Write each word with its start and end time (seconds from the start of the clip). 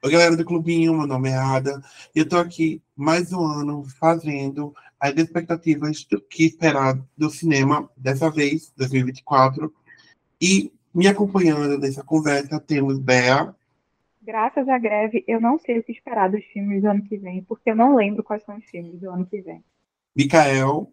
Oi, 0.00 0.12
galera 0.12 0.36
do 0.36 0.44
Clubinho, 0.44 0.96
meu 0.96 1.08
nome 1.08 1.28
é 1.28 1.34
Ada 1.34 1.82
e 2.14 2.20
eu 2.20 2.28
tô 2.28 2.38
aqui 2.38 2.80
mais 2.94 3.32
um 3.32 3.44
ano 3.44 3.84
fazendo 3.98 4.72
as 5.00 5.12
expectativas 5.16 6.04
do 6.04 6.20
que 6.20 6.44
esperar 6.44 6.96
do 7.16 7.28
cinema 7.28 7.90
dessa 7.96 8.30
vez, 8.30 8.72
2024. 8.76 9.74
E 10.40 10.72
me 10.94 11.08
acompanhando 11.08 11.76
nessa 11.78 12.04
conversa 12.04 12.60
temos 12.60 12.96
Bea. 13.00 13.52
Graças 14.22 14.68
à 14.68 14.78
greve, 14.78 15.24
eu 15.26 15.40
não 15.40 15.58
sei 15.58 15.80
o 15.80 15.82
que 15.82 15.90
esperar 15.90 16.30
dos 16.30 16.44
filmes 16.44 16.80
do 16.80 16.90
ano 16.90 17.02
que 17.02 17.16
vem, 17.16 17.42
porque 17.42 17.68
eu 17.68 17.76
não 17.76 17.96
lembro 17.96 18.22
quais 18.22 18.44
são 18.44 18.56
os 18.56 18.64
filmes 18.66 19.00
do 19.00 19.10
ano 19.10 19.26
que 19.26 19.40
vem. 19.42 19.64
Micael. 20.14 20.92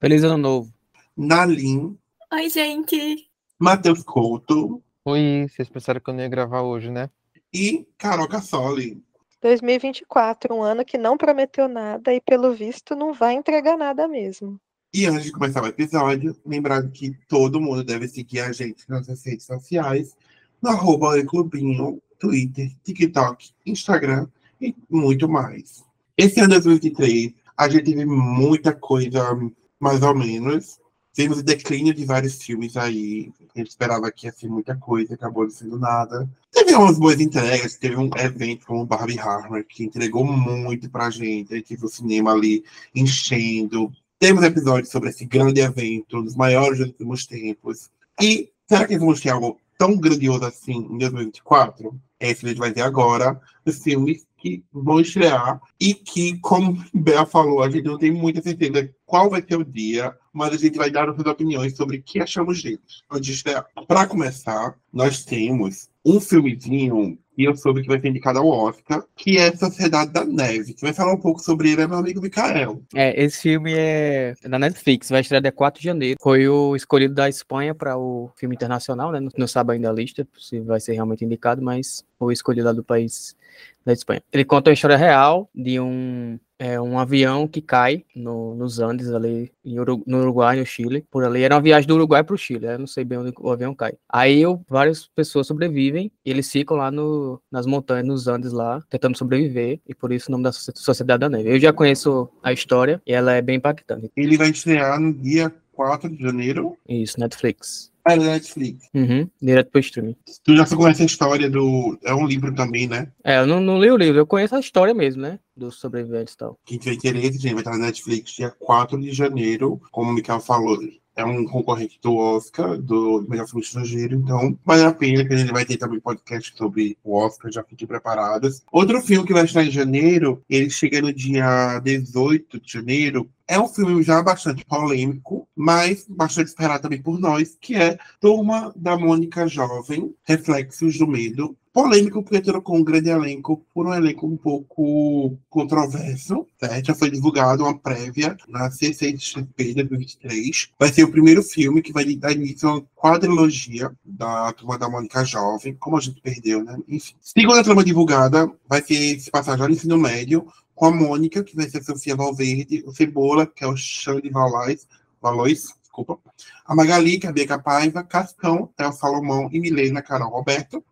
Feliz 0.00 0.24
ano 0.24 0.38
novo. 0.38 0.72
Nalim. 1.14 1.98
Oi, 2.32 2.48
gente. 2.48 3.28
Matheus 3.58 4.02
Couto. 4.02 4.82
Oi, 5.04 5.46
vocês 5.50 5.68
pensaram 5.68 6.00
que 6.00 6.08
eu 6.08 6.14
não 6.14 6.22
ia 6.22 6.28
gravar 6.28 6.62
hoje, 6.62 6.90
né? 6.90 7.10
E 7.52 7.86
Carol 7.96 8.28
Cassoli. 8.28 9.02
2024, 9.40 10.54
um 10.54 10.62
ano 10.62 10.84
que 10.84 10.98
não 10.98 11.16
prometeu 11.16 11.68
nada 11.68 12.12
e, 12.12 12.20
pelo 12.20 12.52
visto, 12.52 12.96
não 12.96 13.12
vai 13.12 13.34
entregar 13.34 13.76
nada 13.76 14.08
mesmo. 14.08 14.60
E 14.92 15.06
antes 15.06 15.24
de 15.24 15.32
começar 15.32 15.62
o 15.62 15.66
episódio, 15.66 16.36
lembrando 16.44 16.90
que 16.90 17.16
todo 17.28 17.60
mundo 17.60 17.84
deve 17.84 18.08
seguir 18.08 18.40
a 18.40 18.52
gente 18.52 18.88
nas 18.88 19.06
redes 19.06 19.44
sociais, 19.44 20.16
no 20.62 20.70
arroba 20.70 21.22
Clubinho, 21.24 22.00
Twitter, 22.18 22.70
TikTok, 22.82 23.50
Instagram 23.66 24.26
e 24.60 24.74
muito 24.90 25.28
mais. 25.28 25.84
Esse 26.16 26.40
ano 26.40 26.54
de 26.54 26.62
2023, 26.62 27.32
a 27.56 27.68
gente 27.68 27.84
teve 27.84 28.04
muita 28.04 28.72
coisa 28.74 29.36
mais 29.78 30.02
ou 30.02 30.14
menos. 30.16 30.80
Temos 31.18 31.38
o 31.38 31.42
declínio 31.42 31.92
de 31.92 32.04
vários 32.04 32.40
filmes 32.40 32.76
aí. 32.76 33.32
A 33.52 33.58
gente 33.58 33.70
esperava 33.70 34.08
que 34.12 34.28
ia 34.28 34.32
ser 34.32 34.46
muita 34.46 34.76
coisa, 34.76 35.14
acabou 35.14 35.42
não 35.42 35.50
sendo 35.50 35.76
nada. 35.76 36.30
Teve 36.52 36.72
umas 36.76 36.96
boas 36.96 37.18
entregas, 37.18 37.74
teve 37.74 37.96
um 37.96 38.08
evento 38.16 38.64
como 38.64 38.82
o 38.82 38.86
Barbie 38.86 39.18
Harmer, 39.18 39.66
que 39.66 39.82
entregou 39.82 40.22
muito 40.24 40.88
pra 40.88 41.10
gente. 41.10 41.52
A 41.52 41.56
gente 41.56 41.70
teve 41.70 41.84
o 41.84 41.88
cinema 41.88 42.30
ali 42.30 42.62
enchendo. 42.94 43.90
Temos 44.16 44.44
episódios 44.44 44.92
sobre 44.92 45.08
esse 45.08 45.24
grande 45.24 45.60
evento, 45.60 46.18
um 46.18 46.22
dos 46.22 46.36
maiores 46.36 46.78
dos 46.78 46.86
últimos 46.86 47.26
tempos. 47.26 47.90
E 48.22 48.52
será 48.68 48.86
que 48.86 48.96
vamos 48.96 49.20
ter 49.20 49.30
algo 49.30 49.58
tão 49.76 49.96
grandioso 49.96 50.44
assim 50.44 50.86
em 50.88 50.98
2024? 50.98 52.00
Esse 52.20 52.46
a 52.46 52.48
gente 52.50 52.58
vai 52.58 52.72
ver 52.72 52.82
agora, 52.82 53.40
os 53.66 53.82
filmes 53.82 54.24
que 54.38 54.64
vão 54.72 55.00
estrear 55.00 55.60
e 55.80 55.94
que, 55.94 56.38
como 56.38 56.82
Bea 56.94 57.26
falou, 57.26 57.62
a 57.62 57.70
gente 57.70 57.84
não 57.84 57.98
tem 57.98 58.10
muita 58.10 58.40
certeza 58.40 58.88
qual 59.04 59.28
vai 59.28 59.42
ser 59.42 59.56
o 59.56 59.64
dia, 59.64 60.14
mas 60.32 60.54
a 60.54 60.56
gente 60.56 60.78
vai 60.78 60.90
dar 60.90 61.06
nossas 61.06 61.26
opiniões 61.26 61.76
sobre 61.76 61.98
o 61.98 62.02
que 62.02 62.20
achamos 62.20 62.62
deles 62.62 63.02
antes 63.10 63.26
de 63.26 63.32
estrear. 63.32 63.66
Para 63.86 64.06
começar, 64.06 64.76
nós 64.92 65.24
temos 65.24 65.88
um 66.04 66.20
filmezinho 66.20 67.18
e 67.38 67.44
eu 67.44 67.54
soube 67.54 67.82
que 67.82 67.88
vai 67.88 68.00
ser 68.00 68.08
indicado 68.08 68.40
ao 68.40 68.48
Oscar, 68.48 69.04
que 69.14 69.38
é 69.38 69.54
Sociedade 69.54 70.10
da 70.10 70.24
Neve. 70.24 70.74
Que 70.74 70.82
vai 70.82 70.92
falar 70.92 71.12
um 71.12 71.20
pouco 71.20 71.40
sobre 71.40 71.70
ele 71.70 71.82
é 71.82 71.86
meu 71.86 71.98
amigo 71.98 72.20
Mikael. 72.20 72.82
É, 72.92 73.22
esse 73.22 73.42
filme 73.42 73.72
é 73.76 74.34
da 74.42 74.58
Netflix, 74.58 75.08
vai 75.08 75.20
estrear 75.20 75.40
dia 75.40 75.52
4 75.52 75.80
de 75.80 75.84
janeiro. 75.86 76.18
Foi 76.20 76.48
o 76.48 76.74
escolhido 76.74 77.14
da 77.14 77.28
Espanha 77.28 77.76
para 77.76 77.96
o 77.96 78.28
filme 78.34 78.56
internacional, 78.56 79.12
né? 79.12 79.20
Não, 79.20 79.30
não 79.38 79.46
sabe 79.46 79.74
ainda 79.74 79.88
a 79.88 79.92
lista, 79.92 80.26
se 80.36 80.58
vai 80.58 80.80
ser 80.80 80.94
realmente 80.94 81.24
indicado, 81.24 81.62
mas 81.62 82.04
foi 82.18 82.32
escolhido 82.32 82.66
lá 82.66 82.72
do 82.72 82.82
país 82.82 83.36
da 83.84 83.92
Espanha. 83.92 84.22
Ele 84.32 84.44
conta 84.44 84.70
a 84.70 84.72
história 84.72 84.96
real 84.96 85.48
de 85.54 85.80
um, 85.80 86.38
é, 86.58 86.80
um 86.80 86.98
avião 86.98 87.46
que 87.46 87.62
cai 87.62 88.04
no, 88.14 88.54
nos 88.54 88.80
Andes, 88.80 89.12
ali 89.12 89.52
Uru, 89.64 90.02
no 90.06 90.20
Uruguai, 90.20 90.58
no 90.58 90.66
Chile. 90.66 91.04
Por 91.10 91.24
ali 91.24 91.42
era 91.42 91.54
uma 91.54 91.62
viagem 91.62 91.86
do 91.86 91.94
Uruguai 91.94 92.24
para 92.24 92.34
o 92.34 92.38
Chile, 92.38 92.66
eu 92.66 92.78
não 92.78 92.86
sei 92.86 93.04
bem 93.04 93.18
onde 93.18 93.32
o 93.38 93.50
avião 93.50 93.74
cai. 93.74 93.94
Aí 94.08 94.40
eu, 94.40 94.62
várias 94.68 95.06
pessoas 95.06 95.46
sobrevivem 95.46 96.10
e 96.24 96.30
eles 96.30 96.50
ficam 96.50 96.76
lá 96.76 96.90
no, 96.90 97.40
nas 97.50 97.66
montanhas, 97.66 98.06
nos 98.06 98.28
Andes 98.28 98.52
lá, 98.52 98.82
tentando 98.90 99.16
sobreviver, 99.16 99.80
e 99.86 99.94
por 99.94 100.12
isso 100.12 100.28
o 100.28 100.32
nome 100.32 100.44
da 100.44 100.52
Sociedade 100.52 101.20
da 101.20 101.28
Neve. 101.28 101.50
Eu 101.50 101.60
já 101.60 101.72
conheço 101.72 102.28
a 102.42 102.52
história 102.52 103.00
e 103.06 103.12
ela 103.12 103.32
é 103.32 103.40
bem 103.40 103.56
impactante. 103.56 104.10
Ele 104.16 104.36
vai 104.36 104.50
estrear 104.50 105.00
no 105.00 105.14
dia 105.14 105.52
4 105.72 106.10
de 106.10 106.20
janeiro. 106.20 106.76
Isso, 106.88 107.20
Netflix. 107.20 107.92
É 108.14 108.18
da 108.18 108.24
Netflix. 108.24 108.88
Uhum, 108.94 109.28
direto 109.40 109.70
pro 109.70 109.80
streaming. 109.80 110.16
Tu 110.44 110.56
já 110.56 110.66
conhece 110.66 111.02
a 111.02 111.06
história 111.06 111.50
do. 111.50 111.98
É 112.04 112.14
um 112.14 112.26
livro 112.26 112.54
também, 112.54 112.86
né? 112.86 113.10
É, 113.24 113.38
eu 113.38 113.46
não, 113.46 113.60
não 113.60 113.80
li 113.80 113.90
o 113.90 113.96
livro, 113.96 114.18
eu 114.18 114.26
conheço 114.26 114.54
a 114.54 114.60
história 114.60 114.94
mesmo, 114.94 115.22
né? 115.22 115.38
Dos 115.56 115.80
sobreviventes 115.80 116.34
e 116.34 116.36
tal. 116.36 116.58
Quem 116.64 116.78
tiver 116.78 116.94
interesse, 116.94 117.38
gente, 117.38 117.54
vai 117.54 117.62
estar 117.62 117.72
na 117.72 117.86
Netflix 117.86 118.32
dia 118.32 118.50
4 118.50 118.98
de 119.00 119.12
janeiro, 119.12 119.80
como 119.90 120.10
o 120.10 120.14
Mikael 120.14 120.40
falou. 120.40 120.78
É 121.18 121.24
um 121.24 121.44
concorrente 121.44 121.98
do 122.00 122.14
Oscar, 122.14 122.78
do 122.78 123.26
melhor 123.28 123.48
filme 123.48 123.60
estrangeiro, 123.60 124.14
então 124.14 124.56
vale 124.64 124.84
a 124.84 124.94
pena 124.94 125.26
que 125.26 125.34
a 125.34 125.36
gente 125.36 125.50
vai 125.50 125.64
ter 125.64 125.76
também 125.76 125.98
podcast 125.98 126.56
sobre 126.56 126.96
o 127.02 127.12
Oscar, 127.12 127.50
já 127.50 127.64
fiquem 127.64 127.88
preparados. 127.88 128.62
Outro 128.70 129.02
filme 129.02 129.26
que 129.26 129.32
vai 129.32 129.44
estar 129.44 129.64
em 129.64 129.70
janeiro, 129.72 130.40
ele 130.48 130.70
chega 130.70 131.02
no 131.02 131.12
dia 131.12 131.80
18 131.80 132.60
de 132.60 132.72
janeiro, 132.72 133.28
é 133.48 133.58
um 133.58 133.66
filme 133.66 134.00
já 134.04 134.22
bastante 134.22 134.64
polêmico, 134.64 135.48
mas 135.56 136.06
bastante 136.08 136.50
esperado 136.50 136.82
também 136.82 137.02
por 137.02 137.18
nós, 137.18 137.56
que 137.60 137.74
é 137.74 137.98
Turma 138.20 138.72
da 138.76 138.96
Mônica 138.96 139.48
Jovem, 139.48 140.14
Reflexos 140.22 140.98
do 140.98 141.08
Medo. 141.08 141.56
Polêmico 141.78 142.24
porque 142.24 142.40
trocou 142.40 142.74
um 142.74 142.82
grande 142.82 143.08
elenco 143.08 143.64
por 143.72 143.86
um 143.86 143.94
elenco 143.94 144.26
um 144.26 144.36
pouco 144.36 145.38
controverso. 145.48 146.44
Certo? 146.58 146.86
Já 146.86 146.94
foi 146.96 147.08
divulgado 147.08 147.62
uma 147.62 147.78
prévia 147.78 148.36
na 148.48 148.68
CCXP 148.68 149.74
2023. 149.74 150.70
Vai 150.76 150.92
ser 150.92 151.04
o 151.04 151.10
primeiro 151.12 151.40
filme 151.40 151.80
que 151.80 151.92
vai 151.92 152.04
dar 152.16 152.32
início 152.32 152.68
a 152.68 152.72
uma 152.72 152.86
quadrilogia 152.96 153.92
da 154.04 154.52
Turma 154.54 154.76
da 154.76 154.88
Mônica 154.88 155.24
Jovem, 155.24 155.76
como 155.78 155.96
a 155.96 156.00
gente 156.00 156.20
perdeu, 156.20 156.64
né? 156.64 156.76
Enfim. 156.88 157.14
Segunda 157.20 157.62
trama 157.62 157.84
divulgada 157.84 158.52
vai 158.68 158.82
ser 158.82 159.20
se 159.20 159.30
passar 159.30 159.56
já 159.56 159.68
no 159.68 159.72
ensino 159.72 159.96
médio, 159.96 160.48
com 160.74 160.86
a 160.86 160.90
Mônica, 160.90 161.44
que 161.44 161.54
vai 161.54 161.70
ser 161.70 161.78
a 161.78 161.84
Sofia 161.84 162.16
Valverde, 162.16 162.82
o 162.88 162.92
Cebola, 162.92 163.46
que 163.46 163.62
é 163.62 163.68
o 163.68 163.76
Xande 163.76 164.28
Valois, 164.30 164.84
Valois 165.22 165.78
desculpa, 165.98 166.18
a 166.64 166.74
Magali, 166.74 167.18
que 167.18 167.26
é 167.26 167.30
a 167.30 167.32
Bianca 167.32 167.58
Paiva, 167.58 168.02
Cascão, 168.04 168.68
é 168.78 168.86
o 168.86 168.92
Salomão 168.92 169.48
e 169.52 169.60
Milena, 169.60 170.02
Carol 170.02 170.30
Roberto. 170.30 170.84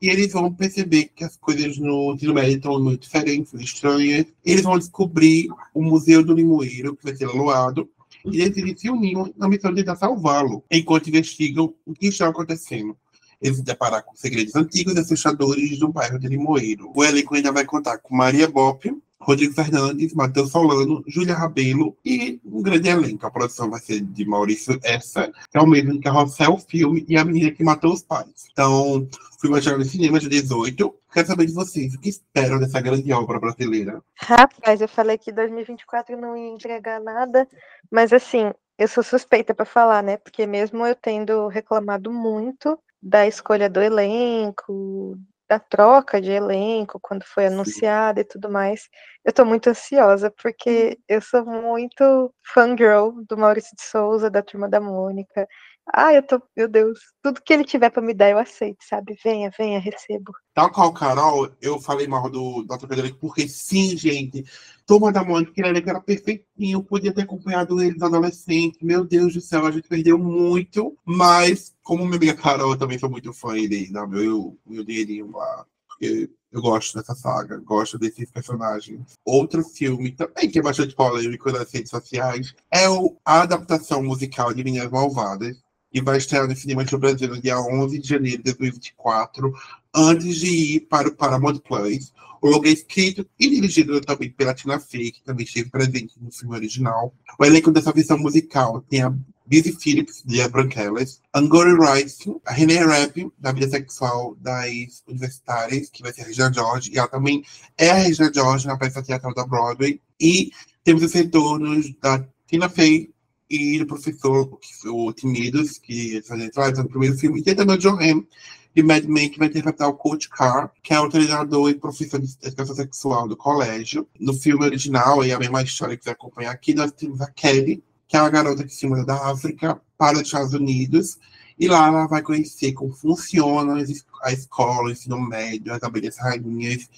E 0.00 0.08
eles 0.08 0.32
vão 0.32 0.52
perceber 0.52 1.10
que 1.14 1.24
as 1.24 1.36
coisas 1.36 1.78
no 1.78 2.14
ensino 2.14 2.34
médio 2.34 2.56
estão 2.56 2.78
muito 2.78 3.02
diferentes, 3.02 3.54
estranhas. 3.54 4.26
Eles 4.44 4.62
vão 4.62 4.78
descobrir 4.78 5.48
o 5.72 5.82
Museu 5.82 6.22
do 6.22 6.34
Limoeiro, 6.34 6.96
que 6.96 7.04
vai 7.04 7.16
ser 7.16 7.26
loado, 7.26 7.88
e 8.24 8.40
eles 8.40 8.80
se 8.80 8.90
unir 8.90 9.16
na 9.36 9.48
missão 9.48 9.70
de 9.70 9.82
tentar 9.82 9.96
salvá-lo, 9.96 10.62
enquanto 10.70 11.08
investigam 11.08 11.72
o 11.86 11.94
que 11.94 12.08
está 12.08 12.28
acontecendo 12.28 12.96
eles 13.40 13.58
se 13.58 13.64
deparar 13.64 14.02
com 14.02 14.14
segredos 14.16 14.54
antigos 14.54 14.94
e 14.94 14.98
assustadores 14.98 15.78
do 15.78 15.88
bairro 15.88 16.18
de 16.18 16.28
Limoeiro. 16.28 16.90
O 16.94 17.04
elenco 17.04 17.34
ainda 17.34 17.52
vai 17.52 17.64
contar 17.64 17.98
com 17.98 18.16
Maria 18.16 18.48
Bop, 18.48 18.90
Rodrigo 19.20 19.54
Fernandes, 19.54 20.14
Matheus 20.14 20.50
Solano, 20.50 21.02
Júlia 21.06 21.34
Rabelo 21.34 21.96
e 22.04 22.40
um 22.44 22.62
grande 22.62 22.88
elenco. 22.88 23.26
A 23.26 23.30
produção 23.30 23.70
vai 23.70 23.80
ser 23.80 24.00
de 24.00 24.24
Maurício 24.24 24.78
Essa, 24.82 25.32
que 25.50 25.58
é 25.58 25.60
o 25.60 25.66
mesmo 25.66 25.92
que 25.94 26.00
Carrossel 26.00 26.58
Filme 26.58 27.04
e 27.08 27.16
a 27.16 27.24
menina 27.24 27.50
que 27.50 27.64
matou 27.64 27.92
os 27.92 28.02
pais. 28.02 28.48
Então, 28.52 28.98
o 28.98 29.40
filme 29.40 29.54
vai 29.54 29.62
chegar 29.62 29.78
no 29.78 29.84
cinema 29.84 30.20
de 30.20 30.28
18. 30.28 30.94
Quero 31.12 31.26
saber 31.26 31.46
de 31.46 31.54
vocês, 31.54 31.94
o 31.94 32.00
que 32.00 32.08
esperam 32.08 32.58
dessa 32.58 32.80
grande 32.80 33.10
obra 33.12 33.40
brasileira? 33.40 34.02
Rapaz, 34.16 34.80
eu 34.80 34.88
falei 34.88 35.16
que 35.16 35.32
2024 35.32 36.16
não 36.20 36.36
ia 36.36 36.52
entregar 36.52 37.00
nada, 37.00 37.48
mas 37.90 38.12
assim, 38.12 38.52
eu 38.78 38.86
sou 38.86 39.02
suspeita 39.02 39.54
para 39.54 39.64
falar, 39.64 40.02
né? 40.02 40.18
Porque 40.18 40.46
mesmo 40.46 40.86
eu 40.86 40.94
tendo 40.94 41.48
reclamado 41.48 42.12
muito 42.12 42.78
da 43.02 43.26
escolha 43.26 43.70
do 43.70 43.80
elenco, 43.80 45.16
da 45.48 45.58
troca 45.60 46.20
de 46.20 46.30
elenco, 46.30 46.98
quando 47.00 47.24
foi 47.24 47.46
anunciada 47.46 48.20
e 48.20 48.24
tudo 48.24 48.50
mais. 48.50 48.88
Eu 49.24 49.32
tô 49.32 49.44
muito 49.44 49.68
ansiosa, 49.70 50.30
porque 50.42 50.98
eu 51.08 51.20
sou 51.22 51.44
muito 51.46 52.32
fangirl 52.54 53.12
do 53.28 53.36
Maurício 53.38 53.74
de 53.76 53.82
Souza, 53.82 54.30
da 54.30 54.42
Turma 54.42 54.68
da 54.68 54.80
Mônica. 54.80 55.46
Ah, 55.92 56.12
eu 56.12 56.22
tô, 56.22 56.42
meu 56.56 56.68
Deus, 56.68 56.98
tudo 57.22 57.40
que 57.40 57.52
ele 57.52 57.64
tiver 57.64 57.90
para 57.90 58.02
me 58.02 58.12
dar 58.12 58.30
eu 58.30 58.38
aceito, 58.38 58.84
sabe? 58.84 59.16
Venha, 59.22 59.50
venha, 59.56 59.78
recebo. 59.78 60.32
Tal 60.52 60.70
qual 60.70 60.92
Carol, 60.92 61.50
eu 61.60 61.80
falei 61.80 62.08
mal 62.08 62.28
do 62.28 62.64
Dr. 62.64 62.88
Federico, 62.88 63.18
porque 63.20 63.48
sim, 63.48 63.96
gente, 63.96 64.44
Turma 64.84 65.12
da 65.12 65.24
Mônica, 65.24 65.52
ele 65.56 65.78
era 65.78 66.00
perfeitinho, 66.00 66.82
podia 66.82 67.12
ter 67.12 67.22
acompanhado 67.22 67.80
eles 67.80 68.02
adolescentes. 68.02 68.80
Meu 68.82 69.04
Deus 69.04 69.34
do 69.34 69.40
céu, 69.40 69.64
a 69.64 69.70
gente 69.70 69.88
perdeu 69.88 70.18
muito, 70.18 70.96
mas 71.04 71.74
como 71.82 72.04
minha 72.04 72.16
amiga 72.16 72.34
Carol, 72.34 72.72
eu 72.72 72.78
também 72.78 72.98
sou 72.98 73.10
muito 73.10 73.32
fã 73.32 73.52
dele, 73.54 73.92
dá 73.92 74.06
meu, 74.06 74.58
meu 74.66 74.84
dinheirinho 74.84 75.30
lá, 75.30 75.66
porque 75.88 76.30
eu 76.52 76.62
gosto 76.62 76.96
dessa 76.96 77.14
saga, 77.14 77.58
gosto 77.58 77.98
desses 77.98 78.30
personagens. 78.30 79.14
Outro 79.24 79.62
filme 79.62 80.12
também 80.12 80.50
que 80.50 80.58
é 80.58 80.62
bastante 80.62 80.94
polêmico 80.94 81.50
nas 81.52 81.70
redes 81.70 81.90
sociais 81.90 82.54
é 82.72 82.86
a 83.24 83.42
adaptação 83.42 84.02
musical 84.02 84.54
de 84.54 84.64
Meninas 84.64 84.90
Malvadas, 84.90 85.65
que 85.92 86.02
vai 86.02 86.18
estrear 86.18 86.46
no 86.46 86.56
cinema 86.56 86.84
do 86.84 86.98
Brasil 86.98 87.28
no 87.28 87.40
dia 87.40 87.58
11 87.58 87.98
de 87.98 88.08
janeiro 88.08 88.38
de 88.38 88.44
2024, 88.44 89.52
antes 89.94 90.36
de 90.36 90.76
ir 90.76 90.80
para 90.80 91.08
o 91.08 91.14
Paramount 91.14 91.58
Plus. 91.58 92.12
O 92.42 92.48
logo 92.48 92.66
é 92.66 92.70
escrito 92.70 93.26
e 93.38 93.48
dirigido 93.48 94.00
também 94.00 94.30
pela 94.30 94.54
Tina 94.54 94.78
Fey, 94.78 95.10
que 95.10 95.22
também 95.22 95.44
esteve 95.44 95.70
presente 95.70 96.14
no 96.20 96.30
filme 96.30 96.54
original. 96.54 97.14
O 97.38 97.44
elenco 97.44 97.72
dessa 97.72 97.92
versão 97.92 98.18
musical 98.18 98.84
tem 98.88 99.02
a 99.02 99.12
Busy 99.46 99.72
Phillips, 99.80 100.22
de 100.24 100.42
A 100.42 100.48
Branquelas, 100.48 101.20
Angora 101.32 101.94
Rice, 101.94 102.34
a 102.44 102.52
Renee 102.52 102.78
Rapp, 102.78 103.32
da 103.38 103.52
vida 103.52 103.68
sexual 103.68 104.36
das 104.40 105.02
universitárias, 105.06 105.88
que 105.88 106.02
vai 106.02 106.12
ser 106.12 106.22
a 106.22 106.26
Regina 106.26 106.52
George, 106.52 106.90
e 106.92 106.98
ela 106.98 107.08
também 107.08 107.44
é 107.78 107.90
a 107.90 107.94
Regina 107.94 108.30
George 108.34 108.66
na 108.66 108.76
peça 108.76 109.02
teatral 109.02 109.32
da 109.32 109.46
Broadway, 109.46 110.00
e 110.20 110.50
temos 110.82 111.02
os 111.02 111.12
retornos 111.12 111.94
da 112.00 112.26
Tina 112.46 112.68
Fey 112.68 113.14
e 113.48 113.78
do 113.78 113.86
professor, 113.86 114.58
o 114.86 115.12
Timidos, 115.12 115.78
que 115.78 116.22
fazia 116.22 116.46
atrás 116.46 116.78
no 116.78 116.88
primeiro 116.88 117.16
filme, 117.16 117.40
e 117.40 117.42
tem 117.42 117.54
também 117.54 117.76
o 117.76 117.78
John 117.78 117.98
Hamm, 118.00 118.26
de 118.74 118.82
Mad 118.82 119.04
Men, 119.04 119.30
que 119.30 119.38
vai 119.38 119.48
interpretar 119.48 119.88
o 119.88 119.94
Coach 119.94 120.28
Carr, 120.28 120.70
que 120.82 120.92
é 120.92 121.00
o 121.00 121.08
treinador 121.08 121.70
e 121.70 121.74
professor 121.74 122.20
de 122.20 122.36
educação 122.42 122.74
sexual 122.74 123.26
do 123.26 123.36
colégio. 123.36 124.06
No 124.20 124.34
filme 124.34 124.66
original, 124.66 125.24
e 125.24 125.32
a 125.32 125.38
mesma 125.38 125.62
história 125.62 125.96
que 125.96 126.04
você 126.04 126.10
acompanhar 126.10 126.50
aqui, 126.50 126.74
nós 126.74 126.92
temos 126.92 127.20
a 127.22 127.30
Kelly, 127.30 127.82
que 128.06 128.16
é 128.16 128.20
uma 128.20 128.28
garota 128.28 128.64
que 128.64 128.74
se 128.74 128.86
muda 128.86 129.04
da 129.04 129.30
África 129.30 129.80
para 129.96 130.16
os 130.16 130.22
Estados 130.24 130.52
Unidos, 130.52 131.18
e 131.58 131.68
lá 131.68 131.88
ela 131.88 132.06
vai 132.06 132.20
conhecer 132.20 132.72
como 132.72 132.92
funciona 132.92 133.82
a 134.22 134.32
escola, 134.32 134.88
o 134.88 134.90
ensino 134.90 135.18
médio, 135.18 135.72
as 135.72 135.82
abelhas 135.82 136.18
rainhas, 136.18 136.90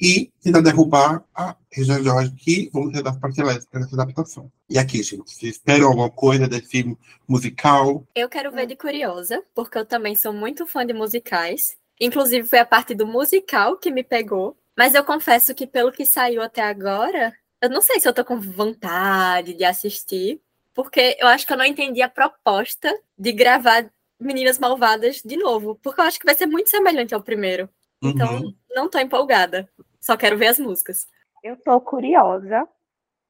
e 0.00 0.32
tentar 0.42 0.60
derrubar 0.60 1.24
a 1.34 1.56
Regina 1.70 2.02
George, 2.02 2.32
que 2.32 2.70
vamos 2.72 2.94
ser 2.94 3.02
das 3.02 3.16
parcelas 3.18 3.64
dessa 3.66 3.94
adaptação. 3.94 4.50
E 4.68 4.78
aqui, 4.78 5.02
gente, 5.02 5.30
vocês 5.30 5.56
esperam 5.56 5.88
alguma 5.88 6.10
coisa 6.10 6.48
desse 6.48 6.96
musical? 7.28 8.06
Eu 8.14 8.28
quero 8.28 8.50
ver 8.50 8.66
de 8.66 8.76
curiosa, 8.76 9.42
porque 9.54 9.78
eu 9.78 9.86
também 9.86 10.14
sou 10.14 10.32
muito 10.32 10.66
fã 10.66 10.84
de 10.84 10.92
musicais. 10.92 11.76
Inclusive, 12.00 12.46
foi 12.46 12.58
a 12.58 12.66
parte 12.66 12.94
do 12.94 13.06
musical 13.06 13.76
que 13.76 13.90
me 13.90 14.02
pegou. 14.02 14.56
Mas 14.76 14.94
eu 14.94 15.04
confesso 15.04 15.54
que, 15.54 15.66
pelo 15.66 15.92
que 15.92 16.04
saiu 16.04 16.42
até 16.42 16.62
agora, 16.62 17.32
eu 17.60 17.70
não 17.70 17.80
sei 17.80 18.00
se 18.00 18.08
eu 18.08 18.12
tô 18.12 18.24
com 18.24 18.40
vontade 18.40 19.54
de 19.54 19.64
assistir, 19.64 20.40
porque 20.74 21.16
eu 21.20 21.28
acho 21.28 21.46
que 21.46 21.52
eu 21.52 21.56
não 21.56 21.64
entendi 21.64 22.02
a 22.02 22.08
proposta 22.08 22.92
de 23.16 23.32
gravar 23.32 23.88
Meninas 24.18 24.58
Malvadas 24.58 25.22
de 25.24 25.36
novo, 25.36 25.78
porque 25.82 26.00
eu 26.00 26.04
acho 26.04 26.18
que 26.18 26.26
vai 26.26 26.34
ser 26.34 26.46
muito 26.46 26.68
semelhante 26.68 27.14
ao 27.14 27.22
primeiro. 27.22 27.68
Então, 28.04 28.28
Uhum. 28.42 28.54
não 28.74 28.88
tô 28.90 28.98
empolgada. 28.98 29.68
Só 30.00 30.16
quero 30.16 30.36
ver 30.36 30.48
as 30.48 30.58
músicas. 30.58 31.06
Eu 31.42 31.56
tô 31.56 31.80
curiosa 31.80 32.68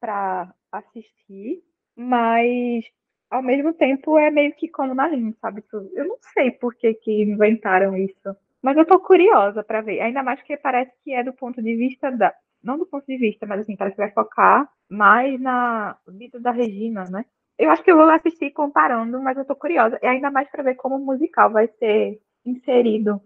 pra 0.00 0.52
assistir, 0.72 1.62
mas 1.96 2.84
ao 3.30 3.42
mesmo 3.42 3.72
tempo 3.72 4.18
é 4.18 4.30
meio 4.30 4.54
que 4.54 4.68
como 4.68 4.94
na 4.94 5.08
linha, 5.08 5.34
sabe? 5.40 5.62
Tu- 5.62 5.90
Eu 5.94 6.06
não 6.08 6.16
sei 6.32 6.50
por 6.50 6.74
que 6.74 6.94
que 6.94 7.22
inventaram 7.22 7.96
isso, 7.96 8.36
mas 8.62 8.76
eu 8.76 8.84
tô 8.86 8.98
curiosa 9.00 9.62
pra 9.62 9.80
ver. 9.80 10.00
Ainda 10.00 10.22
mais 10.22 10.40
que 10.42 10.56
parece 10.56 10.92
que 11.02 11.12
é 11.12 11.22
do 11.22 11.32
ponto 11.32 11.62
de 11.62 11.74
vista 11.76 12.10
da, 12.10 12.34
não 12.62 12.78
do 12.78 12.86
ponto 12.86 13.06
de 13.06 13.16
vista, 13.16 13.46
mas 13.46 13.60
assim, 13.60 13.76
parece 13.76 13.96
que 13.96 14.02
vai 14.02 14.10
focar 14.12 14.68
mais 14.88 15.40
na 15.40 15.96
vida 16.08 16.38
da 16.40 16.50
Regina, 16.50 17.04
né? 17.10 17.24
Eu 17.58 17.70
acho 17.70 17.82
que 17.84 17.90
eu 17.90 17.96
vou 17.96 18.08
assistir 18.10 18.50
comparando, 18.52 19.20
mas 19.22 19.36
eu 19.38 19.44
tô 19.44 19.54
curiosa. 19.56 19.98
E 20.02 20.06
ainda 20.06 20.30
mais 20.30 20.48
pra 20.50 20.62
ver 20.62 20.74
como 20.74 20.96
o 20.96 21.04
musical 21.04 21.50
vai 21.50 21.68
ser 21.78 22.20
inserido. 22.44 23.20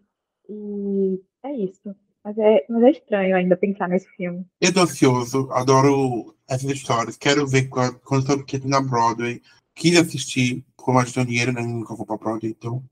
E 0.48 1.20
é 1.44 1.52
isso. 1.52 1.94
Mas 2.24 2.36
é, 2.38 2.66
mas 2.68 2.82
é 2.82 2.90
estranho 2.90 3.36
ainda 3.36 3.56
pensar 3.56 3.88
nesse 3.88 4.08
filme. 4.16 4.44
Eu 4.60 4.72
tô 4.72 4.80
ansioso, 4.80 5.48
adoro 5.52 6.34
essas 6.48 6.70
histórias. 6.70 7.16
Quero 7.16 7.46
ver 7.46 7.68
quando, 7.68 7.98
quando 8.00 8.30
eu 8.30 8.36
tô 8.36 8.42
aqui 8.42 8.66
na 8.66 8.80
Broadway. 8.80 9.40
Quis 9.74 9.96
assistir, 9.96 10.64
como 10.76 10.98
mais 10.98 11.12
dinheiro, 11.12 11.52
né? 11.52 11.62
Nunca 11.62 11.94
vou 11.94 12.04
pra 12.04 12.16
Broadway, 12.16 12.50
então 12.50 12.82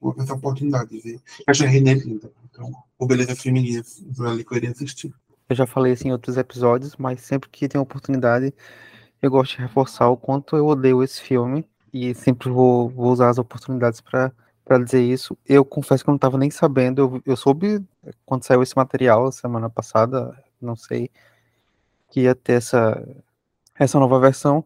vou 0.00 0.12
ter 0.12 0.22
essa 0.22 0.34
oportunidade 0.34 0.90
de 0.90 0.98
ver. 0.98 1.20
Acho 1.46 1.64
a 1.64 1.68
René 1.68 1.94
linda. 1.94 2.32
Então, 2.50 2.70
o 2.98 3.06
Beleza 3.06 3.36
Feminina, 3.36 3.82
eu 4.18 4.28
ali 4.28 4.44
queria 4.44 4.70
assistir. 4.70 5.14
Eu 5.48 5.56
já 5.56 5.66
falei 5.66 5.92
isso 5.92 6.06
em 6.06 6.12
outros 6.12 6.36
episódios, 6.36 6.96
mas 6.96 7.20
sempre 7.20 7.48
que 7.48 7.68
tem 7.68 7.80
oportunidade, 7.80 8.52
eu 9.20 9.30
gosto 9.30 9.56
de 9.56 9.62
reforçar 9.62 10.08
o 10.08 10.16
quanto 10.16 10.56
eu 10.56 10.66
odeio 10.66 11.02
esse 11.02 11.20
filme 11.20 11.64
e 11.92 12.14
sempre 12.14 12.50
vou, 12.50 12.88
vou 12.88 13.12
usar 13.12 13.28
as 13.28 13.38
oportunidades 13.38 14.00
para 14.00 14.32
para 14.64 14.78
dizer 14.78 15.02
isso. 15.02 15.36
Eu 15.46 15.64
confesso 15.64 16.04
que 16.04 16.10
eu 16.10 16.12
não 16.12 16.16
estava 16.16 16.38
nem 16.38 16.50
sabendo, 16.50 17.00
eu, 17.02 17.22
eu 17.32 17.36
soube 17.36 17.84
quando 18.24 18.44
saiu 18.44 18.62
esse 18.62 18.76
material 18.76 19.30
semana 19.32 19.68
passada, 19.70 20.36
não 20.60 20.76
sei, 20.76 21.10
que 22.10 22.22
ia 22.22 22.34
ter 22.34 22.54
essa, 22.54 23.02
essa 23.78 23.98
nova 23.98 24.18
versão, 24.20 24.64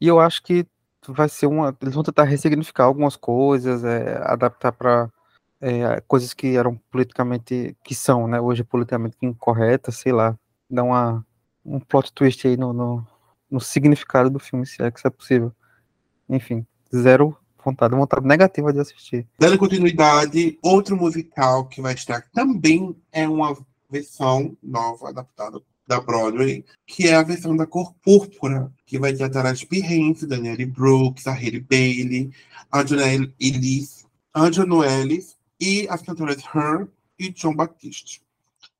e 0.00 0.06
eu 0.08 0.20
acho 0.20 0.42
que 0.42 0.66
vai 1.08 1.28
ser 1.28 1.46
uma. 1.46 1.76
Eles 1.80 1.94
vão 1.94 2.02
tentar 2.02 2.24
ressignificar 2.24 2.84
algumas 2.84 3.16
coisas, 3.16 3.84
é, 3.84 4.18
adaptar 4.24 4.72
para 4.72 5.10
coisas 6.06 6.32
que 6.34 6.56
eram 6.56 6.76
politicamente. 6.90 7.76
que 7.84 7.94
são, 7.94 8.28
né, 8.28 8.40
hoje 8.40 8.62
politicamente 8.64 9.16
incorretas, 9.22 9.96
sei 9.96 10.12
lá, 10.12 10.38
dar 10.70 10.84
uma, 10.84 11.26
um 11.64 11.80
plot 11.80 12.12
twist 12.12 12.46
aí 12.46 12.56
no, 12.56 12.72
no, 12.72 13.06
no 13.50 13.60
significado 13.60 14.30
do 14.30 14.38
filme, 14.38 14.66
se 14.66 14.82
é 14.82 14.90
que 14.90 14.98
isso 14.98 15.08
é 15.08 15.10
possível. 15.10 15.52
Enfim, 16.28 16.66
zero 16.94 17.36
vontade, 17.70 17.94
vontade 17.94 18.26
negativa 18.26 18.72
de 18.72 18.80
assistir. 18.80 19.26
Dando 19.38 19.58
continuidade, 19.58 20.58
outro 20.62 20.96
musical 20.96 21.66
que 21.66 21.80
vai 21.80 21.94
estar 21.94 22.24
também 22.32 22.94
é 23.12 23.28
uma 23.28 23.56
versão 23.90 24.56
nova, 24.62 25.08
adaptada 25.08 25.60
da 25.86 26.00
Broadway, 26.00 26.64
que 26.86 27.08
é 27.08 27.14
a 27.14 27.22
versão 27.22 27.56
da 27.56 27.66
Cor 27.66 27.94
Púrpura, 28.04 28.70
que 28.84 28.98
vai 28.98 29.14
tratar 29.14 29.46
as 29.46 29.64
Pirrense, 29.64 30.26
Danielle 30.26 30.66
Brooks, 30.66 31.26
a 31.26 31.32
Haley 31.32 31.60
Bailey, 31.60 32.30
a 32.70 32.84
Janelle 32.84 33.32
Ellis, 33.40 34.06
Angela 34.34 34.66
Noelis 34.66 35.36
e 35.58 35.88
as 35.88 36.02
cantoras 36.02 36.42
Her 36.54 36.86
e 37.18 37.30
John 37.30 37.54
Baptiste. 37.54 38.20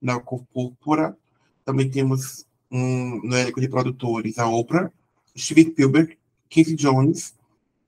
Na 0.01 0.21
Cor 0.21 0.45
Púrpura, 0.53 1.17
também 1.65 1.91
temos 1.91 2.47
um, 2.71 3.21
no 3.25 3.37
elenco 3.37 3.61
de 3.61 3.69
produtores 3.69 4.39
a 4.39 4.47
Oprah, 4.47 4.93
Steve 5.37 5.71
Spielberg, 5.71 6.19
Casey 6.51 6.75
Jones, 6.75 7.35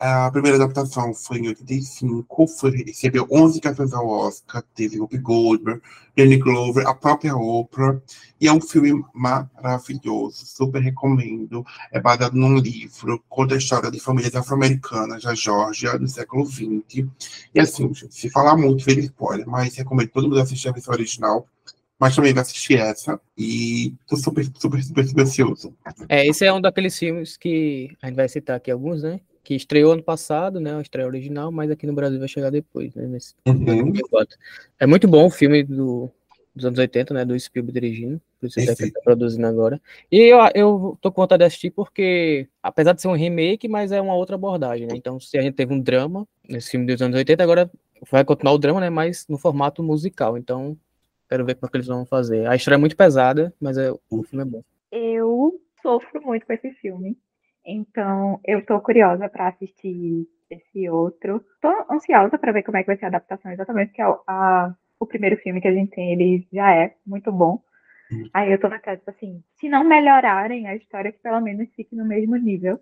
a 0.00 0.30
primeira 0.30 0.56
adaptação 0.56 1.12
foi 1.12 1.40
em 1.40 1.48
85, 1.48 2.46
foi, 2.46 2.70
recebeu 2.84 3.26
11 3.30 3.58
indicações 3.58 3.92
ao 3.92 4.08
Oscar, 4.08 4.64
teve 4.74 4.98
Whoopi 4.98 5.18
Goldberg, 5.18 5.82
Danny 6.16 6.38
Glover, 6.38 6.86
a 6.86 6.94
própria 6.94 7.36
Oprah, 7.36 8.00
e 8.40 8.48
é 8.48 8.52
um 8.52 8.62
filme 8.62 9.04
maravilhoso, 9.12 10.46
super 10.46 10.80
recomendo. 10.80 11.64
É 11.92 12.00
baseado 12.00 12.32
num 12.32 12.56
livro, 12.56 13.22
conta 13.28 13.54
a 13.54 13.58
história 13.58 13.90
de 13.90 14.00
famílias 14.00 14.34
afro-americanas 14.34 15.22
da 15.22 15.34
Geórgia, 15.34 15.98
do 15.98 16.08
século 16.08 16.46
XX. 16.46 17.06
E 17.54 17.60
assim, 17.60 17.92
se 18.08 18.30
falar 18.30 18.56
muito, 18.56 18.82
vira 18.82 19.00
spoiler, 19.00 19.46
mas 19.46 19.76
recomendo 19.76 20.08
todo 20.08 20.28
mundo 20.28 20.40
assistir 20.40 20.70
a 20.70 20.72
versão 20.72 20.94
original, 20.94 21.46
mas 21.98 22.16
também 22.16 22.32
vai 22.32 22.40
assistir 22.40 22.78
essa, 22.78 23.20
e 23.36 23.94
tô 24.08 24.16
super, 24.16 24.42
super, 24.56 24.82
super, 24.82 25.04
super 25.06 25.22
ansioso. 25.22 25.74
É, 26.08 26.26
esse 26.26 26.46
é 26.46 26.52
um 26.52 26.60
daqueles 26.60 26.98
filmes 26.98 27.36
que 27.36 27.94
a 28.00 28.06
gente 28.06 28.16
vai 28.16 28.26
citar 28.26 28.56
aqui 28.56 28.70
alguns, 28.70 29.02
né? 29.02 29.20
Que 29.50 29.56
estreou 29.56 29.90
ano 29.94 30.02
passado, 30.04 30.60
né? 30.60 30.76
A 30.76 30.80
estreia 30.80 31.08
original, 31.08 31.50
mas 31.50 31.72
aqui 31.72 31.84
no 31.84 31.92
Brasil 31.92 32.20
vai 32.20 32.28
chegar 32.28 32.50
depois, 32.50 32.94
né? 32.94 33.04
Nesse, 33.08 33.34
Uhum. 33.44 33.64
2024. 33.64 34.38
É 34.78 34.86
muito 34.86 35.08
bom 35.08 35.26
o 35.26 35.30
filme 35.30 35.64
do, 35.64 36.08
dos 36.54 36.64
anos 36.66 36.78
80, 36.78 37.12
né? 37.12 37.24
Do 37.24 37.36
Spielberg 37.36 37.80
dirigindo, 37.80 38.20
por 38.38 38.46
isso 38.46 38.60
que 38.60 38.92
tá 38.92 39.00
produzindo 39.02 39.48
agora. 39.48 39.82
E 40.08 40.18
eu, 40.20 40.38
eu 40.54 40.98
tô 41.00 41.10
com 41.10 41.22
vontade 41.22 41.40
de 41.40 41.46
assistir 41.46 41.72
porque, 41.72 42.46
apesar 42.62 42.92
de 42.92 43.02
ser 43.02 43.08
um 43.08 43.16
remake, 43.16 43.66
mas 43.66 43.90
é 43.90 44.00
uma 44.00 44.14
outra 44.14 44.36
abordagem, 44.36 44.86
né? 44.86 44.94
Então, 44.94 45.18
se 45.18 45.36
a 45.36 45.42
gente 45.42 45.54
teve 45.54 45.74
um 45.74 45.80
drama 45.80 46.28
nesse 46.48 46.70
filme 46.70 46.86
dos 46.86 47.02
anos 47.02 47.16
80, 47.16 47.42
agora 47.42 47.68
vai 48.08 48.24
continuar 48.24 48.52
o 48.52 48.58
drama, 48.58 48.78
né? 48.78 48.88
Mas 48.88 49.26
no 49.28 49.36
formato 49.36 49.82
musical. 49.82 50.38
Então, 50.38 50.76
quero 51.28 51.44
ver 51.44 51.56
como 51.56 51.66
é 51.66 51.70
que 51.72 51.76
eles 51.76 51.88
vão 51.88 52.06
fazer. 52.06 52.46
A 52.46 52.54
história 52.54 52.76
é 52.76 52.78
muito 52.78 52.96
pesada, 52.96 53.52
mas 53.60 53.76
é, 53.76 53.90
o 54.08 54.22
filme 54.22 54.44
é 54.44 54.48
bom. 54.48 54.62
Eu 54.92 55.60
sofro 55.82 56.22
muito 56.22 56.46
com 56.46 56.52
esse 56.52 56.70
filme. 56.74 57.18
Então, 57.64 58.40
eu 58.44 58.64
tô 58.64 58.80
curiosa 58.80 59.28
pra 59.28 59.48
assistir 59.48 60.26
esse 60.48 60.88
outro. 60.88 61.44
Tô 61.60 61.68
ansiosa 61.92 62.38
pra 62.38 62.52
ver 62.52 62.62
como 62.62 62.76
é 62.78 62.82
que 62.82 62.86
vai 62.88 62.96
ser 62.96 63.04
a 63.04 63.08
adaptação 63.08 63.52
exatamente, 63.52 63.88
porque 63.88 64.02
a, 64.02 64.18
a- 64.26 64.74
o 64.98 65.06
primeiro 65.06 65.36
filme 65.38 65.60
que 65.60 65.68
a 65.68 65.72
gente 65.74 65.90
tem, 65.92 66.12
ele 66.12 66.46
já 66.52 66.74
é 66.74 66.94
muito 67.06 67.30
bom. 67.32 67.62
Hum. 68.12 68.28
Aí 68.34 68.50
eu 68.52 68.58
tô 68.60 68.68
naquela, 68.68 68.96
tipo 68.96 69.10
assim, 69.10 69.42
se 69.56 69.68
não 69.68 69.84
melhorarem 69.84 70.66
a 70.66 70.74
história, 70.74 71.12
que 71.12 71.18
pelo 71.20 71.40
menos 71.40 71.68
fique 71.74 71.94
no 71.94 72.04
mesmo 72.04 72.36
nível. 72.36 72.78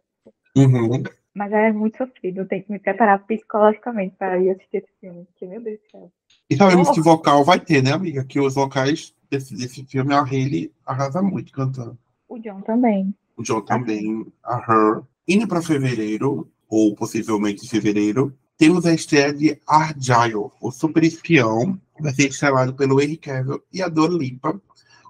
Uhum. 0.57 1.03
Mas 1.35 1.53
é 1.53 1.71
muito 1.71 1.99
sofrido, 1.99 2.41
eu 2.41 2.49
tenho 2.49 2.65
que 2.65 2.73
me 2.73 2.79
preparar 2.81 3.25
psicologicamente 3.27 4.17
pra 4.17 4.39
ir 4.39 4.51
assistir 4.51 4.79
esse 4.79 4.89
filme, 5.01 5.25
porque, 5.27 5.47
meu 5.47 5.61
Deus 5.63 5.79
do 5.81 5.91
céu. 5.91 6.13
E 6.51 6.57
sabemos 6.57 6.91
que 6.91 7.01
vocal 7.01 7.45
vai 7.45 7.61
ter, 7.61 7.83
né, 7.83 7.93
amiga? 7.93 8.25
Que 8.25 8.41
os 8.41 8.55
vocais 8.55 9.15
desse, 9.31 9.55
desse 9.57 9.85
filme, 9.87 10.15
a 10.15 10.23
Hayley 10.23 10.73
arrasa 10.85 11.23
muito 11.23 11.53
cantando. 11.53 11.97
O 12.29 12.39
John 12.39 12.61
também. 12.63 13.15
O 13.39 13.43
John 13.45 13.61
também, 13.61 14.27
a 14.43 14.57
Her. 14.57 15.03
Indo 15.29 15.47
para 15.47 15.63
fevereiro, 15.63 16.51
ou 16.69 16.95
possivelmente 16.97 17.69
fevereiro, 17.69 18.37
temos 18.59 18.85
a 18.85 18.93
estreia 18.93 19.33
de 19.33 19.57
Argyle, 19.65 20.51
o 20.61 20.73
super 20.73 21.05
espião, 21.05 21.81
vai 22.01 22.13
ser 22.13 22.29
estrelado 22.29 22.75
pelo 22.75 23.01
Henry 23.01 23.17
Cavill 23.17 23.63
e 23.73 23.81
a 23.81 23.89
Dua 23.89 24.09
Lipa. 24.09 24.61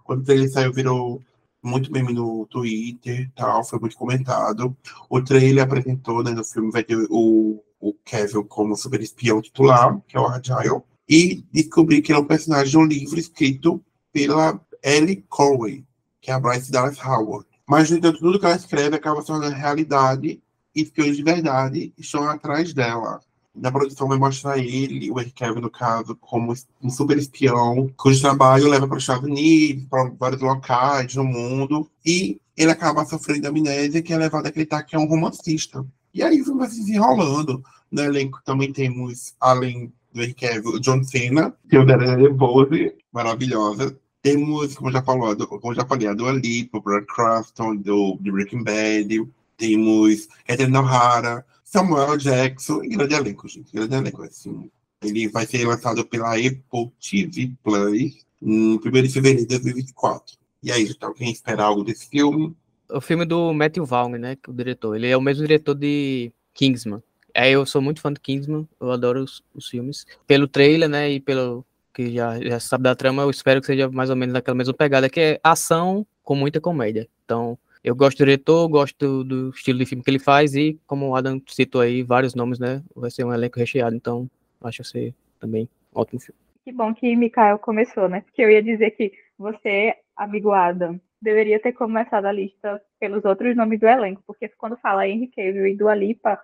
Quando 0.05 0.29
ele 0.29 0.47
saiu, 0.47 0.75
virou 0.75 1.23
muito 1.63 1.91
meme 1.91 2.13
no 2.13 2.47
Twitter 2.47 3.31
tal, 3.35 3.65
foi 3.65 3.79
muito 3.79 3.97
comentado. 3.97 4.77
O 5.09 5.23
trailer 5.23 5.65
apresentou, 5.65 6.23
né, 6.23 6.31
no 6.33 6.45
filme, 6.45 6.71
vai 6.71 6.85
ter 6.85 6.99
o, 7.09 7.65
o 7.81 7.95
Cavill 8.05 8.45
como 8.45 8.77
super 8.77 9.01
espião 9.01 9.41
titular, 9.41 9.99
que 10.07 10.19
é 10.19 10.21
o 10.21 10.27
Argyle, 10.27 10.83
e 11.09 11.43
descobri 11.51 12.03
que 12.03 12.13
ele 12.13 12.19
é 12.19 12.23
um 12.23 12.27
personagem 12.27 12.71
de 12.73 12.77
um 12.77 12.85
livro 12.85 13.19
escrito 13.19 13.83
pela 14.13 14.61
Ellie 14.85 15.25
Corway, 15.31 15.87
que 16.21 16.31
é 16.31 16.35
a 16.35 16.41
Bryce 16.41 16.71
Dallas 16.71 16.99
Howard. 17.03 17.48
Mas, 17.69 17.91
no 17.91 17.99
entanto, 17.99 18.19
tudo 18.19 18.39
que 18.41 18.47
ela 18.47 18.57
escreve 18.57 18.97
acaba 18.97 19.21
se 19.21 19.27
tornando 19.27 19.55
realidade 19.55 20.41
espiões 20.75 21.17
de 21.17 21.23
verdade 21.23 21.93
estão 21.99 22.29
atrás 22.29 22.73
dela. 22.73 23.21
Na 23.55 23.73
produção 23.73 24.07
vai 24.07 24.19
mostrar 24.19 24.59
ele, 24.59 25.11
o 25.11 25.21
Henry 25.21 25.33
Cavill, 25.33 25.61
no 25.61 25.71
caso, 25.71 26.15
como 26.17 26.55
um 26.83 26.91
super 26.91 27.19
espião, 27.19 27.91
cujo 27.97 28.21
trabalho 28.21 28.69
leva 28.69 28.87
para 28.87 28.97
os 28.97 29.03
Estados 29.03 29.25
Unidos, 29.29 29.85
para 29.91 30.11
vários 30.11 30.41
locais 30.41 31.15
no 31.17 31.25
mundo, 31.25 31.91
e 32.07 32.41
ele 32.57 32.71
acaba 32.71 33.05
sofrendo 33.05 33.49
amnésia, 33.49 34.03
que 34.03 34.13
é 34.13 34.17
levado 34.17 34.47
a 34.47 34.49
acreditar 34.49 34.85
que 34.85 34.95
é 34.95 34.99
um 34.99 35.07
romancista. 35.07 35.85
E 36.15 36.23
aí 36.23 36.41
o 36.41 36.45
filme 36.45 36.61
vai 36.61 36.69
se 36.69 36.81
desenrolando. 36.81 37.63
No 37.91 38.03
elenco 38.03 38.41
também 38.45 38.73
temos, 38.73 39.35
além 39.41 39.93
do 40.13 40.23
Henry 40.23 40.35
Cavill, 40.35 40.81
John 40.81 41.03
Cena, 41.03 41.55
Daredevil 41.65 42.35
Bose, 42.35 42.95
maravilhosa. 43.13 43.99
Temos, 44.23 44.75
como 44.75 44.91
já 44.91 45.03
falou, 45.03 45.37
como 45.47 45.75
já 45.75 45.85
falei, 45.85 46.09
a 46.09 46.15
Dua 46.15 46.33
Lipa, 46.33 46.79
o 46.79 46.83
Brad 46.83 47.05
Cranston, 47.05 47.77
do, 47.77 48.17
do 48.21 48.33
Breaking 48.33 48.65
Bad. 48.65 49.27
Temos 49.57 50.29
Catherine 50.47 50.77
O'Hara, 50.77 51.45
Samuel 51.65 52.17
Jackson, 52.17 52.83
e 52.85 52.89
grande 52.89 53.15
elenco, 53.15 53.49
gente. 53.49 53.73
Grande 53.73 53.95
elenco, 53.95 54.23
assim. 54.23 54.71
Ele 55.03 55.29
vai 55.29 55.47
ser 55.47 55.65
lançado 55.67 56.05
pela 56.05 56.35
Apple 56.35 56.93
TV 57.01 57.53
Plus 57.63 58.27
em 58.43 58.77
1 58.77 58.79
de 58.79 59.09
fevereiro 59.09 59.41
de 59.41 59.47
2024. 59.47 60.37
E 60.63 60.73
aí, 60.73 60.85
então, 60.85 61.15
quem 61.15 61.31
espera 61.31 61.65
algo 61.65 61.85
desse 61.85 62.09
filme? 62.09 62.57
O 62.91 63.01
filme 63.01 63.25
do 63.25 63.53
Matthew 63.53 63.85
Vaughn, 63.85 64.17
né? 64.17 64.37
O 64.49 64.53
diretor. 64.53 64.97
Ele 64.97 65.07
é 65.07 65.17
o 65.17 65.21
mesmo 65.21 65.47
diretor 65.47 65.75
de 65.75 66.33
Kingsman. 66.55 67.03
É, 67.35 67.51
eu 67.51 67.65
sou 67.67 67.81
muito 67.81 68.01
fã 68.01 68.13
de 68.13 68.19
Kingsman, 68.19 68.67
eu 68.81 68.91
adoro 68.91 69.23
os, 69.23 69.43
os 69.55 69.69
filmes. 69.69 70.05
Pelo 70.27 70.49
trailer, 70.49 70.89
né? 70.89 71.11
E 71.11 71.21
pelo 71.21 71.65
que 71.99 72.13
já, 72.13 72.39
já 72.39 72.61
sabe 72.61 72.85
da 72.85 72.95
trama, 72.95 73.23
eu 73.23 73.31
espero 73.31 73.61
que 73.61 73.67
seja 73.67 73.91
mais 73.91 74.09
ou 74.09 74.15
menos 74.15 74.33
naquela 74.33 74.55
mesma 74.55 74.73
pegada, 74.73 75.11
que 75.11 75.21
é 75.21 75.41
ação 75.43 76.07
com 76.23 76.37
muita 76.37 76.61
comédia. 76.61 77.09
Então, 77.25 77.59
eu 77.83 77.93
gosto 77.97 78.19
do 78.19 78.25
diretor, 78.25 78.69
gosto 78.69 79.25
do, 79.25 79.51
estilo 79.51 79.81
de 79.81 79.87
filme 79.87 80.05
que 80.05 80.09
ele 80.09 80.21
faz 80.21 80.55
e, 80.55 80.79
como 80.87 81.09
o 81.09 81.17
Adam 81.17 81.43
citou 81.49 81.81
aí, 81.81 82.05
vários 82.05 82.37
nomes, 82.37 82.61
né? 82.61 82.85
Vai 82.95 83.11
ser 83.11 83.25
um 83.25 83.35
elenco 83.35 83.59
recheado, 83.59 83.97
então 83.97 84.31
acho 84.63 84.81
que 84.83 84.89
ser 84.89 85.15
também 85.41 85.69
ótimo 85.93 86.21
filme. 86.21 86.39
Que 86.65 86.71
bom 86.71 86.95
que 86.95 87.17
Mikael 87.17 87.59
começou, 87.59 88.09
né? 88.09 88.21
Porque 88.21 88.43
eu 88.43 88.51
ia 88.51 88.63
dizer 88.63 88.93
que 88.93 89.11
você, 89.37 89.93
amigo 90.17 90.53
Adam, 90.53 91.01
deveria 91.21 91.59
ter 91.59 91.73
começado 91.73 92.27
a 92.27 92.33
lista 92.33 92.81
pelos 93.01 93.25
outros 93.25 93.57
nomes 93.57 93.81
do 93.81 93.89
elenco, 93.89 94.23
porque 94.25 94.49
quando 94.57 94.77
fala 94.77 95.09
Henry 95.09 95.27
Cavill 95.35 95.67
e 95.67 95.77
Dua 95.77 95.97
Lipa 95.97 96.39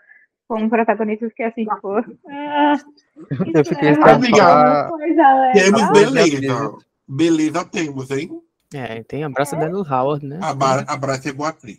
como 0.48 0.68
protagonistas, 0.68 1.32
que 1.34 1.42
assim, 1.42 1.64
tipo... 1.64 1.88
Ah, 2.28 2.76
Eu 3.54 3.64
fiquei 3.64 3.88
é 3.90 3.94
falar- 3.94 4.88
coisa 4.90 5.52
Temos 5.54 5.80
legal. 5.80 5.92
beleza. 5.92 6.76
Beleza 7.08 7.64
temos, 7.64 8.10
hein? 8.10 8.30
É, 8.74 9.02
tem 9.04 9.22
a 9.24 9.28
Braça 9.28 9.56
Daniel 9.56 9.84
Howard, 9.88 10.26
né? 10.26 10.38
A, 10.42 10.52
Bar 10.54 10.84
a 10.88 10.96
Bryce 10.96 11.28
é 11.28 11.32
boa 11.32 11.50
atriz. 11.50 11.78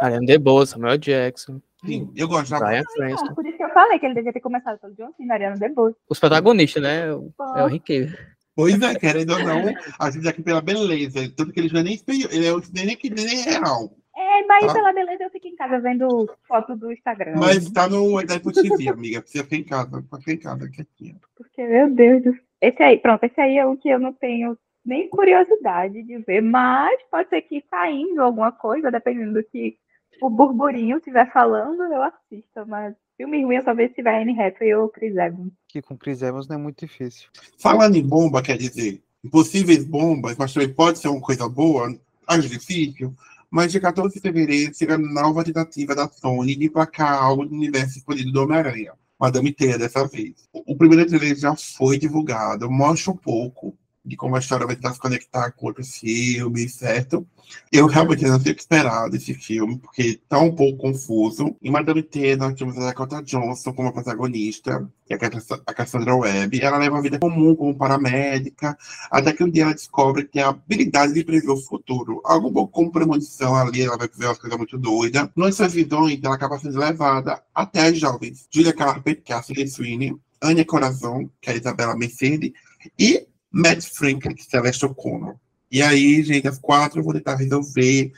Ariana 0.00 0.26
DeBose, 0.26 0.72
Samuel 0.72 0.98
Jackson, 0.98 1.60
Sim, 1.84 2.12
eu 2.16 2.28
gosto 2.28 2.50
da 2.50 2.60
Brian 2.60 2.80
Ah, 2.80 2.92
Cranston. 2.94 3.34
por 3.34 3.44
isso 3.46 3.56
que 3.56 3.64
eu 3.64 3.70
falei 3.70 3.98
que 3.98 4.06
ele 4.06 4.14
devia 4.14 4.32
ter 4.32 4.40
começado 4.40 4.78
pelo 4.78 4.94
John 4.94 5.12
Cena, 5.16 5.34
Ariana 5.34 5.56
DeBose. 5.56 5.96
Os 6.08 6.18
protagonistas, 6.18 6.82
né? 6.82 7.12
o- 7.12 7.32
É 7.56 7.64
o 7.64 7.80
Cavill. 7.80 8.08
Pois 8.54 8.80
é, 8.82 8.94
querendo 8.96 9.32
ou 9.32 9.38
não, 9.40 9.62
a 9.98 10.10
gente 10.10 10.28
aqui 10.28 10.42
pela 10.42 10.60
beleza. 10.60 11.20
Tanto 11.36 11.52
que 11.52 11.58
ele 11.60 11.68
já 11.68 11.78
é 11.80 11.82
nem 11.82 11.94
espelho, 11.94 12.28
ele 12.30 12.46
é 12.46 12.52
o 12.52 12.60
nem, 12.72 12.96
que 12.96 13.08
nem 13.10 13.42
real. 13.42 13.90
É, 14.16 14.46
mas 14.46 14.66
Tá. 14.66 14.74
pela 14.74 14.92
beleza 14.92 15.24
eu 15.24 15.30
fico 15.30 15.46
em 15.48 15.51
casa 15.62 15.80
vendo 15.80 16.28
foto 16.46 16.76
do 16.76 16.92
Instagram. 16.92 17.34
Mas 17.36 17.70
tá 17.70 17.88
no 17.88 18.18
Apple 18.18 18.52
TV, 18.52 18.88
amiga. 18.88 19.20
Precisa 19.20 19.44
ficar 19.44 19.56
em 19.56 19.64
casa, 19.64 20.02
pra 20.08 20.18
ficar 20.18 20.32
em 20.32 20.38
casa 20.38 20.68
quietinha. 20.68 21.16
Porque, 21.36 21.64
meu 21.64 21.90
Deus 21.90 22.22
do 22.22 22.32
céu. 22.32 22.42
Esse 22.60 22.82
aí, 22.82 22.98
pronto, 22.98 23.24
esse 23.24 23.40
aí 23.40 23.58
é 23.58 23.66
o 23.66 23.76
que 23.76 23.88
eu 23.88 23.98
não 23.98 24.12
tenho 24.12 24.56
nem 24.84 25.08
curiosidade 25.08 26.00
de 26.02 26.18
ver, 26.18 26.40
mas 26.40 26.96
pode 27.10 27.28
ser 27.28 27.42
que 27.42 27.64
saindo 27.68 28.22
alguma 28.22 28.52
coisa, 28.52 28.90
dependendo 28.90 29.34
do 29.34 29.44
que 29.44 29.76
o 30.20 30.30
burburinho 30.30 30.98
estiver 30.98 31.30
falando, 31.32 31.82
eu 31.82 32.02
assisto. 32.02 32.66
Mas 32.66 32.94
filme 33.16 33.44
ruim 33.44 33.56
eu 33.56 33.64
só 33.64 33.74
vejo 33.74 33.88
se 33.88 33.96
tiver 33.96 34.22
Anne 34.22 34.40
Hathaway 34.40 34.74
ou 34.74 34.88
Chris 34.88 35.16
Evans. 35.16 35.52
Que 35.68 35.82
com 35.82 35.96
Chris 35.96 36.22
Evans 36.22 36.46
não 36.46 36.56
é 36.56 36.58
muito 36.58 36.86
difícil. 36.86 37.28
Falando 37.58 37.96
em 37.96 38.06
bomba, 38.06 38.42
quer 38.42 38.56
dizer, 38.56 39.02
impossíveis 39.24 39.84
bombas, 39.84 40.36
mas 40.36 40.52
também 40.52 40.72
pode 40.72 41.00
ser 41.00 41.08
uma 41.08 41.20
coisa 41.20 41.48
boa, 41.48 41.92
acho 42.28 42.48
difícil. 42.48 43.12
Mas 43.52 43.70
dia 43.70 43.82
14 43.82 44.14
de 44.14 44.20
fevereiro 44.22 44.74
será 44.74 44.94
a 44.94 44.98
nova 44.98 45.44
tentativa 45.44 45.94
da 45.94 46.08
Sony 46.08 46.56
de 46.56 46.64
emplacar 46.64 47.22
algo 47.22 47.44
do 47.44 47.54
universo 47.54 47.98
escolhido 47.98 48.32
do 48.32 48.42
Homem-Aranha. 48.42 48.94
Madame 49.20 49.52
Teia 49.52 49.76
dessa 49.76 50.08
vez. 50.08 50.48
O 50.54 50.74
primeiro 50.74 51.04
trailer 51.04 51.36
já 51.36 51.54
foi 51.54 51.98
divulgado, 51.98 52.70
mostra 52.70 53.12
um 53.12 53.16
pouco 53.16 53.76
de 54.04 54.16
como 54.16 54.34
a 54.36 54.38
história 54.40 54.66
vai 54.66 54.74
tentar 54.74 54.92
se 54.92 54.98
conectar 54.98 55.52
com 55.52 55.66
outros 55.66 55.96
filmes, 55.96 56.74
certo? 56.74 57.26
Eu 57.70 57.86
realmente 57.86 58.24
não 58.24 58.40
sei 58.40 58.52
o 58.52 58.54
que 58.54 58.60
esperar 58.60 59.08
desse 59.08 59.34
filme, 59.34 59.78
porque 59.78 60.20
tá 60.28 60.38
um 60.38 60.54
pouco 60.54 60.78
confuso. 60.78 61.54
Em 61.62 61.70
Madame 61.70 62.02
Teia, 62.02 62.36
nós 62.36 62.54
temos 62.54 62.76
a 62.78 62.86
Dakota 62.86 63.22
Johnson 63.22 63.72
como 63.72 63.92
protagonista, 63.92 64.88
que 65.06 65.12
é 65.12 65.16
a 65.16 65.18
Cass- 65.18 65.62
a 65.66 65.74
Cassandra 65.74 66.16
Webb. 66.16 66.60
Ela 66.60 66.78
leva 66.78 66.96
uma 66.96 67.02
vida 67.02 67.18
comum 67.18 67.54
como 67.54 67.76
paramédica, 67.76 68.76
até 69.10 69.32
que 69.32 69.44
um 69.44 69.50
dia 69.50 69.64
ela 69.64 69.74
descobre 69.74 70.24
que 70.24 70.32
tem 70.32 70.42
a 70.42 70.48
habilidade 70.48 71.12
de 71.12 71.24
prever 71.24 71.50
o 71.50 71.56
futuro. 71.56 72.20
Algo 72.24 72.50
pouco 72.52 72.72
como 72.72 72.90
premonição 72.90 73.54
ali, 73.54 73.82
ela 73.82 73.98
vai 73.98 74.08
ver 74.08 74.26
umas 74.26 74.38
coisas 74.38 74.58
muito 74.58 74.78
doidas. 74.78 75.28
Nas 75.36 75.54
suas 75.54 75.72
visões, 75.72 76.18
ela 76.22 76.34
acaba 76.34 76.58
sendo 76.58 76.78
levada 76.78 77.42
até 77.54 77.88
as 77.88 77.98
jovens. 77.98 78.46
Julia 78.50 78.72
Carpenter, 78.72 79.22
que 79.22 79.32
é 79.32 79.36
a 79.36 79.42
Sweeney, 79.42 80.16
Anya 80.42 80.64
Corazon, 80.64 81.28
que 81.40 81.50
é 81.50 81.52
a 81.52 81.56
Isabela 81.56 81.96
Mercedes, 81.96 82.52
e 82.98 83.26
Matt 83.52 83.84
Franklin, 83.84 84.34
que 84.34 84.42
a 84.42 84.44
Celeste 84.44 84.86
O'Connor. 84.86 85.36
E 85.70 85.82
aí, 85.82 86.22
gente, 86.22 86.48
as 86.48 86.58
quatro 86.58 87.02
vão 87.02 87.12
tentar 87.12 87.36
resolver 87.36 88.12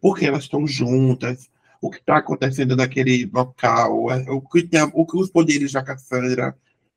por 0.00 0.18
que 0.18 0.26
elas 0.26 0.44
estão 0.44 0.66
juntas, 0.66 1.48
o 1.80 1.90
que 1.90 1.98
está 1.98 2.18
acontecendo 2.18 2.76
naquele 2.76 3.28
local, 3.32 4.10
é, 4.10 4.30
o 4.30 4.40
que, 4.40 4.68
o 4.92 5.06
que 5.06 5.16
os 5.16 5.30
poderes 5.30 5.72
da 5.72 5.82
Cassandra 5.82 6.56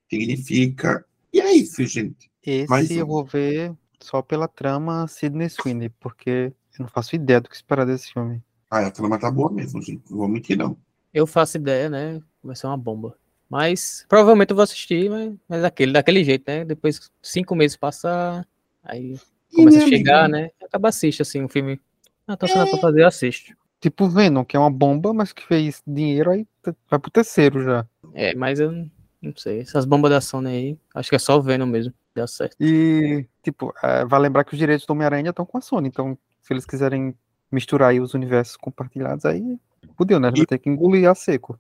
significa. 0.10 1.06
E 1.32 1.40
é 1.40 1.52
isso, 1.54 1.86
gente. 1.86 2.30
Esse 2.46 2.70
Mais 2.70 2.92
eu 2.92 3.06
um. 3.06 3.10
vou 3.10 3.26
ver 3.26 3.74
só 4.02 4.22
pela 4.22 4.48
trama 4.48 5.08
Sidney 5.08 5.50
Sweeney, 5.50 5.90
porque 6.00 6.54
eu 6.78 6.84
não 6.84 6.88
faço 6.88 7.16
ideia 7.16 7.40
do 7.40 7.50
que 7.50 7.56
esperar 7.56 7.86
desse 7.86 8.12
filme. 8.12 8.42
Ah, 8.70 8.88
a 8.88 8.92
trama 8.92 9.20
tá 9.20 9.32
boa 9.32 9.52
mesmo, 9.52 9.82
gente. 9.82 10.04
Não 10.10 10.18
vou 10.18 10.28
mentir, 10.28 10.58
não. 10.58 10.78
Eu 11.14 11.26
faço 11.26 11.58
ideia, 11.58 11.90
né? 11.90 12.22
Vai 12.44 12.56
ser 12.56 12.68
uma 12.68 12.78
bomba. 12.78 13.16
Mas 13.54 14.04
provavelmente 14.10 14.50
eu 14.50 14.56
vou 14.56 14.64
assistir, 14.64 15.12
mas, 15.12 15.32
mas 15.48 15.62
daquele, 15.62 15.92
daquele 15.92 16.24
jeito, 16.24 16.44
né? 16.48 16.66
Depois 16.66 17.12
cinco 17.22 17.54
meses 17.56 17.78
passar, 17.78 18.48
aí 18.84 19.16
E, 19.52 19.56
começa 19.56 19.78
a 19.78 19.88
chegar, 19.88 20.24
amiga, 20.24 20.38
né? 20.40 20.50
Acaba 20.60 20.90
assiste 20.90 21.22
assim 21.22 21.44
um 21.44 21.48
filme. 21.48 21.80
Ah, 22.28 22.36
tô 22.36 22.48
sem 22.48 22.58
nada 22.58 22.72
pra 22.72 22.80
fazer, 22.80 23.04
eu 23.04 23.08
assisto. 23.08 23.54
Tipo 23.80 24.10
Venom, 24.10 24.44
que 24.44 24.58
é 24.58 24.60
uma 24.60 24.72
bomba, 24.72 25.14
mas 25.14 25.32
que 25.32 25.46
fez 25.46 25.84
dinheiro, 25.86 26.32
aí 26.32 26.48
vai 26.90 26.98
pro 26.98 27.12
terceiro 27.12 27.64
já. 27.64 27.86
É, 28.16 28.34
mas 28.34 28.60
eu 28.60 28.72
não- 28.72 28.90
sei. 29.36 29.60
Essas 29.60 29.86
bombas 29.86 30.10
da 30.10 30.20
Sony 30.20 30.50
aí, 30.50 30.78
acho 30.96 31.10
que 31.12 31.16
é 31.16 31.20
só 31.20 31.38
o 31.38 31.42
Venom 31.44 31.68
mesmo. 31.68 31.94
Deu 32.16 32.28
certo. 32.28 32.56
E, 32.60 33.28
tipo, 33.44 33.72
é, 33.84 34.04
vai 34.04 34.20
lembrar 34.20 34.46
que 34.46 34.54
os 34.54 34.58
direitos 34.60 34.88
do 34.88 34.94
Homem-Aranha 34.94 35.30
estão 35.30 35.46
com 35.46 35.60
a 35.60 35.62
Sony, 35.62 35.90
então 35.90 36.18
se 36.42 36.52
eles 36.52 36.66
quiserem 36.66 37.14
misturar 37.52 37.92
aí 37.92 38.00
os 38.00 38.16
universos 38.16 38.58
compartilhados, 38.58 39.26
aí 39.26 39.60
fudeu, 39.96 40.20
né? 40.20 40.32
Vai 40.36 40.46
ter 40.48 40.58
que 40.58 40.72
engolir 40.72 41.08
a 41.08 41.14
seco. 41.14 41.60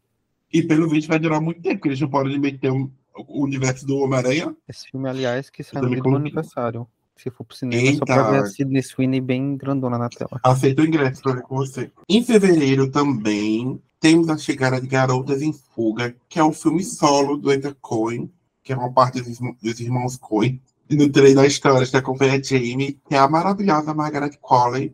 E 0.53 0.61
pelo 0.61 0.87
vídeo 0.87 1.07
vai 1.09 1.17
durar 1.19 1.41
muito 1.41 1.61
tempo, 1.61 1.75
porque 1.77 1.89
eles 1.89 1.99
não 1.99 2.09
podem 2.09 2.37
meter 2.39 2.71
um- 2.71 2.89
o 3.27 3.43
universo 3.43 3.85
do 3.85 3.97
Homem-Aranha. 3.97 4.55
Esse 4.69 4.89
filme, 4.89 5.09
aliás, 5.09 5.49
que 5.49 5.63
sai 5.63 5.81
no 5.81 5.89
dia 5.89 6.01
do 6.01 6.15
aniversário. 6.15 6.87
Se 7.15 7.29
for 7.29 7.43
pro 7.43 7.55
cinema, 7.55 7.97
só 7.97 8.05
pra 8.05 8.23
ver 8.23 8.35
a 8.35 8.37
Eita. 8.39 8.49
Sidney 8.49 8.81
Sweeney 8.83 9.21
bem 9.21 9.55
grandona 9.55 9.97
na 9.97 10.09
tela. 10.09 10.39
Aceita 10.43 10.81
o 10.81 10.85
ingresso 10.85 11.21
pra 11.21 11.33
ver 11.33 11.41
com 11.43 11.55
você. 11.55 11.91
Em 12.09 12.23
fevereiro 12.23 12.89
também 12.89 13.79
temos 13.99 14.29
a 14.29 14.37
chegada 14.37 14.81
de 14.81 14.87
Garotas 14.87 15.41
em 15.41 15.53
Fuga, 15.53 16.15
que 16.27 16.39
é 16.39 16.43
um 16.43 16.51
filme 16.51 16.83
solo 16.83 17.37
do 17.37 17.51
Ethan 17.51 17.75
Coen, 17.81 18.29
que 18.63 18.73
é 18.73 18.75
uma 18.75 18.91
parte 18.91 19.21
dos, 19.21 19.37
dos 19.61 19.79
irmãos 19.79 20.17
Coen. 20.17 20.59
E 20.89 20.95
no 20.95 21.07
treino 21.09 21.35
da 21.41 21.47
história 21.47 21.87
acompanha 21.97 22.33
a 22.33 22.41
Jamie, 22.41 22.99
que 23.07 23.15
é 23.15 23.19
a 23.19 23.27
maravilhosa 23.29 23.93
Margaret 23.93 24.37
Colley, 24.41 24.93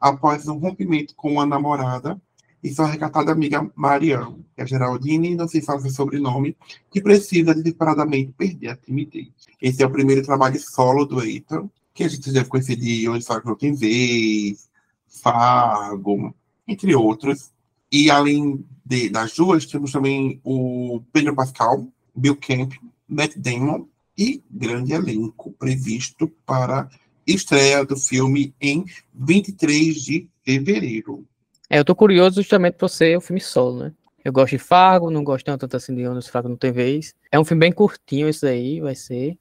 após 0.00 0.46
um 0.48 0.58
rompimento 0.58 1.14
com 1.14 1.32
uma 1.32 1.46
namorada 1.46 2.20
e 2.62 2.72
sua 2.74 2.86
recatada 2.86 3.32
amiga 3.32 3.70
Marianne, 3.74 4.44
que 4.54 4.62
é 4.62 4.66
Geraldine, 4.66 5.34
não 5.34 5.48
sei 5.48 5.62
falar 5.62 5.80
seu 5.80 5.90
sobrenome, 5.90 6.56
que 6.90 7.00
precisa 7.00 7.54
desesperadamente 7.54 8.32
perder 8.32 8.68
a 8.68 8.76
timidez. 8.76 9.28
Esse 9.60 9.82
é 9.82 9.86
o 9.86 9.90
primeiro 9.90 10.22
trabalho 10.22 10.60
solo 10.60 11.04
do 11.04 11.24
Ethan, 11.24 11.70
que 11.94 12.04
a 12.04 12.08
gente 12.08 12.30
deve 12.30 12.48
conhecer 12.48 12.76
de 12.76 13.08
Onde 13.08 13.24
Só 13.24 13.40
Tem 13.56 13.74
Vez, 13.74 14.68
Fargo, 15.06 16.34
entre 16.66 16.94
outros. 16.94 17.50
E 17.90 18.10
além 18.10 18.64
de, 18.84 19.08
das 19.08 19.34
duas, 19.34 19.66
temos 19.66 19.92
também 19.92 20.40
o 20.44 21.02
Pedro 21.12 21.34
Pascal, 21.34 21.86
Bill 22.14 22.36
Camp, 22.36 22.74
Matt 23.08 23.36
Damon 23.36 23.86
e 24.16 24.42
grande 24.50 24.92
elenco 24.92 25.52
previsto 25.52 26.28
para 26.44 26.88
estreia 27.26 27.84
do 27.84 27.96
filme 27.96 28.54
em 28.60 28.84
23 29.14 29.96
de 29.96 30.28
fevereiro. 30.44 31.26
É, 31.70 31.78
eu 31.78 31.84
tô 31.84 31.94
curioso 31.94 32.42
justamente 32.42 32.74
por 32.74 32.88
ser 32.88 33.16
o 33.16 33.20
filme 33.20 33.40
solo, 33.40 33.84
né? 33.84 33.92
Eu 34.24 34.32
gosto 34.32 34.50
de 34.50 34.58
Fargo, 34.58 35.08
não 35.08 35.22
gosto 35.22 35.46
tanto 35.46 35.76
assim 35.76 35.94
de 35.94 36.06
Onde 36.06 36.28
Fargo 36.28 36.48
não 36.48 36.56
tem 36.56 36.72
vez. 36.72 37.14
É 37.30 37.38
um 37.38 37.44
filme 37.44 37.60
bem 37.60 37.72
curtinho 37.72 38.28
esse 38.28 38.42
daí, 38.42 38.80
vai 38.80 38.96
ser 38.96 39.38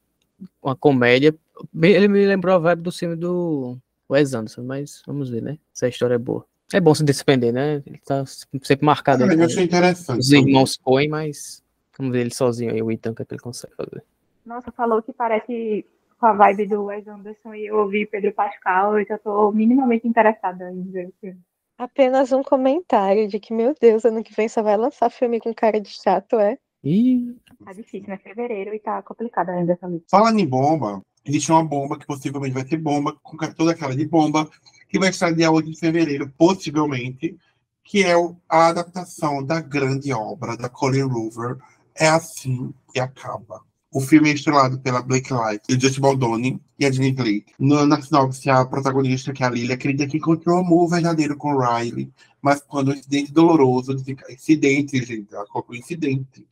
uma 0.62 0.76
comédia. 0.76 1.36
Ele 1.82 2.08
me 2.08 2.24
lembrou 2.26 2.56
a 2.56 2.60
vibe 2.60 2.84
do 2.84 2.92
filme 2.92 3.16
do 3.16 3.78
Wes 4.08 4.36
Anderson, 4.36 4.62
mas 4.62 5.02
vamos 5.08 5.28
ver, 5.28 5.42
né? 5.42 5.58
Se 5.74 5.86
a 5.86 5.90
história 5.90 6.14
é 6.14 6.20
boa. 6.20 6.46
É 6.72 6.80
bom 6.80 6.94
se 6.94 7.04
despender, 7.04 7.52
né? 7.52 7.82
Ele 7.84 8.00
tá 8.06 8.24
sempre 8.26 8.86
marcado 8.86 9.24
aí 9.24 9.32
eu 9.32 9.44
achei 9.44 9.64
interessante. 9.64 10.20
os 10.20 10.32
irmãos 10.32 10.78
Coen, 10.78 11.10
mas 11.10 11.64
vamos 11.98 12.14
ver 12.14 12.22
ele 12.22 12.34
sozinho 12.34 12.72
aí, 12.72 12.82
o 12.82 12.92
Ethan, 12.92 13.16
que 13.16 13.24
ele 13.28 13.40
consegue 13.40 13.74
fazer. 13.76 14.04
Nossa, 14.46 14.72
falou 14.72 15.02
que 15.02 15.12
parece 15.12 15.84
com 16.20 16.28
a 16.28 16.34
vibe 16.34 16.68
do 16.68 16.86
Wes 16.86 17.08
Anderson 17.08 17.56
e 17.56 17.66
eu 17.66 17.78
ouvi 17.78 18.06
Pedro 18.06 18.32
Pascal 18.34 19.00
e 19.00 19.06
já 19.06 19.18
tô 19.18 19.52
minimamente 19.52 20.08
interessada 20.08 20.72
em 20.72 20.84
ver 20.84 21.08
o 21.08 21.14
filme. 21.20 21.40
Apenas 21.80 22.34
um 22.34 22.44
comentário 22.44 23.26
de 23.30 23.40
que, 23.40 23.54
meu 23.54 23.74
Deus, 23.80 24.04
ano 24.04 24.22
que 24.22 24.36
vem 24.36 24.50
só 24.50 24.62
vai 24.62 24.76
lançar 24.76 25.10
filme 25.10 25.40
com 25.40 25.54
cara 25.54 25.80
de 25.80 25.88
chato, 25.90 26.38
é? 26.38 26.58
Ih, 26.84 27.34
Tá 27.64 27.72
difícil, 27.72 28.10
né? 28.10 28.18
Fevereiro 28.18 28.76
e 28.76 28.80
tá 28.80 29.02
complicado 29.02 29.48
ainda 29.48 29.72
essa 29.72 29.88
lista. 29.88 30.08
Falando 30.12 30.38
em 30.40 30.46
bomba, 30.46 31.02
existe 31.26 31.50
uma 31.50 31.64
bomba 31.64 31.98
que 31.98 32.06
possivelmente 32.06 32.54
vai 32.54 32.68
ser 32.68 32.76
bomba, 32.76 33.16
com 33.24 33.38
toda 33.54 33.72
aquela 33.72 33.96
de 33.96 34.06
bomba, 34.06 34.50
que 34.90 35.00
vai 35.00 35.08
estar 35.08 35.32
dia 35.32 35.50
8 35.50 35.72
de 35.72 35.80
fevereiro, 35.80 36.30
possivelmente, 36.38 37.38
que 37.82 38.04
é 38.04 38.14
a 38.50 38.68
adaptação 38.68 39.42
da 39.42 39.62
grande 39.62 40.12
obra 40.12 40.58
da 40.58 40.68
Colin 40.68 41.04
Hoover, 41.04 41.60
É 41.96 42.10
Assim 42.10 42.74
que 42.92 43.00
Acaba. 43.00 43.62
O 43.92 44.00
filme 44.02 44.30
é 44.30 44.34
estrelado 44.34 44.80
pela 44.80 45.02
Blake 45.02 45.34
Lively, 45.34 45.62
o 45.72 45.82
Justin 45.82 46.02
Baldoni 46.02 46.62
e 46.78 46.86
a 46.86 46.92
Jenny 46.92 47.12
Blake. 47.12 47.54
No, 47.58 47.88
na 47.88 48.00
sinopse, 48.00 48.48
a 48.48 48.64
protagonista, 48.64 49.34
que 49.34 49.44
é 49.44 49.48
a 49.48 49.50
Lily, 49.50 49.74
acredita 49.74 50.08
que 50.08 50.18
encontrou 50.18 50.58
o 50.58 50.60
amor 50.60 50.88
verdadeiro 50.88 51.36
com 51.36 51.58
Riley, 51.58 52.14
mas 52.40 52.62
quando 52.62 52.90
um 52.92 52.94
incidente 52.94 53.32
doloroso, 53.32 53.96
incidente, 54.30 55.04
gente, 55.04 55.34
ela 55.34 55.48
colocou 55.48 55.76
incidente, 55.76 56.46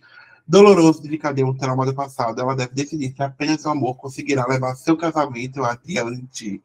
doloroso 0.47 1.03
desencadeia 1.03 1.45
um 1.45 1.53
trauma 1.53 1.85
do 1.85 1.93
passado, 1.93 2.41
ela 2.41 2.55
deve 2.55 2.73
decidir 2.73 3.13
se 3.15 3.21
apenas 3.21 3.63
o 3.65 3.69
amor 3.69 3.97
conseguirá 3.97 4.47
levar 4.47 4.73
seu 4.75 4.97
casamento 4.97 5.63
adiante. 5.63 6.59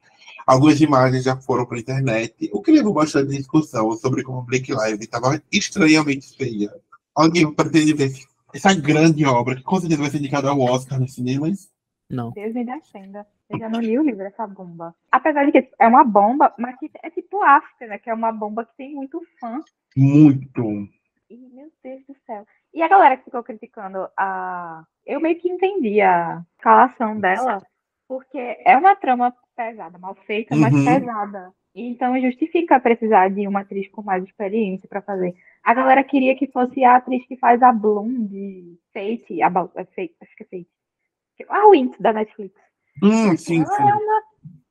Algumas 0.46 0.80
imagens 0.80 1.24
já 1.24 1.36
foram 1.36 1.66
para 1.66 1.76
a 1.76 1.80
internet, 1.80 2.48
o 2.50 2.62
que 2.62 2.72
levou 2.72 2.94
bastante 2.94 3.36
discussão 3.36 3.92
sobre 3.98 4.22
como 4.22 4.40
Blake 4.40 4.72
Lively 4.72 5.04
estava 5.04 5.42
estranhamente 5.52 6.34
feia. 6.34 6.72
Alguém 7.14 7.52
pretende 7.52 7.92
ver 7.92 8.10
essa 8.54 8.74
grande 8.74 9.24
obra, 9.24 9.56
que 9.56 9.62
com 9.62 9.78
certeza 9.80 10.00
vai 10.00 10.10
ser 10.10 10.18
indicada 10.18 10.48
ao 10.50 10.60
Oscar 10.60 10.98
nos 11.00 11.14
cinemas? 11.14 11.70
não. 12.10 12.30
Deus 12.32 12.52
me 12.54 12.64
defenda. 12.64 13.26
Eu 13.48 13.58
já 13.58 13.68
não 13.70 13.80
li 13.80 13.98
o 13.98 14.02
livro 14.02 14.18
dessa 14.18 14.46
bomba. 14.46 14.94
Apesar 15.10 15.46
de 15.46 15.52
que 15.52 15.70
é 15.78 15.86
uma 15.86 16.04
bomba, 16.04 16.54
mas 16.58 16.78
que 16.78 16.90
é 17.02 17.10
tipo 17.10 17.42
After, 17.42 17.88
né? 17.88 17.98
Que 17.98 18.10
é 18.10 18.14
uma 18.14 18.30
bomba 18.30 18.66
que 18.66 18.76
tem 18.76 18.94
muito 18.94 19.22
fã. 19.40 19.60
Muito. 19.96 20.62
E, 21.30 21.36
meu 21.54 21.70
Deus 21.82 22.02
do 22.06 22.14
céu. 22.26 22.46
E 22.74 22.82
a 22.82 22.88
galera 22.88 23.16
que 23.16 23.24
ficou 23.24 23.42
criticando 23.42 24.08
a. 24.16 24.84
Eu 25.06 25.20
meio 25.20 25.38
que 25.40 25.48
entendi 25.48 26.00
a 26.02 26.42
escalação 26.58 27.18
dela, 27.18 27.62
porque 28.06 28.58
é 28.64 28.76
uma 28.76 28.94
trama 28.94 29.34
pesada, 29.56 29.98
mal 29.98 30.14
feita, 30.14 30.54
mas 30.54 30.72
Uhum. 30.74 30.84
pesada. 30.84 31.52
Então 31.74 32.20
justifica 32.20 32.78
precisar 32.78 33.30
de 33.30 33.46
uma 33.48 33.60
atriz 33.60 33.88
com 33.90 34.02
mais 34.02 34.22
experiência 34.24 34.88
pra 34.88 35.00
fazer. 35.02 35.34
A 35.64 35.72
galera 35.72 36.04
queria 36.04 36.36
que 36.36 36.46
fosse 36.48 36.84
a 36.84 36.96
atriz 36.96 37.26
que 37.26 37.36
faz 37.36 37.62
a 37.62 37.72
Bloom 37.72 38.26
de 38.26 38.76
Fate, 38.92 39.40
a, 39.42 39.48
Ba- 39.48 39.70
é 39.76 39.84
Fate 39.84 40.14
acho 40.20 40.36
que 40.36 40.42
é 40.44 40.46
Fate. 40.46 40.68
A 41.48 41.68
Wint 41.68 41.94
da 41.98 42.12
Netflix. 42.12 42.54
Hum, 43.02 43.36
sim, 43.36 43.62
Ela 43.62 43.76
sim. 43.76 43.82
é 43.88 43.94
uma, 43.94 44.22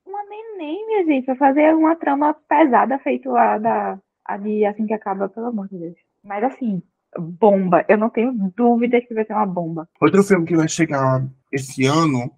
uma 0.06 0.24
neném, 0.28 0.86
minha 0.86 1.04
gente, 1.04 1.24
pra 1.26 1.36
fazer 1.36 1.74
uma 1.74 1.96
trama 1.96 2.34
pesada 2.48 2.98
feito 3.00 3.34
a 3.36 3.58
da 3.58 3.98
a 4.24 4.36
de 4.36 4.64
assim 4.64 4.86
que 4.86 4.94
acaba, 4.94 5.28
pelo 5.28 5.46
amor 5.46 5.68
de 5.68 5.78
Deus. 5.78 5.96
Mas 6.24 6.44
assim, 6.44 6.80
bomba. 7.18 7.84
Eu 7.88 7.98
não 7.98 8.08
tenho 8.08 8.32
dúvida 8.56 9.00
que 9.00 9.12
vai 9.12 9.24
ser 9.24 9.32
uma 9.32 9.44
bomba. 9.44 9.88
Outro 10.00 10.22
filme 10.22 10.46
que 10.46 10.56
vai 10.56 10.68
chegar 10.68 11.26
esse 11.50 11.84
ano 11.84 12.30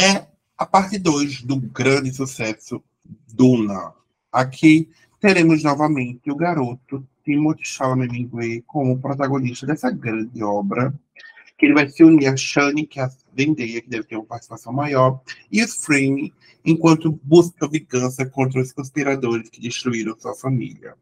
é 0.00 0.24
a 0.56 0.64
parte 0.64 0.98
2 0.98 1.42
do 1.42 1.56
grande 1.60 2.12
sucesso 2.14 2.82
Duna. 3.34 3.92
Aqui 4.34 4.88
teremos 5.20 5.62
novamente 5.62 6.28
o 6.28 6.34
garoto 6.34 7.06
Timothée 7.24 7.64
Chalamet 7.64 8.64
como 8.66 8.98
protagonista 8.98 9.64
dessa 9.64 9.92
grande 9.92 10.42
obra, 10.42 10.92
que 11.56 11.66
ele 11.66 11.74
vai 11.74 11.88
se 11.88 12.02
unir 12.02 12.26
a 12.26 12.36
Shani, 12.36 12.84
que 12.84 12.98
é 12.98 13.04
a 13.04 13.08
Zendaya, 13.08 13.80
que 13.80 13.88
deve 13.88 14.02
ter 14.08 14.16
uma 14.16 14.24
participação 14.24 14.72
maior, 14.72 15.22
e 15.52 15.62
o 15.62 15.68
Frame, 15.68 16.34
enquanto 16.64 17.12
busca 17.22 17.68
vingança 17.68 18.26
contra 18.26 18.60
os 18.60 18.72
conspiradores 18.72 19.48
que 19.50 19.60
destruíram 19.60 20.18
sua 20.18 20.34
família. 20.34 20.96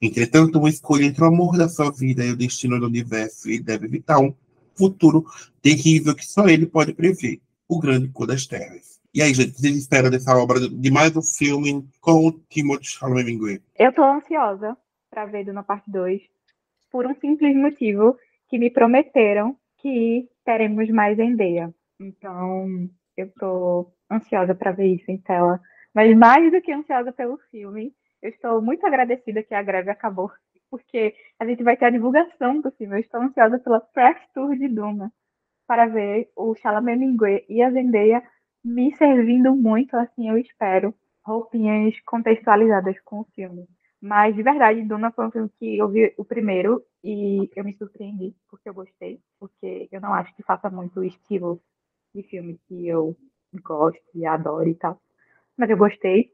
Entretanto, 0.00 0.60
uma 0.60 0.70
escolha 0.70 1.06
entre 1.06 1.24
o 1.24 1.26
amor 1.26 1.58
da 1.58 1.68
sua 1.68 1.90
vida 1.90 2.24
e 2.24 2.30
o 2.30 2.36
destino 2.36 2.78
do 2.78 2.86
universo, 2.86 3.50
e 3.50 3.58
deve 3.58 3.86
evitar 3.86 4.20
um 4.20 4.32
futuro 4.76 5.26
terrível 5.60 6.14
que 6.14 6.24
só 6.24 6.46
ele 6.46 6.66
pode 6.66 6.94
prever, 6.94 7.40
o 7.66 7.80
grande 7.80 8.06
cu 8.10 8.24
das 8.24 8.46
terras. 8.46 8.91
E 9.14 9.20
aí, 9.20 9.34
gente, 9.34 9.60
vocês 9.60 9.76
esperam 9.76 10.08
dessa 10.08 10.34
obra 10.34 10.58
de 10.58 10.90
mais 10.90 11.14
um 11.14 11.20
filme 11.20 11.86
com 12.00 12.28
o 12.28 12.32
Timothée 12.48 12.86
Chalamet? 12.86 13.62
Eu 13.78 13.92
tô 13.92 14.02
ansiosa 14.02 14.74
pra 15.10 15.26
ver 15.26 15.44
Duna 15.44 15.62
Parte 15.62 15.90
2 15.90 16.22
por 16.90 17.06
um 17.06 17.14
simples 17.16 17.54
motivo 17.54 18.16
que 18.48 18.58
me 18.58 18.70
prometeram 18.70 19.54
que 19.76 20.26
teremos 20.46 20.88
mais 20.88 21.18
Zendaya. 21.18 21.74
Então, 22.00 22.88
eu 23.14 23.30
tô 23.38 23.92
ansiosa 24.10 24.54
pra 24.54 24.72
ver 24.72 24.86
isso 24.86 25.10
em 25.10 25.18
tela. 25.18 25.60
Mas 25.92 26.16
mais 26.16 26.50
do 26.50 26.62
que 26.62 26.72
ansiosa 26.72 27.12
pelo 27.12 27.36
filme, 27.50 27.92
eu 28.22 28.30
estou 28.30 28.62
muito 28.62 28.86
agradecida 28.86 29.42
que 29.42 29.54
a 29.54 29.62
greve 29.62 29.90
acabou, 29.90 30.30
porque 30.70 31.14
a 31.38 31.44
gente 31.44 31.62
vai 31.62 31.76
ter 31.76 31.84
a 31.84 31.90
divulgação 31.90 32.62
do 32.62 32.70
filme. 32.70 32.94
Eu 32.94 33.00
estou 33.00 33.20
ansiosa 33.20 33.58
pela 33.58 33.78
press 33.78 34.16
tour 34.32 34.56
de 34.56 34.68
Duna 34.68 35.12
para 35.66 35.84
ver 35.84 36.30
o 36.34 36.54
Chalamet 36.54 36.98
Mingue 36.98 37.44
e 37.46 37.60
a 37.60 37.70
Zendaya 37.70 38.22
me 38.64 38.94
servindo 38.96 39.54
muito, 39.54 39.96
assim, 39.96 40.28
eu 40.28 40.38
espero, 40.38 40.94
roupinhas 41.24 41.98
contextualizadas 42.06 42.98
com 43.00 43.20
o 43.20 43.26
filme. 43.34 43.66
Mas, 44.00 44.34
de 44.34 44.42
verdade, 44.42 44.82
Duna 44.82 45.12
foi 45.12 45.26
um 45.26 45.30
filme 45.30 45.50
que 45.58 45.78
eu 45.78 45.88
vi 45.88 46.12
o 46.16 46.24
primeiro 46.24 46.82
e 47.04 47.48
eu 47.54 47.64
me 47.64 47.76
surpreendi, 47.76 48.34
porque 48.50 48.68
eu 48.68 48.74
gostei. 48.74 49.20
Porque 49.38 49.88
eu 49.92 50.00
não 50.00 50.12
acho 50.12 50.34
que 50.34 50.42
faça 50.42 50.68
muito 50.68 50.98
o 50.98 51.04
estilo 51.04 51.60
de 52.12 52.22
filme 52.24 52.58
que 52.66 52.88
eu 52.88 53.16
gosto 53.62 54.02
e 54.14 54.26
adoro 54.26 54.68
e 54.68 54.74
tal. 54.74 55.00
Mas 55.56 55.70
eu 55.70 55.76
gostei. 55.76 56.32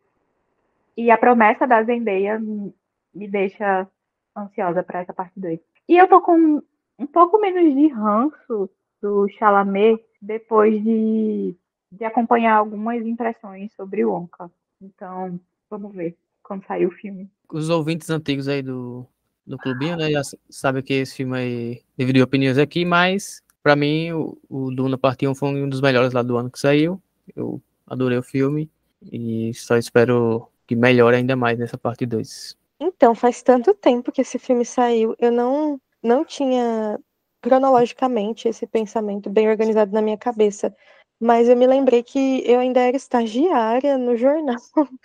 E 0.96 1.10
a 1.10 1.18
promessa 1.18 1.66
da 1.66 1.82
Zendaya 1.82 2.40
me 2.40 3.28
deixa 3.28 3.86
ansiosa 4.34 4.82
para 4.82 5.00
essa 5.00 5.12
parte 5.12 5.38
2. 5.38 5.60
E 5.88 5.96
eu 5.96 6.08
tô 6.08 6.22
com 6.22 6.62
um 6.98 7.06
pouco 7.06 7.38
menos 7.38 7.74
de 7.74 7.88
ranço 7.88 8.70
do 9.00 9.28
Chalamet 9.28 10.02
depois 10.20 10.82
de, 10.82 11.54
de 11.90 12.04
acompanhar 12.04 12.56
algumas 12.56 13.04
impressões 13.04 13.72
sobre 13.74 14.04
o 14.04 14.12
Onca. 14.12 14.50
Então, 14.80 15.40
vamos 15.70 15.94
ver 15.94 16.16
quando 16.42 16.66
sair 16.66 16.86
o 16.86 16.90
filme. 16.90 17.30
Os 17.52 17.68
ouvintes 17.70 18.08
antigos 18.10 18.48
aí 18.48 18.62
do, 18.62 19.06
do 19.46 19.58
clubinho, 19.58 19.96
né, 19.96 20.10
já 20.10 20.22
sabem 20.48 20.82
que 20.82 20.94
esse 20.94 21.16
filme 21.16 21.36
aí 21.36 21.82
dividiu 21.96 22.24
opiniões 22.24 22.58
aqui, 22.58 22.84
mas 22.84 23.42
pra 23.62 23.74
mim 23.74 24.12
o, 24.12 24.38
o 24.48 24.70
Duna 24.70 24.96
Parte 24.96 25.26
1 25.26 25.34
foi 25.34 25.62
um 25.62 25.68
dos 25.68 25.80
melhores 25.80 26.12
lá 26.12 26.22
do 26.22 26.36
ano 26.36 26.50
que 26.50 26.58
saiu. 26.58 27.02
Eu 27.34 27.60
adorei 27.86 28.18
o 28.18 28.22
filme 28.22 28.70
e 29.02 29.52
só 29.54 29.76
espero 29.76 30.48
que 30.66 30.76
melhore 30.76 31.16
ainda 31.16 31.36
mais 31.36 31.58
nessa 31.58 31.78
parte 31.78 32.04
2. 32.04 32.56
Então, 32.80 33.14
faz 33.14 33.42
tanto 33.42 33.74
tempo 33.74 34.12
que 34.12 34.20
esse 34.20 34.38
filme 34.38 34.64
saiu, 34.64 35.16
eu 35.18 35.32
não, 35.32 35.80
não 36.02 36.24
tinha 36.24 36.98
cronologicamente 37.40 38.48
esse 38.48 38.66
pensamento 38.66 39.30
bem 39.30 39.48
organizado 39.48 39.92
na 39.92 40.02
minha 40.02 40.18
cabeça. 40.18 40.74
Mas 41.20 41.48
eu 41.48 41.56
me 41.56 41.66
lembrei 41.66 42.02
que 42.02 42.42
eu 42.48 42.60
ainda 42.60 42.80
era 42.80 42.96
estagiária 42.96 43.98
no 43.98 44.16
jornal 44.16 44.56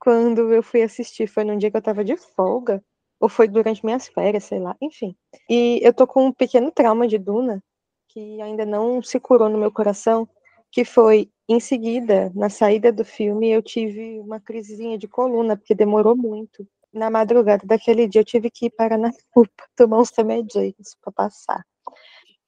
quando 0.00 0.52
eu 0.52 0.62
fui 0.62 0.82
assistir. 0.82 1.26
Foi 1.26 1.44
num 1.44 1.58
dia 1.58 1.70
que 1.70 1.76
eu 1.76 1.82
tava 1.82 2.04
de 2.04 2.16
folga, 2.16 2.82
ou 3.20 3.28
foi 3.28 3.48
durante 3.48 3.84
minhas 3.84 4.08
férias, 4.08 4.44
sei 4.44 4.58
lá, 4.60 4.76
enfim. 4.80 5.14
E 5.48 5.80
eu 5.82 5.92
tô 5.92 6.06
com 6.06 6.26
um 6.26 6.32
pequeno 6.32 6.70
trauma 6.70 7.06
de 7.06 7.18
Duna, 7.18 7.62
que 8.08 8.40
ainda 8.40 8.64
não 8.64 9.02
se 9.02 9.20
curou 9.20 9.48
no 9.48 9.58
meu 9.58 9.72
coração, 9.72 10.28
que 10.70 10.84
foi 10.84 11.30
em 11.48 11.60
seguida, 11.60 12.30
na 12.34 12.50
saída 12.50 12.92
do 12.92 13.04
filme, 13.04 13.50
eu 13.50 13.62
tive 13.62 14.20
uma 14.20 14.40
crisezinha 14.40 14.98
de 14.98 15.08
coluna, 15.08 15.56
porque 15.56 15.74
demorou 15.74 16.16
muito 16.16 16.66
na 16.92 17.10
madrugada 17.10 17.66
daquele 17.66 18.06
dia 18.06 18.20
eu 18.20 18.24
tive 18.24 18.50
que 18.50 18.66
ir 18.66 18.70
para 18.70 18.96
na 18.96 19.10
UPA 19.36 19.64
tomar 19.76 20.00
uns 20.00 20.10
remedinhos 20.16 20.96
para 21.02 21.12
passar. 21.12 21.64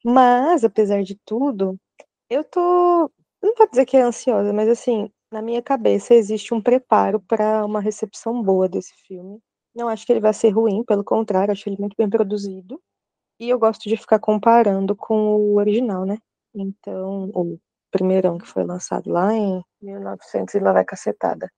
Mas, 0.04 0.64
apesar 0.64 1.02
de 1.02 1.16
tudo, 1.24 1.78
eu 2.30 2.44
tô, 2.44 3.10
não 3.42 3.54
vou 3.56 3.68
dizer 3.70 3.86
que 3.86 3.96
é 3.96 4.02
ansiosa, 4.02 4.52
mas 4.52 4.68
assim, 4.68 5.10
na 5.32 5.42
minha 5.42 5.62
cabeça 5.62 6.14
existe 6.14 6.54
um 6.54 6.62
preparo 6.62 7.20
para 7.20 7.64
uma 7.66 7.80
recepção 7.80 8.42
boa 8.42 8.68
desse 8.68 8.94
filme. 9.06 9.40
Não 9.74 9.88
acho 9.88 10.06
que 10.06 10.12
ele 10.12 10.20
vai 10.20 10.34
ser 10.34 10.50
ruim, 10.50 10.84
pelo 10.84 11.04
contrário, 11.04 11.52
acho 11.52 11.68
ele 11.68 11.76
muito 11.80 11.96
bem 11.96 12.10
produzido. 12.10 12.80
E 13.40 13.48
eu 13.50 13.58
gosto 13.58 13.88
de 13.88 13.96
ficar 13.96 14.18
comparando 14.20 14.96
com 14.96 15.14
o 15.36 15.56
original, 15.58 16.04
né? 16.06 16.18
Então, 16.54 17.30
o 17.34 17.58
primeirão 17.90 18.38
que 18.38 18.46
foi 18.46 18.64
lançado 18.64 19.10
lá 19.10 19.32
em 19.34 19.62
1900 19.82 20.54
e 20.54 20.60
lá 20.60 20.72
vai 20.72 20.84
cacetada. 20.84 21.50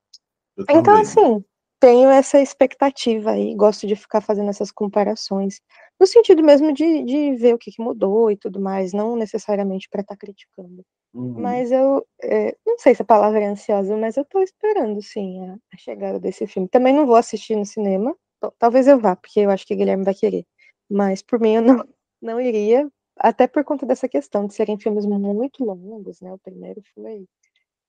Eu 0.56 0.64
Então, 0.64 0.82
também. 0.82 1.02
assim, 1.02 1.44
tenho 1.82 2.10
essa 2.10 2.40
expectativa 2.40 3.32
aí, 3.32 3.56
gosto 3.56 3.88
de 3.88 3.96
ficar 3.96 4.20
fazendo 4.20 4.48
essas 4.48 4.70
comparações, 4.70 5.60
no 5.98 6.06
sentido 6.06 6.40
mesmo 6.40 6.72
de, 6.72 7.02
de 7.02 7.34
ver 7.34 7.56
o 7.56 7.58
que, 7.58 7.72
que 7.72 7.82
mudou 7.82 8.30
e 8.30 8.36
tudo 8.36 8.60
mais, 8.60 8.92
não 8.92 9.16
necessariamente 9.16 9.88
para 9.90 10.02
estar 10.02 10.16
criticando. 10.16 10.84
Uhum. 11.12 11.40
Mas 11.40 11.72
eu 11.72 12.06
é, 12.22 12.56
não 12.64 12.78
sei 12.78 12.94
se 12.94 13.02
a 13.02 13.04
palavra 13.04 13.40
é 13.40 13.46
ansiosa, 13.46 13.96
mas 13.96 14.16
eu 14.16 14.24
tô 14.24 14.40
esperando, 14.40 15.02
sim, 15.02 15.44
a, 15.44 15.54
a 15.54 15.76
chegada 15.76 16.20
desse 16.20 16.46
filme. 16.46 16.68
Também 16.68 16.94
não 16.94 17.04
vou 17.04 17.16
assistir 17.16 17.56
no 17.56 17.66
cinema, 17.66 18.16
talvez 18.60 18.86
eu 18.86 19.00
vá, 19.00 19.16
porque 19.16 19.40
eu 19.40 19.50
acho 19.50 19.66
que 19.66 19.74
Guilherme 19.74 20.04
vai 20.04 20.14
querer. 20.14 20.46
Mas 20.88 21.20
por 21.20 21.40
mim 21.40 21.54
eu 21.56 21.62
não, 21.62 21.84
não 22.22 22.40
iria, 22.40 22.88
até 23.16 23.48
por 23.48 23.64
conta 23.64 23.84
dessa 23.84 24.08
questão 24.08 24.46
de 24.46 24.54
serem 24.54 24.78
filmes 24.78 25.04
muito 25.04 25.64
longos, 25.64 26.20
né? 26.20 26.32
O 26.32 26.38
primeiro 26.38 26.80
foi, 26.94 27.26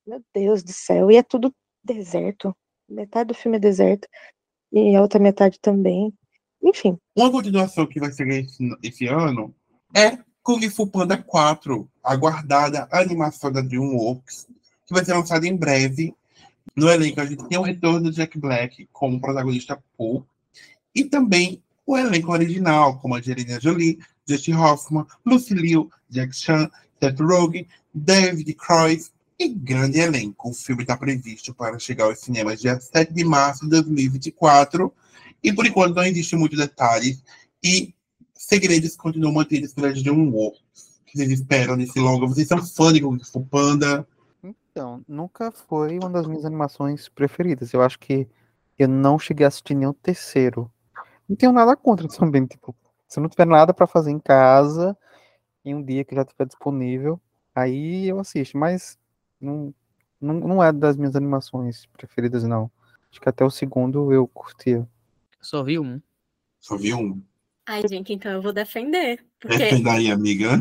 meu 0.04 0.20
Deus 0.34 0.64
do 0.64 0.74
céu, 0.74 1.12
e 1.12 1.18
é 1.18 1.22
tudo 1.22 1.54
deserto. 1.84 2.56
Metade 2.94 3.30
do 3.30 3.34
filme 3.34 3.58
é 3.58 3.60
deserto, 3.60 4.08
e 4.72 4.96
a 4.96 5.02
outra 5.02 5.20
metade 5.20 5.60
também. 5.60 6.14
Enfim. 6.62 6.98
Uma 7.16 7.32
continuação 7.32 7.86
que 7.86 8.00
vai 8.00 8.12
ser 8.12 8.28
esse, 8.30 8.70
esse 8.82 9.08
ano 9.08 9.54
é 9.94 10.18
Kung 10.42 10.62
Fu 10.70 10.88
Panda 10.88 11.18
4, 11.18 11.90
aguardada 12.04 12.88
animação 12.92 13.52
da 13.52 13.62
DreamWorks, 13.62 14.48
que 14.86 14.94
vai 14.94 15.04
ser 15.04 15.14
lançada 15.14 15.48
em 15.48 15.56
breve. 15.56 16.14
No 16.76 16.90
elenco, 16.90 17.20
a 17.20 17.26
gente 17.26 17.48
tem 17.48 17.58
o 17.58 17.62
retorno 17.64 18.10
de 18.10 18.16
Jack 18.16 18.38
Black 18.38 18.88
como 18.92 19.20
protagonista 19.20 19.82
Paul, 19.98 20.26
e 20.96 21.04
também 21.04 21.62
o 21.86 21.98
elenco 21.98 22.32
original, 22.32 23.00
como 23.00 23.16
Angelina 23.16 23.60
Jolie, 23.60 24.00
Justin 24.28 24.54
Hoffman, 24.54 25.06
Lucy 25.26 25.54
Liu, 25.54 25.92
Jack 26.10 26.34
Chan, 26.34 26.70
Seth 27.02 27.20
Rogen, 27.20 27.68
David 27.94 28.54
Croix 28.54 29.12
e 29.44 29.50
grande 29.50 30.00
elenco. 30.00 30.50
O 30.50 30.54
filme 30.54 30.84
está 30.84 30.96
previsto 30.96 31.54
para 31.54 31.78
chegar 31.78 32.06
aos 32.06 32.20
cinemas 32.20 32.62
dia 32.62 32.80
7 32.80 33.14
de 33.14 33.24
março 33.26 33.66
de 33.66 33.72
2024 33.72 34.92
e 35.44 35.52
por 35.52 35.66
enquanto 35.66 35.96
não 35.96 36.04
existe 36.04 36.36
muitos 36.36 36.58
detalhes 36.58 37.22
e 37.62 37.94
segredos 38.34 38.96
continuam 38.96 39.34
mantidos 39.34 39.74
pela 39.74 39.92
Dreamworks. 39.92 40.62
O 41.02 41.06
que 41.06 41.18
vocês 41.18 41.32
esperam 41.32 41.78
desse 41.78 42.00
longa? 42.00 42.26
Vocês 42.26 42.48
são 42.48 42.66
fãs 42.66 42.94
de 42.94 43.02
Kung 43.02 43.20
Fu 43.20 43.46
Panda? 43.46 44.08
Então, 44.44 45.04
nunca 45.08 45.52
foi 45.52 46.00
uma 46.00 46.10
das 46.10 46.26
minhas 46.26 46.46
animações 46.46 47.10
preferidas. 47.10 47.74
Eu 47.74 47.82
acho 47.82 48.00
que 48.00 48.28
eu 48.80 48.88
não 48.88 49.20
cheguei 49.20 49.46
a 49.46 49.50
assistir 49.50 49.76
nenhum 49.76 49.94
terceiro. 49.94 50.72
Não 51.28 51.36
tenho 51.36 51.52
nada 51.52 51.76
contra 51.76 52.08
também, 52.08 52.46
tipo, 52.46 52.76
se 53.08 53.20
não 53.20 53.30
tiver 53.30 53.46
nada 53.46 53.74
para 53.74 53.86
fazer 53.86 54.12
em 54.12 54.20
casa, 54.20 54.98
em 55.64 55.76
um 55.76 55.84
dia 55.84 56.04
que 56.04 56.16
já 56.16 56.24
estiver 56.24 56.48
disponível, 56.48 57.22
aí 57.54 58.08
eu 58.08 58.20
assisto, 58.20 58.58
mas 58.58 58.98
não, 59.44 59.74
não, 60.20 60.34
não 60.36 60.64
é 60.64 60.72
das 60.72 60.96
minhas 60.96 61.16
animações 61.16 61.86
preferidas, 61.88 62.44
não. 62.44 62.72
Acho 63.12 63.22
que 63.22 63.30
até 63.30 63.44
o 63.46 63.52
segundo 63.52 64.12
eu 64.12 64.28
curtia. 64.28 64.88
Só 65.42 65.64
vi 65.64 65.78
um. 65.78 66.02
Só 66.60 66.78
vi 66.78 66.94
um. 66.94 67.22
Ai, 67.66 67.82
gente, 67.88 68.12
então 68.14 68.32
eu 68.32 68.42
vou 68.42 68.52
defender. 68.52 69.24
Porque 69.40 69.58
Defenda 69.58 69.94
aí, 69.94 70.12
amiga. 70.12 70.52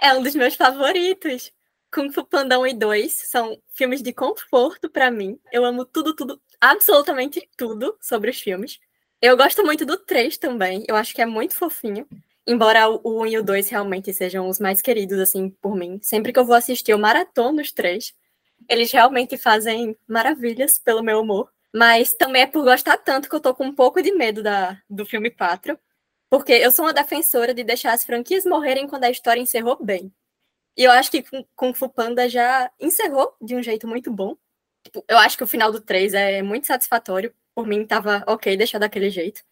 é 0.00 0.14
um 0.14 0.22
dos 0.22 0.34
meus 0.34 0.54
favoritos. 0.54 1.52
Kung 1.92 2.10
Fu 2.10 2.24
Panda 2.24 2.58
1 2.58 2.66
e 2.68 2.74
2 2.74 3.12
são 3.12 3.56
filmes 3.72 4.02
de 4.02 4.12
conforto 4.12 4.90
pra 4.90 5.10
mim. 5.10 5.38
Eu 5.52 5.64
amo 5.64 5.84
tudo, 5.84 6.14
tudo, 6.14 6.40
absolutamente 6.60 7.48
tudo 7.56 7.96
sobre 8.00 8.30
os 8.30 8.40
filmes. 8.40 8.80
Eu 9.22 9.36
gosto 9.36 9.64
muito 9.64 9.86
do 9.86 9.96
3 9.96 10.36
também. 10.38 10.84
Eu 10.88 10.96
acho 10.96 11.14
que 11.14 11.22
é 11.22 11.26
muito 11.26 11.54
fofinho. 11.54 12.06
Embora 12.46 12.88
o 12.88 13.22
1 13.22 13.26
e 13.26 13.38
o 13.38 13.42
2 13.44 13.68
realmente 13.70 14.12
sejam 14.12 14.48
os 14.48 14.58
mais 14.58 14.82
queridos, 14.82 15.18
assim, 15.18 15.50
por 15.50 15.74
mim. 15.74 15.98
Sempre 16.02 16.32
que 16.32 16.38
eu 16.38 16.44
vou 16.44 16.54
assistir, 16.54 16.92
eu 16.92 16.98
maratono 16.98 17.60
os 17.62 17.72
três. 17.72 18.14
Eles 18.68 18.92
realmente 18.92 19.36
fazem 19.36 19.96
maravilhas 20.06 20.78
pelo 20.78 21.02
meu 21.02 21.20
humor. 21.20 21.50
Mas 21.74 22.12
também 22.12 22.42
é 22.42 22.46
por 22.46 22.62
gostar 22.64 22.96
tanto 22.98 23.28
que 23.28 23.34
eu 23.34 23.40
tô 23.40 23.54
com 23.54 23.64
um 23.64 23.74
pouco 23.74 24.00
de 24.02 24.12
medo 24.12 24.42
da, 24.42 24.80
do 24.88 25.04
filme 25.06 25.30
4. 25.30 25.78
Porque 26.30 26.52
eu 26.52 26.70
sou 26.70 26.84
uma 26.84 26.92
defensora 26.92 27.54
de 27.54 27.64
deixar 27.64 27.92
as 27.92 28.04
franquias 28.04 28.44
morrerem 28.44 28.86
quando 28.88 29.04
a 29.04 29.10
história 29.10 29.40
encerrou 29.40 29.78
bem. 29.82 30.12
E 30.76 30.84
eu 30.84 30.90
acho 30.90 31.10
que 31.10 31.24
Kung 31.56 31.74
Fu 31.74 31.88
Panda 31.88 32.28
já 32.28 32.70
encerrou 32.80 33.34
de 33.40 33.56
um 33.56 33.62
jeito 33.62 33.88
muito 33.88 34.12
bom. 34.12 34.36
Tipo, 34.84 35.04
eu 35.08 35.18
acho 35.18 35.36
que 35.36 35.44
o 35.44 35.46
final 35.46 35.72
do 35.72 35.80
3 35.80 36.14
é 36.14 36.42
muito 36.42 36.66
satisfatório 36.66 37.34
por 37.54 37.66
mim 37.66 37.86
tava 37.86 38.24
ok 38.26 38.56
deixar 38.56 38.78
daquele 38.78 39.08
jeito. 39.10 39.42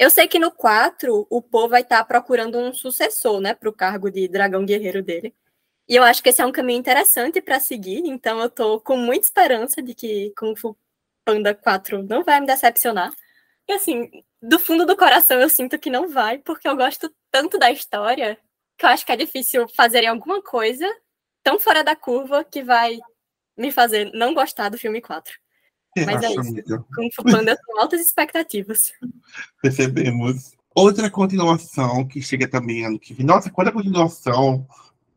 Eu 0.00 0.08
sei 0.08 0.26
que 0.26 0.38
no 0.38 0.50
4 0.50 1.26
o 1.28 1.42
Po 1.42 1.68
vai 1.68 1.82
estar 1.82 1.98
tá 1.98 2.04
procurando 2.06 2.58
um 2.58 2.72
sucessor, 2.72 3.38
né, 3.38 3.52
pro 3.52 3.70
cargo 3.70 4.10
de 4.10 4.26
dragão 4.28 4.64
guerreiro 4.64 5.02
dele. 5.02 5.34
E 5.86 5.94
eu 5.94 6.02
acho 6.02 6.22
que 6.22 6.30
esse 6.30 6.40
é 6.40 6.46
um 6.46 6.52
caminho 6.52 6.78
interessante 6.80 7.38
para 7.42 7.60
seguir, 7.60 8.02
então 8.06 8.40
eu 8.40 8.48
tô 8.48 8.80
com 8.80 8.96
muita 8.96 9.26
esperança 9.26 9.82
de 9.82 9.94
que 9.94 10.32
Kung 10.38 10.56
Fu 10.56 10.74
Panda 11.22 11.54
4 11.54 12.02
não 12.04 12.24
vai 12.24 12.40
me 12.40 12.46
decepcionar. 12.46 13.12
E 13.68 13.74
assim, 13.74 14.10
do 14.40 14.58
fundo 14.58 14.86
do 14.86 14.96
coração 14.96 15.38
eu 15.38 15.50
sinto 15.50 15.78
que 15.78 15.90
não 15.90 16.08
vai, 16.08 16.38
porque 16.38 16.66
eu 16.66 16.76
gosto 16.76 17.14
tanto 17.30 17.58
da 17.58 17.70
história 17.70 18.38
que 18.78 18.86
eu 18.86 18.88
acho 18.88 19.04
que 19.04 19.12
é 19.12 19.16
difícil 19.16 19.68
fazerem 19.68 20.08
alguma 20.08 20.42
coisa 20.42 20.86
tão 21.42 21.58
fora 21.58 21.84
da 21.84 21.94
curva 21.94 22.42
que 22.42 22.62
vai 22.62 22.98
me 23.54 23.70
fazer 23.70 24.10
não 24.14 24.32
gostar 24.32 24.70
do 24.70 24.78
filme 24.78 25.02
4. 25.02 25.38
Mas 26.06 26.22
é 26.22 26.30
isso. 26.30 26.84
Kung 26.94 27.10
Fu 27.14 27.24
Panda 27.24 27.58
com 27.64 27.80
altas 27.80 28.00
expectativas. 28.00 28.92
Percebemos. 29.62 30.52
Outra 30.74 31.10
continuação 31.10 32.06
que 32.06 32.22
chega 32.22 32.46
também 32.46 32.84
ano 32.86 32.98
que 32.98 33.12
vem. 33.12 33.26
Nossa, 33.26 33.50
quanta 33.50 33.72
continuação, 33.72 34.66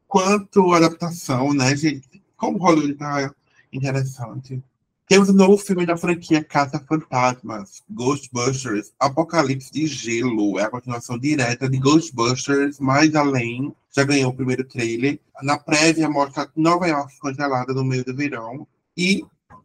quanto 0.07 0.73
adaptação, 0.73 1.53
né, 1.53 1.75
gente? 1.75 2.23
Como 2.35 2.57
Hollywood 2.57 2.95
tá 2.95 3.31
interessante. 3.71 4.61
Temos 5.07 5.29
um 5.29 5.33
novo 5.33 5.57
filme 5.57 5.85
da 5.85 5.95
franquia 5.95 6.43
Caça 6.43 6.79
Fantasmas, 6.79 7.83
Ghostbusters, 7.89 8.93
Apocalipse 8.99 9.71
de 9.71 9.85
Gelo. 9.85 10.57
É 10.57 10.63
a 10.63 10.69
continuação 10.69 11.19
direta 11.19 11.69
de 11.69 11.77
Ghostbusters, 11.77 12.79
mais 12.79 13.13
além. 13.13 13.75
Já 13.95 14.03
ganhou 14.03 14.31
o 14.31 14.35
primeiro 14.35 14.63
trailer. 14.63 15.19
Na 15.43 15.59
prévia 15.59 16.09
mostra 16.09 16.49
Nova 16.55 16.87
York 16.87 17.19
congelada 17.19 17.73
no 17.73 17.83
meio 17.83 18.03
do 18.03 18.15
verão. 18.15 18.65
E 18.97 19.23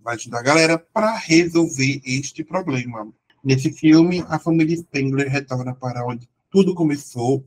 vai 0.08 0.14
ajudar 0.14 0.38
a 0.38 0.42
galera 0.42 0.78
para 0.78 1.14
resolver 1.18 2.00
este 2.02 2.42
problema. 2.42 3.06
Nesse 3.44 3.70
filme, 3.70 4.24
a 4.30 4.38
família 4.38 4.74
Spengler 4.74 5.28
retorna 5.30 5.74
para 5.74 6.02
onde 6.06 6.26
tudo 6.50 6.74
começou, 6.74 7.44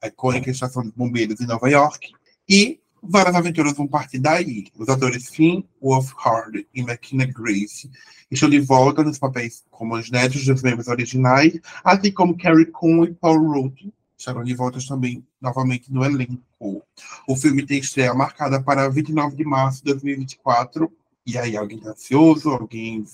a 0.00 0.06
icônica 0.06 0.48
estação 0.48 0.92
bombeiros 0.94 1.40
em 1.40 1.46
Nova 1.46 1.68
York, 1.68 2.12
e 2.48 2.78
várias 3.02 3.34
aventuras 3.34 3.72
vão 3.72 3.88
partir 3.88 4.20
daí. 4.20 4.68
Os 4.76 4.88
atores 4.88 5.28
Finn 5.28 5.64
Wolfhard 5.82 6.64
e 6.72 6.80
McKenna 6.82 7.26
Grace 7.26 7.90
estão 8.30 8.48
de 8.48 8.60
volta 8.60 9.02
nos 9.02 9.18
papéis 9.18 9.64
como 9.68 9.96
os 9.96 10.08
netos 10.08 10.44
dos 10.46 10.62
membros 10.62 10.86
originais, 10.86 11.58
assim 11.82 12.12
como 12.12 12.38
Carrie 12.38 12.66
Coon 12.66 13.06
e 13.06 13.14
Paul 13.14 13.40
Rudd 13.40 13.92
estarão 14.16 14.44
de 14.44 14.54
volta 14.54 14.78
também 14.86 15.24
novamente 15.40 15.92
no 15.92 16.04
elenco. 16.04 16.84
O 17.26 17.36
filme 17.36 17.66
tem 17.66 17.78
estreia 17.78 18.14
marcada 18.14 18.62
para 18.62 18.88
29 18.88 19.36
de 19.36 19.44
março 19.44 19.78
de 19.78 19.92
2024 19.92 20.92
e 21.28 21.36
aí, 21.36 21.58
alguém 21.58 21.78
tá 21.78 21.90
ansioso? 21.90 22.48
Alguém 22.48 23.04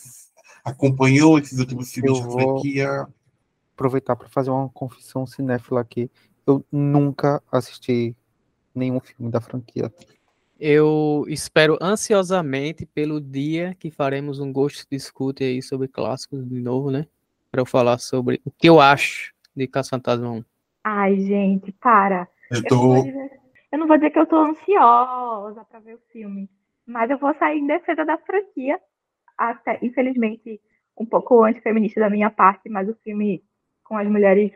acompanhou 0.65 1.37
esses 1.37 1.59
últimos 1.59 1.93
filmes 1.93 2.21
da 2.21 2.31
franquia? 2.31 3.07
Aproveitar 3.75 4.15
para 4.15 4.29
fazer 4.29 4.51
uma 4.51 4.69
confissão 4.69 5.27
cinéfila 5.27 5.81
aqui. 5.81 6.09
Eu 6.47 6.65
nunca 6.71 7.43
assisti 7.51 8.15
nenhum 8.73 9.01
filme 9.01 9.33
da 9.33 9.41
franquia. 9.41 9.93
Eu 10.61 11.25
espero 11.27 11.77
ansiosamente 11.81 12.87
pelo 12.87 13.21
dia 13.21 13.75
que 13.81 13.91
faremos 13.91 14.39
um 14.39 14.53
Ghost 14.53 14.87
Discute 14.89 15.43
aí 15.43 15.61
sobre 15.61 15.89
clássicos 15.89 16.49
de 16.49 16.61
novo, 16.61 16.93
né? 16.93 17.09
Para 17.51 17.63
eu 17.63 17.67
falar 17.67 17.99
sobre 17.99 18.41
o 18.45 18.51
que 18.53 18.69
eu 18.69 18.81
acho 18.81 19.35
de 19.57 19.67
Caça-Fantasma 19.67 20.31
1. 20.31 20.45
Ai, 20.85 21.19
gente, 21.19 21.73
para. 21.73 22.29
Eu, 22.49 22.63
tô... 22.65 22.75
eu, 22.77 22.89
não 22.89 23.03
dizer, 23.03 23.41
eu 23.73 23.79
não 23.79 23.87
vou 23.89 23.97
dizer 23.97 24.11
que 24.11 24.19
eu 24.21 24.27
tô 24.27 24.37
ansiosa 24.37 25.65
para 25.65 25.81
ver 25.81 25.95
o 25.95 26.01
filme, 26.13 26.49
mas 26.87 27.11
eu 27.11 27.19
vou 27.19 27.35
sair 27.35 27.59
em 27.59 27.67
defesa 27.67 28.05
da 28.05 28.19
franquia, 28.19 28.79
até, 29.37 29.79
infelizmente, 29.83 30.61
um 30.99 31.07
pouco 31.07 31.45
antifeminista 31.45 32.01
da 32.01 32.11
minha 32.11 32.31
parte, 32.31 32.69
mas 32.69 32.89
o 32.89 32.95
filme 33.03 33.43
com 33.83 33.97
as 33.97 34.09
mulheres 34.09 34.53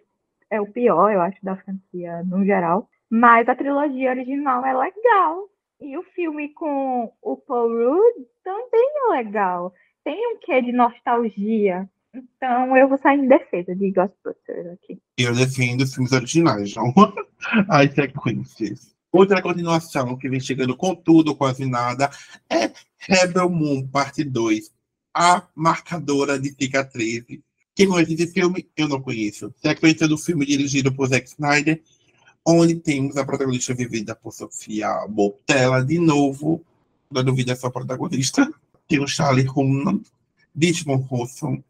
é 0.50 0.60
o 0.60 0.70
pior, 0.70 1.12
eu 1.12 1.20
acho, 1.20 1.38
da 1.42 1.56
franquia 1.56 2.22
no 2.24 2.44
geral. 2.44 2.88
Mas 3.10 3.48
a 3.48 3.54
trilogia 3.54 4.10
original 4.10 4.64
é 4.64 4.72
legal. 4.72 5.48
E 5.80 5.96
o 5.96 6.02
filme 6.02 6.48
com 6.50 7.12
o 7.22 7.36
Paul 7.36 7.68
Rudd 7.68 8.26
também 8.42 8.90
é 9.04 9.16
legal. 9.16 9.72
Tem 10.04 10.34
um 10.34 10.38
quê 10.38 10.60
de 10.60 10.72
nostalgia. 10.72 11.88
Então 12.14 12.76
eu 12.76 12.88
vou 12.88 12.98
sair 12.98 13.18
em 13.18 13.28
defesa 13.28 13.74
de 13.74 13.90
Ghostbusters 13.90 14.66
aqui. 14.72 15.00
Eu 15.16 15.34
defendo 15.34 15.82
os 15.82 15.94
filmes 15.94 16.12
originais, 16.12 16.74
não 16.74 16.92
as 17.68 17.94
sequências. 17.94 18.97
Outra 19.10 19.40
continuação 19.40 20.16
que 20.16 20.28
vem 20.28 20.40
chegando 20.40 20.76
com 20.76 20.94
tudo, 20.94 21.34
quase 21.34 21.64
nada, 21.64 22.10
é 22.50 22.70
Rebel 22.98 23.48
Moon, 23.48 23.86
parte 23.86 24.22
2. 24.22 24.70
A 25.14 25.46
marcadora 25.54 26.38
de 26.38 26.54
cicatrizes. 26.54 27.40
Quem 27.74 27.88
conhece 27.88 28.14
esse 28.14 28.32
filme? 28.32 28.68
Eu 28.76 28.88
não 28.88 29.00
conheço. 29.00 29.52
Sequência 29.62 30.06
do 30.06 30.18
filme 30.18 30.44
dirigido 30.44 30.92
por 30.92 31.08
Zack 31.08 31.28
Snyder, 31.28 31.80
onde 32.44 32.74
temos 32.76 33.16
a 33.16 33.24
protagonista 33.24 33.74
vivida 33.74 34.14
por 34.14 34.32
Sofia 34.32 35.06
Botella, 35.08 35.84
de 35.84 35.98
novo, 35.98 36.64
da 37.10 37.22
dúvida 37.22 37.52
é 37.52 37.56
só 37.56 37.70
protagonista. 37.70 38.52
Tem 38.86 39.00
o 39.00 39.06
Charlie 39.06 39.48
Hunnam, 39.48 40.02
Ditmon 40.54 40.96
Rousseau, 40.96 41.62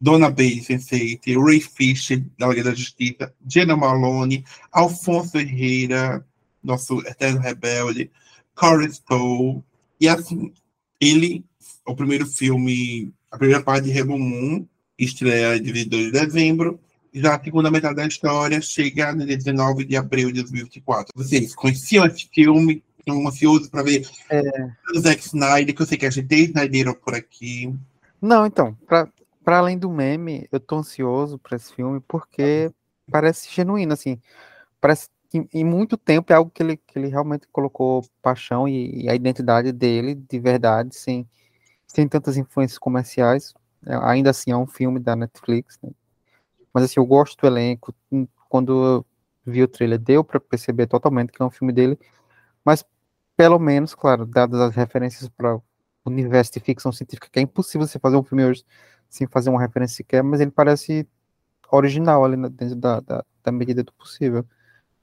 Dona 0.00 0.30
Bay 0.30 0.60
Sensei, 0.62 1.20
Ray 1.26 1.60
Fisher, 1.60 2.24
da 2.38 2.48
Liga 2.48 2.64
da 2.64 2.74
Justiça, 2.74 3.34
Jenna 3.46 3.76
Malone, 3.76 4.44
Alfonso 4.70 5.38
Herrera, 5.38 6.24
nosso 6.64 7.00
eterno 7.06 7.40
rebelde, 7.40 8.10
Corey 8.54 8.90
Stowe. 8.90 9.62
E 10.00 10.08
assim, 10.08 10.52
ele, 11.00 11.44
o 11.86 11.94
primeiro 11.94 12.26
filme, 12.26 13.12
a 13.30 13.36
primeira 13.36 13.62
parte 13.62 13.84
de 13.84 13.90
Rebel 13.90 14.18
Moon, 14.18 14.66
estreia 14.98 15.60
de 15.60 15.72
22 15.72 16.06
de 16.06 16.12
dezembro. 16.12 16.80
Já 17.12 17.36
a 17.36 17.42
segunda 17.42 17.70
metade 17.70 17.94
da 17.94 18.06
história 18.06 18.60
chega 18.60 19.12
no 19.12 19.24
dia 19.24 19.36
19 19.36 19.84
de 19.84 19.96
abril 19.96 20.32
de 20.32 20.40
2024. 20.40 21.12
Vocês 21.14 21.54
conheciam 21.54 22.04
esse 22.06 22.28
filme? 22.32 22.82
Estão 22.98 23.28
ansiosos 23.28 23.68
para 23.68 23.82
ver 23.82 24.08
É, 24.30 24.42
o 24.94 24.98
Zack 24.98 25.20
Snyder, 25.24 25.74
que 25.74 25.82
eu 25.82 25.86
sei 25.86 25.98
que 25.98 26.06
a 26.06 26.10
gente 26.10 26.26
tem 26.26 26.44
Snyder 26.44 26.94
por 26.94 27.14
aqui. 27.14 27.72
Não, 28.20 28.46
então, 28.46 28.76
pra 28.86 29.58
além 29.58 29.78
do 29.78 29.90
meme, 29.90 30.48
eu 30.50 30.58
tô 30.58 30.76
ansioso 30.76 31.38
pra 31.38 31.56
esse 31.56 31.72
filme 31.72 32.00
porque 32.08 32.72
parece 33.10 33.48
genuíno, 33.54 33.92
assim. 33.92 34.18
Parece 34.80 35.08
em 35.52 35.64
muito 35.64 35.96
tempo 35.96 36.32
é 36.32 36.36
algo 36.36 36.50
que 36.50 36.62
ele, 36.62 36.76
que 36.76 36.98
ele 36.98 37.08
realmente 37.08 37.46
colocou 37.52 38.02
paixão 38.22 38.68
e, 38.68 39.04
e 39.04 39.08
a 39.10 39.14
identidade 39.14 39.72
dele 39.72 40.14
de 40.14 40.38
verdade, 40.40 40.94
sem, 40.96 41.28
sem 41.86 42.08
tantas 42.08 42.36
influências 42.36 42.78
comerciais. 42.78 43.54
É, 43.86 43.96
ainda 43.96 44.30
assim, 44.30 44.52
é 44.52 44.56
um 44.56 44.66
filme 44.66 45.00
da 45.00 45.16
Netflix, 45.16 45.78
né? 45.82 45.90
Mas 46.72 46.84
assim, 46.84 47.00
eu 47.00 47.06
gosto 47.06 47.38
do 47.40 47.46
elenco. 47.46 47.94
Hum, 48.12 48.26
Quando 48.48 49.04
vi 49.46 49.62
o 49.62 49.68
trailer, 49.68 49.98
deu 49.98 50.24
pra 50.24 50.40
perceber 50.40 50.86
totalmente 50.86 51.32
que 51.32 51.42
é 51.42 51.44
um 51.44 51.50
filme 51.50 51.72
dele. 51.72 51.98
Mas, 52.64 52.84
pelo 53.36 53.58
menos, 53.58 53.94
claro, 53.94 54.26
dadas 54.26 54.60
as 54.60 54.74
referências 54.74 55.28
para 55.30 55.58
universo 56.06 56.52
de 56.54 56.60
ficção 56.60 56.92
científica, 56.92 57.28
que 57.30 57.38
é 57.38 57.42
impossível 57.42 57.86
você 57.86 57.98
fazer 57.98 58.16
um 58.16 58.24
filme 58.24 58.44
hoje 58.44 58.64
sem 59.10 59.26
fazer 59.28 59.50
uma 59.50 59.60
referência 59.60 59.96
sequer, 59.98 60.22
mas 60.22 60.40
ele 60.40 60.50
parece 60.50 61.08
original 61.72 62.24
ali 62.24 62.36
na- 62.36 62.48
dentro 62.48 62.76
da, 62.76 63.00
da, 63.00 63.24
da 63.44 63.52
medida 63.52 63.82
do 63.84 63.92
possível. 63.94 64.46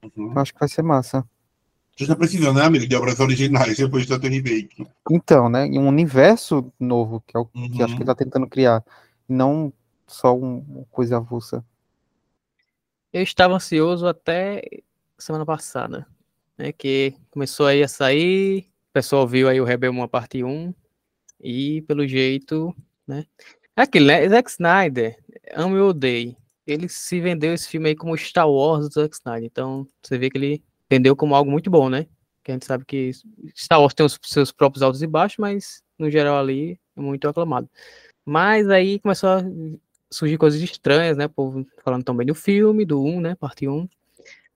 Uhum. 0.04 0.32
Eu 0.32 0.38
acho 0.40 0.52
que 0.52 0.60
vai 0.60 0.68
ser 0.68 0.82
massa. 0.82 1.18
A 1.18 1.24
gente 1.98 2.08
tá 2.08 2.16
precisando, 2.16 2.56
né, 2.58 2.64
amigo, 2.64 2.86
de 2.86 2.96
obras 2.96 3.20
originais 3.20 3.76
depois 3.76 4.04
de 4.04 4.08
tanto 4.08 4.26
remake. 4.26 4.86
Então, 5.10 5.48
né, 5.48 5.64
um 5.66 5.86
universo 5.86 6.72
novo, 6.80 7.22
que 7.26 7.36
é 7.36 7.40
o 7.40 7.44
que 7.44 7.60
acho 7.60 7.70
que 7.70 7.82
Uhum. 7.82 7.96
ele 7.98 8.04
tá 8.06 8.14
tentando 8.14 8.46
criar, 8.46 8.82
não 9.28 9.72
só 10.06 10.34
um- 10.36 10.64
uma 10.68 10.84
coisa 10.90 11.18
avulsa. 11.18 11.64
Eu 13.12 13.22
estava 13.22 13.54
ansioso 13.54 14.06
até 14.06 14.62
semana 15.18 15.44
passada, 15.44 16.06
né? 16.56 16.72
Que 16.72 17.14
começou 17.30 17.66
aí 17.66 17.82
a 17.82 17.88
sair, 17.88 18.60
o 18.90 18.92
pessoal 18.94 19.28
viu 19.28 19.48
aí 19.48 19.60
o 19.60 19.64
Rebel 19.64 19.92
1 19.92 20.08
parte 20.08 20.42
1, 20.42 20.72
e 21.38 21.82
pelo 21.82 22.06
jeito, 22.08 22.74
né? 23.06 23.26
É 23.76 23.82
aquilo, 23.82 24.06
né? 24.06 24.26
Zack 24.28 24.50
Snyder, 24.50 25.18
amo 25.54 25.76
e 25.76 25.80
odeio. 25.80 26.36
Ele 26.66 26.88
se 26.88 27.20
vendeu 27.20 27.52
esse 27.52 27.68
filme 27.68 27.88
aí 27.88 27.96
como 27.96 28.16
Star 28.16 28.48
Wars 28.48 28.88
do 28.88 28.94
Zack 28.94 29.14
Snyder. 29.16 29.48
Então, 29.50 29.86
você 30.02 30.16
vê 30.16 30.30
que 30.30 30.38
ele 30.38 30.62
vendeu 30.88 31.16
como 31.16 31.34
algo 31.34 31.50
muito 31.50 31.70
bom, 31.70 31.88
né? 31.88 32.06
Que 32.44 32.52
a 32.52 32.54
gente 32.54 32.66
sabe 32.66 32.84
que 32.84 33.10
Star 33.56 33.80
Wars 33.80 33.94
tem 33.94 34.04
os 34.06 34.18
seus 34.22 34.52
próprios 34.52 34.82
altos 34.82 35.02
e 35.02 35.06
baixos, 35.06 35.38
mas 35.38 35.82
no 35.98 36.10
geral 36.10 36.38
ali 36.38 36.78
é 36.96 37.00
muito 37.00 37.28
aclamado. 37.28 37.68
Mas 38.24 38.68
aí 38.68 38.98
começou 39.00 39.30
a 39.30 39.42
surgir 40.10 40.38
coisas 40.38 40.60
estranhas, 40.60 41.16
né? 41.16 41.26
O 41.26 41.30
povo 41.30 41.66
falando 41.84 42.04
também 42.04 42.26
do 42.26 42.34
filme, 42.34 42.84
do 42.84 43.02
1, 43.02 43.20
né? 43.20 43.34
Parte 43.34 43.66
1. 43.66 43.88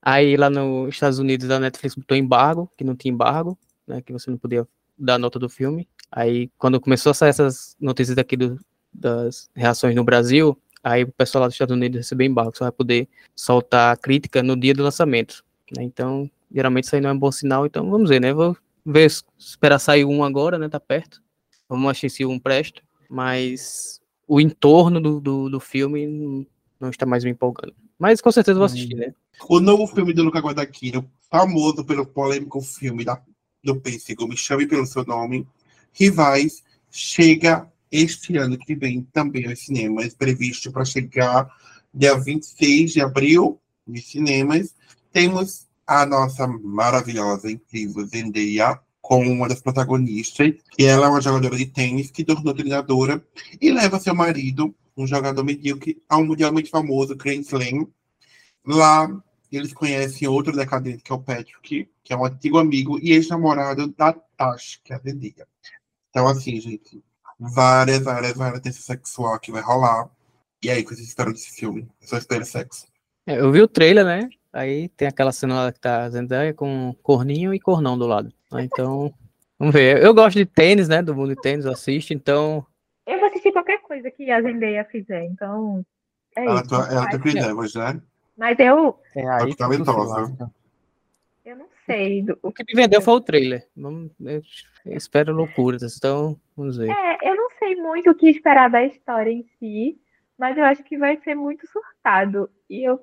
Aí 0.03 0.37
lá 0.37 0.49
nos 0.49 0.91
Estados 0.91 1.19
Unidos 1.19 1.51
a 1.51 1.59
Netflix 1.59 1.97
botou 1.97 2.17
embargo, 2.17 2.71
que 2.77 2.85
não 2.85 2.95
tinha 2.95 3.13
embargo, 3.13 3.59
né? 3.87 4.01
Que 4.03 4.13
você 4.13 4.31
não 4.31 4.39
podia 4.39 4.67
dar 4.97 5.19
nota 5.19 5.39
do 5.39 5.49
filme. 5.49 5.89
Aí 6.11 6.51
quando 6.59 6.81
começou 6.81 7.11
a 7.11 7.15
sair 7.15 7.31
essas 7.31 7.77
notícias 7.81 8.15
daqui 8.15 8.37
do, 8.37 8.59
das 8.93 9.51
reações 9.55 9.95
no 9.95 10.05
Brasil, 10.05 10.57
aí 10.87 11.03
o 11.03 11.13
pessoal 11.13 11.43
lá 11.43 11.49
dos 11.49 11.55
Estados 11.55 11.75
Unidos 11.75 11.99
recebeu 11.99 12.27
embargo, 12.27 12.57
só 12.57 12.65
vai 12.65 12.73
poder 12.73 13.09
soltar 13.35 13.97
crítica 13.99 14.41
no 14.41 14.57
dia 14.57 14.73
do 14.73 14.85
lançamento. 14.85 15.45
né? 15.77 15.83
Então, 15.83 16.31
geralmente 16.53 16.85
isso 16.85 16.95
aí 16.95 17.01
não 17.01 17.11
é 17.11 17.13
um 17.13 17.19
bom 17.19 17.33
sinal, 17.33 17.67
então 17.67 17.91
vamos 17.91 18.09
ver, 18.09 18.21
né? 18.21 18.33
Vou 18.33 18.57
ver, 18.85 19.11
esperar 19.37 19.81
sair 19.81 20.05
um 20.05 20.23
agora, 20.23 20.59
né? 20.59 20.69
Tá 20.69 20.79
perto. 20.79 21.21
Vamos 21.69 21.91
achar 21.91 22.09
se 22.09 22.25
um 22.25 22.39
presta, 22.39 22.81
mas 23.11 24.01
o 24.29 24.41
entorno 24.41 25.01
do, 25.01 25.21
do, 25.21 25.51
do 25.51 25.59
filme 25.59 26.47
não, 26.79 26.91
está 26.91 27.05
mais 27.05 27.25
me 27.25 27.31
empolgando. 27.31 27.75
Mas 27.99 28.21
com 28.21 28.31
certeza 28.31 28.57
vou 28.57 28.67
assistir, 28.67 28.95
né? 28.95 29.13
O 29.49 29.59
novo 29.59 29.89
filme 29.89 30.13
do 30.13 30.23
Luca 30.23 30.39
Guadagnino, 30.39 31.11
famoso 31.29 31.85
pelo 31.85 32.07
polêmico 32.07 32.61
filme 32.61 33.05
da, 33.05 33.21
do 33.65 33.81
Pêssego, 33.81 34.29
Me 34.29 34.37
Chame 34.37 34.69
Pelo 34.69 34.87
Seu 34.87 35.05
Nome, 35.05 35.47
Rivais, 35.93 36.63
chega 36.93 37.69
este 37.91 38.37
ano 38.37 38.59
que 38.59 38.75
vem 38.75 39.03
também 39.13 39.47
aos 39.47 39.61
cinemas, 39.61 40.15
previsto 40.15 40.73
para 40.73 40.85
chegar 40.85 41.49
dia 41.93 42.15
26 42.19 42.93
de 42.93 43.01
abril 43.01 43.61
nos 43.87 44.05
cinemas. 44.09 44.75
Temos 45.13 45.67
a 45.87 46.05
nossa 46.05 46.47
maravilhosa, 46.47 47.51
incrível 47.51 48.05
Zendaya 48.07 48.81
como 49.01 49.31
uma 49.31 49.49
das 49.49 49.63
protagonistas, 49.63 50.53
e 50.77 50.85
ela 50.85 51.07
é 51.07 51.09
uma 51.09 51.21
jogadora 51.21 51.57
de 51.57 51.67
tênis 51.67 52.11
que 52.11 52.25
tornou 52.25 52.53
treinadora 52.53 53.25
e 53.61 53.71
leva 53.71 54.01
seu 54.01 54.13
marido, 54.13 54.75
um 54.97 55.07
jogador 55.07 55.45
medíocre, 55.45 56.03
ao 56.09 56.25
mundialmente 56.25 56.71
famoso 56.71 57.15
Grand 57.15 57.41
Slam. 57.41 57.87
Lá 58.65 59.09
eles 59.53 59.73
conhecem 59.73 60.27
outro 60.27 60.57
decadente, 60.57 61.05
que 61.05 61.13
é 61.13 61.15
o 61.15 61.21
Patrick, 61.21 61.89
que 62.03 62.13
é 62.13 62.17
um 62.17 62.25
antigo 62.25 62.59
amigo 62.59 62.99
e 62.99 63.13
ex-namorado 63.13 63.87
da 63.89 64.13
Tash, 64.13 64.81
que 64.83 64.93
é 64.93 64.97
a 64.97 64.99
Zendaya. 64.99 65.47
Então, 66.11 66.27
assim, 66.27 66.61
gente, 66.61 67.01
várias, 67.39 68.01
várias, 68.03 68.33
várias 68.35 68.61
tensão 68.61 68.83
sexual 68.83 69.39
que 69.39 69.53
vai 69.53 69.63
rolar. 69.63 70.09
E 70.63 70.71
aí, 70.71 70.83
que 70.83 70.95
vocês 70.95 71.07
esperam 71.09 71.33
desse 71.33 71.51
filme? 71.55 71.89
Eu 72.01 72.09
só 72.09 72.17
espero 72.17 72.45
sexo. 72.45 72.87
É, 73.27 73.39
Eu 73.41 73.51
vi 73.53 73.61
o 73.61 73.69
trailer, 73.69 74.05
né? 74.05 74.29
Aí 74.53 74.89
tem 74.91 75.07
aquela 75.07 75.33
cena 75.33 75.55
lá 75.65 75.73
que 75.73 75.79
tá 75.81 76.05
a 76.05 76.11
Zendaya 76.11 76.55
com 76.55 76.95
corninho 77.03 77.53
e 77.53 77.61
cornão 77.61 77.99
do 77.99 78.07
lado. 78.07 78.33
Ah, 78.51 78.63
Então, 78.63 79.13
vamos 79.59 79.75
ver. 79.75 80.03
Eu 80.03 80.15
gosto 80.15 80.37
de 80.37 80.47
tênis, 80.47 80.89
né? 80.89 81.03
Do 81.03 81.15
mundo 81.15 81.35
de 81.35 81.41
tênis, 81.41 81.65
eu 81.67 81.73
assisto, 81.73 82.15
então 82.15 82.65
Eu 83.07 83.19
vou 83.21 83.29
assistir 83.29 83.53
qualquer 83.53 83.83
coisa 83.83 84.11
que 84.11 84.31
a 84.31 84.41
Zendaya 84.41 84.85
fizer, 84.87 85.25
então. 85.25 85.85
É 86.35 86.45
Ela, 86.45 86.61
isso. 86.61 86.69
tua- 86.69 86.89
ela 86.91 87.19
Chris 87.19 87.35
Evans, 87.35 87.75
né? 87.75 88.01
Mas 88.37 88.59
eu, 88.59 88.99
É 89.15 89.29
aí 89.29 89.55
talentosa. 89.55 90.21
lasca. 90.21 90.51
eu 91.45 91.57
não 91.57 91.67
sei. 91.87 92.23
do- 92.23 92.39
o 92.43 92.53
que 92.53 92.65
me 92.67 92.75
vendeu 92.75 93.01
foi 93.01 93.15
o 93.15 93.21
trailer. 93.21 93.67
Eu 93.79 94.43
espero 94.97 95.33
loucuras, 95.33 95.83
então 95.97 96.39
vamos 96.57 96.77
ver. 96.77 96.91
É, 96.91 97.31
eu 97.31 97.37
não 97.37 97.49
sei 97.59 97.75
muito 97.77 98.11
o 98.11 98.15
que 98.15 98.29
esperar 98.29 98.69
da 98.71 98.85
história 98.85 99.31
em 99.31 99.45
si, 99.59 99.99
mas 100.39 100.57
eu 100.59 100.65
acho 100.65 100.83
que 100.85 100.99
vai 100.99 101.17
ser 101.23 101.35
muito 101.35 101.67
surtado. 101.67 102.51
E 102.69 102.87
eu 102.89 103.01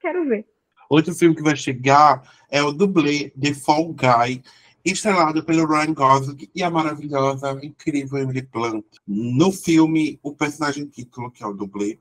quero 0.00 0.24
ver. 0.28 0.46
Outro 0.90 1.14
filme 1.14 1.34
que 1.36 1.42
vai 1.42 1.56
chegar 1.56 2.22
é 2.50 2.62
o 2.62 2.72
dublê 2.72 3.30
The 3.38 3.52
Fall 3.54 3.92
Guy, 3.94 4.42
estrelado 4.84 5.44
pelo 5.44 5.66
Ryan 5.66 5.92
Gosling 5.92 6.48
e 6.54 6.62
a 6.62 6.70
maravilhosa, 6.70 7.58
incrível 7.62 8.18
Emily 8.18 8.42
Blunt. 8.42 8.86
No 9.06 9.52
filme, 9.52 10.18
o 10.22 10.34
personagem 10.34 10.86
título, 10.86 11.30
que 11.30 11.42
é 11.42 11.46
o 11.46 11.52
dublê, 11.52 11.98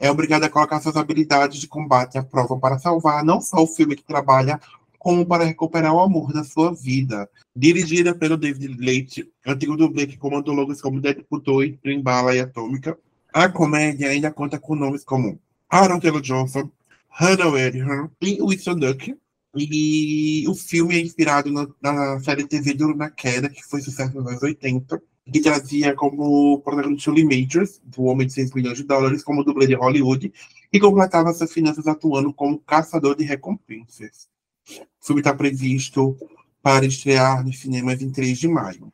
é 0.00 0.10
obrigado 0.10 0.42
a 0.44 0.50
colocar 0.50 0.80
suas 0.80 0.96
habilidades 0.96 1.60
de 1.60 1.68
combate 1.68 2.18
à 2.18 2.24
prova 2.24 2.58
para 2.58 2.78
salvar 2.78 3.22
não 3.24 3.40
só 3.40 3.58
o 3.62 3.66
filme 3.68 3.94
que 3.94 4.02
trabalha, 4.02 4.58
como 5.04 5.26
para 5.26 5.44
recuperar 5.44 5.92
o 5.92 6.00
amor 6.00 6.32
da 6.32 6.42
sua 6.42 6.72
vida. 6.74 7.28
Dirigida 7.54 8.14
pelo 8.14 8.38
David 8.38 8.74
Leite, 8.78 9.30
antigo 9.46 9.76
dublê 9.76 10.06
que 10.06 10.16
comandou 10.16 10.54
logos 10.54 10.80
como 10.80 10.98
Deadpool 10.98 11.42
2, 11.42 11.76
Trem 11.82 12.00
Bala 12.00 12.34
e 12.34 12.40
Atômica, 12.40 12.98
a 13.30 13.46
comédia 13.50 14.08
ainda 14.08 14.30
conta 14.30 14.58
com 14.58 14.74
nomes 14.74 15.04
como 15.04 15.38
Aaron 15.68 16.00
Taylor 16.00 16.22
Johnson, 16.22 16.70
Hannah 17.10 17.50
Wedham 17.50 18.10
e 18.22 18.40
Wilson 18.40 18.76
Duck. 18.76 19.14
E 19.54 20.48
o 20.48 20.54
filme 20.54 20.96
é 20.96 21.00
inspirado 21.02 21.52
na, 21.52 21.68
na 21.82 22.18
série 22.20 22.46
TV 22.46 22.72
Duro 22.72 22.96
na 22.96 23.10
Queda, 23.10 23.50
que 23.50 23.62
foi 23.62 23.82
sucesso 23.82 24.14
nos 24.14 24.26
anos 24.26 24.42
80, 24.42 25.02
que 25.30 25.40
trazia 25.42 25.94
como 25.94 26.60
protagonista 26.60 27.10
Julie 27.10 27.24
Majors, 27.24 27.78
do 27.84 28.04
Homem 28.04 28.26
de 28.26 28.32
6 28.32 28.54
milhões 28.54 28.78
de 28.78 28.84
dólares, 28.84 29.22
como 29.22 29.44
dublê 29.44 29.66
de 29.66 29.74
Hollywood, 29.74 30.32
e 30.72 30.80
completava 30.80 31.34
suas 31.34 31.52
finanças 31.52 31.86
atuando 31.86 32.32
como 32.32 32.58
caçador 32.58 33.14
de 33.14 33.24
recompensas. 33.24 34.32
O 34.68 35.06
filme 35.06 35.20
está 35.20 35.34
previsto 35.34 36.16
para 36.62 36.86
estrear 36.86 37.44
nos 37.44 37.58
cinemas 37.60 38.00
em 38.00 38.10
3 38.10 38.38
de 38.38 38.48
maio. 38.48 38.92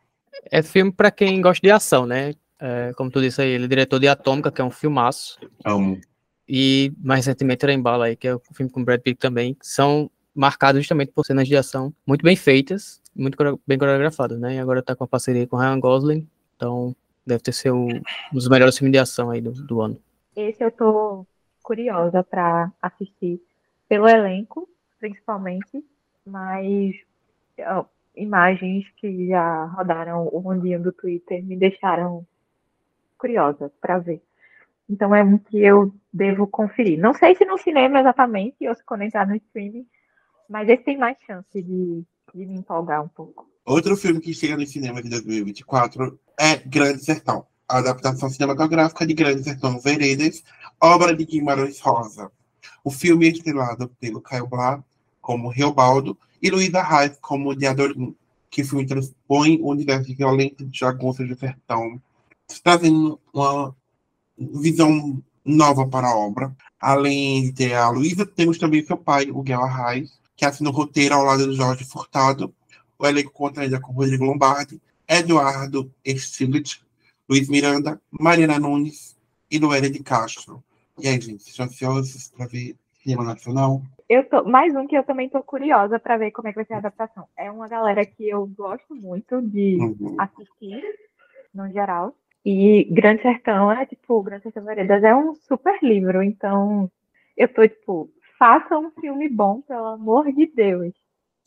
É 0.50 0.62
filme 0.62 0.90
pra 0.90 1.10
quem 1.10 1.40
gosta 1.40 1.64
de 1.64 1.70
ação, 1.70 2.06
né? 2.06 2.34
É, 2.58 2.92
como 2.96 3.10
tu 3.10 3.20
disse 3.20 3.40
aí, 3.40 3.50
ele 3.50 3.64
é 3.64 3.68
diretor 3.68 3.98
de 3.98 4.08
Atômica, 4.08 4.50
que 4.50 4.60
é 4.60 4.64
um 4.64 4.70
filmaço. 4.70 5.38
Amo. 5.64 6.00
E 6.48 6.92
mais 6.98 7.24
recentemente 7.24 7.60
Trem 7.60 7.80
Bala 7.80 8.06
aí, 8.06 8.16
que 8.16 8.26
é 8.26 8.34
o 8.34 8.40
filme 8.52 8.70
com 8.70 8.84
Brad 8.84 9.00
Pitt 9.00 9.18
também, 9.18 9.54
que 9.54 9.66
são 9.66 10.10
marcados 10.34 10.80
justamente 10.80 11.12
por 11.12 11.24
cenas 11.24 11.46
de 11.46 11.56
ação 11.56 11.94
muito 12.06 12.22
bem 12.22 12.34
feitas, 12.34 13.00
muito 13.14 13.36
bem 13.66 13.78
coreografadas, 13.78 14.38
né? 14.38 14.56
E 14.56 14.58
agora 14.58 14.82
tá 14.82 14.96
com 14.96 15.04
a 15.04 15.08
parceria 15.08 15.46
com 15.46 15.56
Ryan 15.56 15.78
Gosling, 15.78 16.28
então 16.56 16.94
deve 17.26 17.42
ter 17.42 17.52
sido 17.52 17.76
um 17.76 18.02
dos 18.32 18.48
melhores 18.48 18.76
filmes 18.76 18.92
de 18.92 18.98
ação 18.98 19.30
aí 19.30 19.40
do, 19.40 19.52
do 19.52 19.80
ano. 19.80 20.00
Esse 20.34 20.62
eu 20.64 20.70
tô 20.70 21.26
curiosa 21.62 22.22
pra 22.24 22.72
assistir 22.82 23.40
pelo 23.88 24.08
elenco, 24.08 24.68
principalmente, 25.00 25.84
mas 26.24 26.94
imagens 28.14 28.84
que 28.96 29.28
já 29.28 29.64
rodaram 29.64 30.28
o 30.28 30.40
mundinho 30.40 30.82
do 30.82 30.92
Twitter 30.92 31.44
me 31.44 31.56
deixaram 31.56 32.26
curiosa 33.18 33.72
pra 33.80 33.98
ver. 33.98 34.22
Então 34.88 35.14
é 35.14 35.22
um 35.22 35.38
que 35.38 35.58
eu 35.58 35.94
devo 36.12 36.46
conferir. 36.46 36.98
Não 36.98 37.14
sei 37.14 37.34
se 37.34 37.44
no 37.44 37.58
cinema 37.58 38.00
exatamente, 38.00 38.66
ou 38.66 38.74
se 38.74 38.84
quando 38.84 39.02
entrar 39.02 39.26
no 39.26 39.36
streaming, 39.36 39.86
mas 40.48 40.68
esse 40.68 40.82
tem 40.82 40.98
mais 40.98 41.16
chance 41.24 41.62
de, 41.62 42.04
de 42.34 42.46
me 42.46 42.58
empolgar 42.58 43.02
um 43.02 43.08
pouco. 43.08 43.48
Outro 43.64 43.96
filme 43.96 44.20
que 44.20 44.34
chega 44.34 44.56
no 44.56 44.66
cinema 44.66 45.00
de 45.02 45.08
2024 45.08 46.18
é 46.38 46.56
Grande 46.56 47.04
Sertão. 47.04 47.46
a 47.68 47.78
adaptação 47.78 48.28
cinematográfica 48.28 49.06
de 49.06 49.14
Grande 49.14 49.44
Sertão 49.44 49.78
Veredas, 49.78 50.42
obra 50.82 51.14
de 51.14 51.24
Guimarães 51.24 51.78
Rosa. 51.80 52.32
O 52.82 52.90
filme 52.90 53.26
é 53.26 53.30
estrelado 53.30 53.88
pelo 54.00 54.20
Caio 54.20 54.48
Blá 54.48 54.82
como 55.30 55.48
Reobaldo 55.48 56.18
e 56.42 56.50
Luísa 56.50 56.82
Reis 56.82 57.16
como 57.20 57.54
Diadorim, 57.54 58.16
que 58.50 58.62
o 58.62 58.66
filme 58.66 58.84
transpõe 58.84 59.60
o 59.60 59.68
universo 59.68 60.12
violento 60.12 60.66
de 60.66 60.76
jagunças 60.76 61.28
do 61.28 61.38
sertão, 61.38 62.02
trazendo 62.64 63.20
uma 63.32 63.72
visão 64.36 65.22
nova 65.44 65.86
para 65.86 66.08
a 66.08 66.16
obra. 66.16 66.52
Além 66.80 67.44
de 67.44 67.52
ter 67.52 67.74
a 67.74 67.88
Luísa, 67.90 68.26
temos 68.26 68.58
também 68.58 68.84
seu 68.84 68.96
pai, 68.96 69.30
o 69.30 69.40
Guel 69.40 69.62
Arraes, 69.62 70.18
que 70.34 70.44
assina 70.44 70.68
o 70.68 70.72
roteiro 70.72 71.14
ao 71.14 71.22
lado 71.22 71.46
do 71.46 71.54
Jorge 71.54 71.84
Furtado. 71.84 72.52
O 72.98 73.06
elenco 73.06 73.30
conta 73.30 73.60
ainda 73.60 73.80
com 73.80 73.92
Rodrigo 73.92 74.24
Lombardi, 74.24 74.82
Eduardo 75.06 75.94
Stiglitz, 76.04 76.80
Luiz 77.28 77.48
Miranda, 77.48 78.02
Mariana 78.10 78.58
Nunes 78.58 79.16
e 79.48 79.60
Noélia 79.60 79.90
de 79.90 80.02
Castro. 80.02 80.60
E 80.98 81.06
aí, 81.06 81.20
gente, 81.20 81.48
estão 81.48 81.66
ansiosos 81.66 82.32
para 82.36 82.46
ver 82.48 82.74
cinema 83.00 83.22
nacional? 83.22 83.80
Eu 84.10 84.28
tô, 84.28 84.42
mais 84.42 84.74
um 84.74 84.88
que 84.88 84.98
eu 84.98 85.04
também 85.04 85.28
tô 85.28 85.40
curiosa 85.40 85.96
para 85.96 86.16
ver 86.16 86.32
como 86.32 86.48
é 86.48 86.50
que 86.50 86.56
vai 86.56 86.64
ser 86.64 86.74
a 86.74 86.78
adaptação. 86.78 87.28
É 87.36 87.48
uma 87.48 87.68
galera 87.68 88.04
que 88.04 88.28
eu 88.28 88.44
gosto 88.44 88.92
muito 88.92 89.40
de 89.40 89.76
Uhum. 89.78 90.16
assistir, 90.18 90.82
no 91.54 91.70
geral. 91.70 92.12
E 92.44 92.88
Grande 92.90 93.22
Sertão 93.22 93.70
é, 93.70 93.86
tipo, 93.86 94.20
Grande 94.20 94.42
Sertão 94.42 94.64
Veredas 94.64 95.04
é 95.04 95.14
um 95.14 95.32
super 95.36 95.78
livro, 95.80 96.24
então 96.24 96.90
eu 97.36 97.46
tô, 97.46 97.62
tipo, 97.68 98.10
faça 98.36 98.76
um 98.76 98.90
filme 99.00 99.28
bom, 99.28 99.60
pelo 99.60 99.86
amor 99.86 100.32
de 100.32 100.44
Deus. 100.46 100.92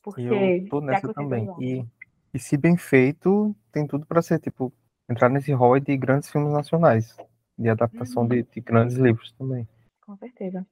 Porque 0.01 0.21
eu 0.21 0.69
tô 0.69 0.79
nessa 0.79 1.13
também. 1.13 1.49
E, 1.59 1.85
e 2.33 2.39
se 2.39 2.55
bem 2.55 2.77
feito, 2.77 3.53
tem 3.73 3.85
tudo 3.85 4.05
para 4.05 4.21
ser, 4.21 4.39
tipo, 4.39 4.71
entrar 5.09 5.27
nesse 5.27 5.51
hall 5.51 5.77
de 5.81 5.97
grandes 5.97 6.31
filmes 6.31 6.53
nacionais. 6.53 7.13
De 7.59 7.67
adaptação 7.67 8.23
Uhum. 8.23 8.29
de, 8.29 8.43
de 8.43 8.61
grandes 8.61 8.95
livros 8.95 9.33
também. 9.33 9.67
Com 10.05 10.17
certeza. 10.17 10.65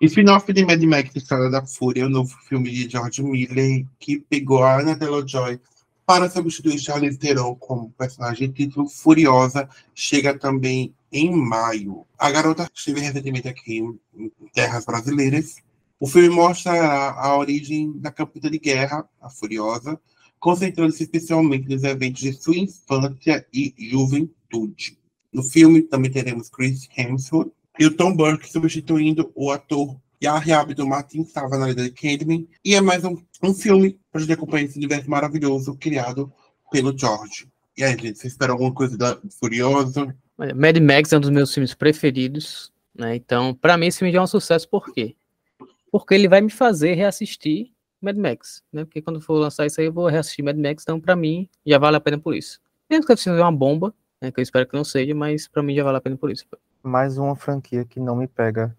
E 0.00 0.06
spin-off 0.06 0.50
de 0.50 0.64
Mad 0.64 0.82
Max 0.82 1.14
Estrada 1.14 1.50
da 1.50 1.64
Fúria, 1.64 2.06
o 2.06 2.08
novo 2.08 2.34
filme 2.48 2.70
de 2.70 2.88
George 2.88 3.22
Miller, 3.22 3.86
que 3.98 4.18
pegou 4.18 4.64
a 4.64 4.80
Anna 4.80 4.96
Taylor-Joy 4.96 5.60
para 6.06 6.28
substituir 6.30 6.78
Charlize 6.78 7.18
Theron 7.18 7.54
como 7.54 7.90
personagem 7.92 8.50
de 8.50 8.66
título 8.66 8.88
Furiosa, 8.88 9.68
chega 9.94 10.38
também 10.38 10.94
em 11.12 11.30
maio. 11.30 12.06
A 12.18 12.30
garota 12.30 12.68
esteve 12.74 13.00
recentemente 13.00 13.46
aqui 13.46 13.78
em 13.78 14.32
terras 14.52 14.86
brasileiras. 14.86 15.56
O 16.00 16.06
filme 16.06 16.30
mostra 16.30 16.72
a, 16.72 17.36
origem 17.36 17.92
da 17.98 18.10
campeã 18.10 18.50
de 18.50 18.58
guerra, 18.58 19.08
a 19.20 19.28
Furiosa, 19.28 20.00
concentrando-se 20.40 21.04
especialmente 21.04 21.68
nos 21.68 21.84
eventos 21.84 22.22
de 22.22 22.32
sua 22.32 22.56
infância 22.56 23.46
e 23.52 23.74
juventude. 23.78 24.98
No 25.32 25.42
filme 25.42 25.82
também 25.82 26.10
teremos 26.10 26.50
Chris 26.50 26.88
Hemsworth 26.96 27.52
e 27.78 27.86
o 27.86 27.96
Tom 27.96 28.14
Burke 28.14 28.50
substituindo 28.50 29.32
o 29.34 29.50
ator 29.50 29.96
Yahya 30.22 30.60
Abdul-Mateen, 30.60 31.22
que 31.22 31.28
estava 31.28 31.58
na 31.58 31.72
de 31.72 31.90
Candyman. 31.90 32.46
E 32.64 32.74
é 32.74 32.80
mais 32.80 33.04
um, 33.04 33.16
um 33.42 33.52
filme 33.52 33.98
para 34.10 34.20
a 34.20 34.24
gente 34.24 34.32
acompanhar 34.32 34.66
esse 34.66 34.78
universo 34.78 35.10
maravilhoso 35.10 35.76
criado 35.76 36.32
pelo 36.70 36.96
George. 36.96 37.48
E 37.76 37.82
aí, 37.82 37.92
gente, 37.92 38.18
vocês 38.18 38.32
esperam 38.32 38.54
alguma 38.54 38.72
coisa 38.72 38.96
da 38.96 39.18
Furiosa? 39.40 40.14
Mad 40.54 40.76
Max 40.78 41.12
é 41.12 41.16
um 41.16 41.20
dos 41.20 41.30
meus 41.30 41.52
filmes 41.52 41.74
preferidos, 41.74 42.72
né? 42.94 43.16
Então, 43.16 43.54
pra 43.54 43.76
mim 43.76 43.86
esse 43.86 43.98
filme 43.98 44.12
já 44.12 44.18
é 44.18 44.22
um 44.22 44.26
sucesso, 44.26 44.68
por 44.68 44.92
quê? 44.92 45.16
Porque 45.90 46.14
ele 46.14 46.28
vai 46.28 46.40
me 46.40 46.50
fazer 46.50 46.94
reassistir 46.94 47.72
Mad 48.00 48.16
Max, 48.16 48.62
né? 48.72 48.84
Porque 48.84 49.02
quando 49.02 49.20
for 49.20 49.34
lançar 49.34 49.66
isso 49.66 49.80
aí 49.80 49.86
eu 49.86 49.92
vou 49.92 50.06
reassistir 50.06 50.44
Mad 50.44 50.56
Max, 50.56 50.82
então 50.82 51.00
pra 51.00 51.16
mim 51.16 51.48
já 51.66 51.78
vale 51.78 51.96
a 51.96 52.00
pena 52.00 52.18
por 52.18 52.34
isso. 52.34 52.60
Mesmo 52.88 53.06
que 53.06 53.16
seja 53.16 53.36
uma 53.36 53.52
bomba, 53.52 53.94
né? 54.20 54.30
Que 54.30 54.40
eu 54.40 54.42
espero 54.42 54.66
que 54.66 54.74
não 54.74 54.84
seja, 54.84 55.14
mas 55.14 55.48
pra 55.48 55.62
mim 55.62 55.74
já 55.74 55.82
vale 55.82 55.98
a 55.98 56.00
pena 56.00 56.16
por 56.16 56.30
isso. 56.30 56.44
Mais 56.82 57.18
uma 57.18 57.36
franquia 57.36 57.84
que 57.84 58.00
não 58.00 58.16
me 58.16 58.26
pega. 58.26 58.76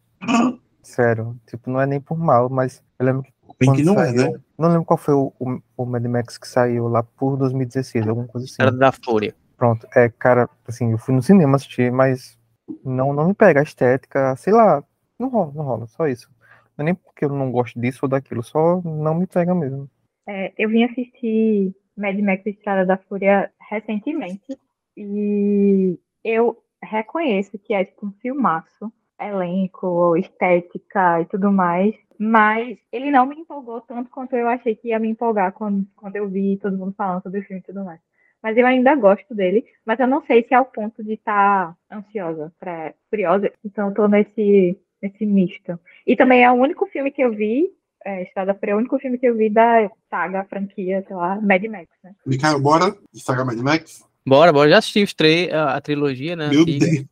Sério. 0.81 1.39
Tipo, 1.47 1.69
não 1.69 1.79
é 1.79 1.85
nem 1.85 1.99
por 2.01 2.17
mal, 2.17 2.49
mas 2.49 2.83
eu 2.99 3.05
lembro 3.05 3.23
que 3.23 3.33
Bem 3.59 3.73
que 3.73 3.83
não 3.83 3.93
é, 3.93 4.07
saiu- 4.07 4.31
né? 4.33 4.39
Não 4.57 4.69
lembro 4.69 4.85
qual 4.85 4.97
foi 4.97 5.13
o, 5.13 5.31
o, 5.39 5.59
o 5.77 5.85
Mad 5.85 6.03
Max 6.05 6.37
que 6.37 6.47
saiu 6.47 6.87
lá 6.87 7.03
por 7.03 7.37
2016, 7.37 8.07
alguma 8.07 8.27
coisa 8.27 8.45
assim. 8.45 8.61
Era 8.61 8.71
da 8.71 8.91
Fúria. 8.91 9.33
Pronto, 9.57 9.87
é, 9.95 10.09
cara, 10.09 10.49
assim, 10.67 10.91
eu 10.91 10.97
fui 10.97 11.13
no 11.15 11.21
cinema 11.21 11.55
assistir, 11.55 11.91
mas 11.91 12.37
não, 12.83 13.13
não 13.13 13.27
me 13.27 13.33
pega 13.33 13.59
a 13.59 13.63
estética, 13.63 14.35
sei 14.35 14.51
lá, 14.51 14.83
não 15.17 15.29
rola, 15.29 15.51
não 15.55 15.63
rola, 15.63 15.87
só 15.87 16.07
isso. 16.07 16.29
Não 16.77 16.83
é 16.83 16.85
nem 16.85 16.95
porque 16.95 17.23
eu 17.25 17.29
não 17.29 17.51
gosto 17.51 17.79
disso 17.79 17.99
ou 18.03 18.09
daquilo, 18.09 18.43
só 18.43 18.81
não 18.83 19.15
me 19.15 19.27
pega 19.27 19.53
mesmo. 19.55 19.89
É, 20.27 20.53
eu 20.57 20.67
vim 20.69 20.83
assistir 20.83 21.73
Mad 21.95 22.17
Max 22.19 22.45
Estrada 22.45 22.85
da 22.85 22.97
Fúria 22.97 23.51
recentemente 23.69 24.57
e 24.97 25.97
eu 26.23 26.57
reconheço 26.83 27.57
que 27.59 27.73
é 27.73 27.85
tipo 27.85 28.07
um 28.07 28.11
filmaço, 28.21 28.91
elenco, 29.19 30.15
estética 30.17 31.21
e 31.21 31.25
tudo 31.25 31.51
mais, 31.51 31.95
mas 32.17 32.77
ele 32.91 33.11
não 33.11 33.25
me 33.25 33.35
empolgou 33.35 33.81
tanto 33.81 34.09
quanto 34.09 34.35
eu 34.35 34.47
achei 34.47 34.75
que 34.75 34.89
ia 34.89 34.99
me 34.99 35.09
empolgar 35.09 35.53
quando, 35.53 35.85
quando 35.95 36.15
eu 36.15 36.27
vi 36.27 36.57
todo 36.57 36.77
mundo 36.77 36.93
falando 36.95 37.23
sobre 37.23 37.39
o 37.39 37.43
filme 37.43 37.61
e 37.61 37.65
tudo 37.65 37.83
mais. 37.83 37.99
Mas 38.41 38.57
eu 38.57 38.65
ainda 38.65 38.93
gosto 38.95 39.33
dele, 39.33 39.65
mas 39.85 39.99
eu 39.99 40.07
não 40.07 40.21
sei 40.25 40.43
se 40.43 40.53
é 40.53 40.57
ao 40.57 40.65
ponto 40.65 41.03
de 41.03 41.13
estar 41.13 41.75
ansiosa, 41.89 42.53
pra, 42.59 42.93
curiosa, 43.09 43.51
então 43.63 43.87
eu 43.87 43.93
tô 43.93 44.07
nesse, 44.07 44.77
nesse 45.01 45.25
misto. 45.25 45.79
E 46.05 46.15
também 46.15 46.43
é 46.43 46.51
o 46.51 46.55
único 46.55 46.85
filme 46.87 47.09
que 47.09 47.23
eu 47.23 47.31
vi 47.31 47.71
é, 48.05 48.23
Estrada 48.23 48.53
Fúria 48.53 48.73
é 48.73 48.75
o 48.75 48.79
único 48.79 48.99
filme 48.99 49.17
que 49.17 49.25
eu 49.25 49.35
vi 49.35 49.49
da 49.49 49.89
saga, 50.09 50.43
franquia, 50.43 51.03
sei 51.07 51.15
lá, 51.15 51.39
Mad 51.39 51.63
Max, 51.65 51.87
né? 52.03 52.13
Mikael, 52.25 52.59
bora? 52.59 52.95
Saga 53.13 53.45
Mad 53.45 53.57
Max? 53.59 54.05
Bora, 54.25 54.53
bora, 54.53 54.69
já 54.69 54.77
assisti 54.77 55.03
os 55.03 55.13
três, 55.13 55.51
a, 55.51 55.75
a 55.75 55.81
trilogia, 55.81 56.35
né? 56.35 56.49
Meu 56.49 56.61
antiga. 56.61 56.85
Deus. 56.87 57.05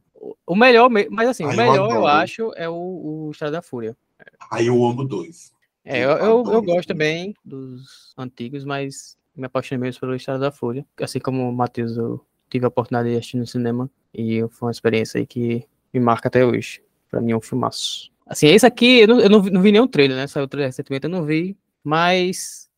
O- 0.46 0.56
melhor, 0.56 0.90
me- 0.90 1.08
mas 1.10 1.30
assim, 1.30 1.44
Ai, 1.46 1.50
o 1.50 1.54
eu 1.54 1.58
melhor 1.58 1.76
eu, 1.92 1.92
adoro. 1.98 2.06
acho 2.08 2.52
é 2.56 2.70
o, 2.70 2.74
o 3.28 3.32
Estrada 3.32 3.54
da 3.54 3.62
Fúria. 3.62 3.96
Aí 4.52 4.68
eu 4.68 4.84
amo 4.86 5.04
dois. 5.04 5.52
É, 5.84 6.04
Eu 6.06 6.10
eu, 6.12 6.18
eu, 6.18 6.54
eu 6.54 6.62
gosto 6.62 6.88
também. 6.90 7.34
também 7.34 7.36
dos 7.44 8.14
antigos, 8.18 8.64
mas 8.64 9.18
me 9.36 9.46
apaixonei 9.46 9.82
mesmo 9.82 10.00
pelo 10.00 10.16
Estrada 10.16 10.40
da 10.40 10.52
Fúria. 10.52 10.86
Assim 11.02 11.20
como 11.20 11.48
o 11.50 11.54
Matheus, 11.54 11.98
eu 11.98 12.24
tive 12.50 12.66
a 12.66 12.68
oportunidade 12.68 13.10
de 13.10 13.16
assistir 13.18 13.38
no 13.38 13.48
cinema 13.48 13.90
e 14.14 14.46
foi 14.50 14.68
uma 14.68 14.72
experiência 14.72 15.20
aí 15.20 15.26
que 15.26 15.66
me 15.94 16.00
marca 16.00 16.28
até 16.28 16.46
hoje. 16.46 16.84
Pra 17.10 17.20
mim 17.20 17.32
é 17.32 17.36
um 17.38 17.42
filmaço. 17.42 18.12
Assim, 18.28 18.48
esse 18.48 18.66
aqui, 18.66 19.00
eu 19.00 19.08
não, 19.08 19.20
eu 19.20 19.30
não, 19.30 19.42
vi, 19.42 19.50
não 19.50 19.62
vi 19.62 19.72
nenhum 19.72 19.88
trailer, 19.88 20.16
né? 20.16 20.28
Saiu 20.28 20.46
o 20.46 20.48
trailer 20.48 20.70
recentemente, 20.70 21.06
eu 21.06 21.10
não 21.10 21.26
vi, 21.26 21.58
mas 21.84 22.70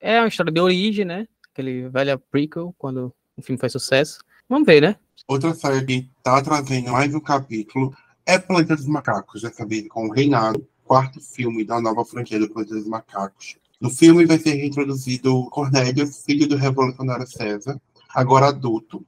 é 0.00 0.18
uma 0.20 0.28
história 0.28 0.52
de 0.52 0.60
origem, 0.60 1.04
né? 1.04 1.26
Aquele 1.52 1.88
velho 1.88 2.18
prequel, 2.30 2.74
quando 2.76 3.14
o 3.38 3.42
filme 3.42 3.58
faz 3.58 3.72
sucesso. 3.72 4.18
Vamos 4.48 4.66
ver, 4.66 4.82
né? 4.82 4.96
Outra 5.26 5.54
série 5.54 5.84
que 5.84 6.10
tá 6.22 6.40
trazendo 6.42 6.90
mais 6.90 7.14
um 7.14 7.20
capítulo 7.20 7.94
é 8.26 8.38
Planeta 8.38 8.76
dos 8.76 8.86
Macacos, 8.86 9.42
dessa 9.42 9.66
vez 9.66 9.86
com 9.88 10.08
o 10.08 10.12
Reinado, 10.12 10.66
quarto 10.84 11.20
filme 11.20 11.64
da 11.64 11.80
nova 11.80 12.04
franquia 12.04 12.38
do 12.38 12.48
Planeta 12.48 12.74
dos 12.74 12.88
Macacos. 12.88 13.56
No 13.80 13.90
filme 13.90 14.26
vai 14.26 14.38
ser 14.38 14.54
reintroduzido 14.54 15.48
Cornélio, 15.50 16.06
filho 16.06 16.48
do 16.48 16.56
revolucionário 16.56 17.26
César, 17.26 17.80
agora 18.14 18.48
adulto. 18.48 19.04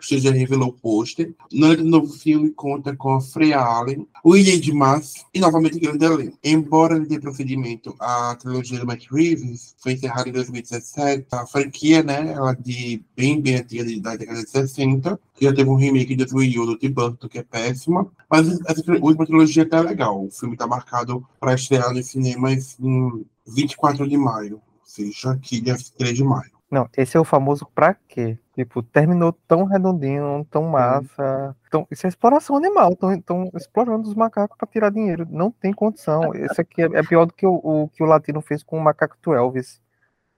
Você 0.00 0.18
já 0.18 0.30
revelou 0.30 0.68
o 0.68 0.72
pôster. 0.72 1.34
No 1.52 1.74
novo 1.76 2.12
filme 2.12 2.50
conta 2.50 2.94
com 2.96 3.14
a 3.14 3.20
Freya 3.20 3.58
Allen, 3.60 4.06
William 4.24 4.58
Dimas 4.60 5.24
e 5.34 5.40
novamente 5.40 5.78
grande 5.78 6.04
elenco. 6.04 6.38
Embora 6.42 6.98
dê 7.00 7.18
procedimento 7.18 7.94
à 7.98 8.34
trilogia 8.36 8.78
do 8.78 8.86
Matt 8.86 9.06
Reeves, 9.10 9.74
foi 9.78 9.92
encerrada 9.92 10.28
em 10.28 10.32
2017, 10.32 11.26
a 11.32 11.46
franquia, 11.46 12.02
né, 12.02 12.32
ela 12.32 12.52
de 12.54 13.02
bem, 13.16 13.40
bem 13.40 13.56
antiga, 13.56 13.84
de- 13.84 14.00
da 14.00 14.16
década 14.16 14.42
de 14.42 14.50
60, 14.50 15.18
que 15.34 15.44
já 15.44 15.54
teve 15.54 15.68
um 15.70 15.76
remake 15.76 16.14
de 16.14 16.24
2001 16.24 16.66
do 16.66 16.76
Tim 16.78 16.90
Burton, 16.90 17.28
que 17.28 17.38
é 17.38 17.42
péssima, 17.42 18.06
mas 18.30 18.48
essa 18.66 18.82
última 19.00 19.26
trilogia 19.26 19.68
tá 19.68 19.80
legal. 19.80 20.24
O 20.24 20.30
filme 20.30 20.56
tá 20.56 20.66
marcado 20.66 21.24
para 21.40 21.54
estrear 21.54 21.92
nos 21.92 22.06
cinemas 22.06 22.76
em 22.80 23.24
24 23.46 24.08
de 24.08 24.16
maio, 24.16 24.54
ou 24.56 24.62
seja, 24.84 25.32
aqui 25.32 25.60
dia 25.60 25.76
3 25.96 26.14
de 26.16 26.24
maio. 26.24 26.50
Não, 26.70 26.86
esse 26.96 27.16
é 27.16 27.20
o 27.20 27.24
famoso 27.24 27.66
pra 27.74 27.94
quê? 27.94 28.36
Tipo, 28.58 28.82
terminou 28.82 29.32
tão 29.46 29.62
redondinho, 29.62 30.44
tão 30.50 30.64
massa. 30.64 31.54
Então, 31.68 31.86
isso 31.92 32.04
é 32.04 32.08
exploração 32.08 32.56
animal. 32.56 32.90
Estão 32.90 33.48
explorando 33.54 34.08
os 34.08 34.16
macacos 34.16 34.56
pra 34.58 34.66
tirar 34.66 34.90
dinheiro. 34.90 35.28
Não 35.30 35.48
tem 35.48 35.72
condição. 35.72 36.34
Esse 36.34 36.60
aqui 36.60 36.82
é, 36.82 36.86
é 36.86 37.02
pior 37.04 37.24
do 37.24 37.32
que 37.32 37.46
o, 37.46 37.54
o 37.62 37.88
que 37.88 38.02
o 38.02 38.06
latino 38.06 38.40
fez 38.40 38.64
com 38.64 38.76
o 38.76 38.80
macaco 38.82 39.16
do 39.22 39.32
Elvis. 39.32 39.80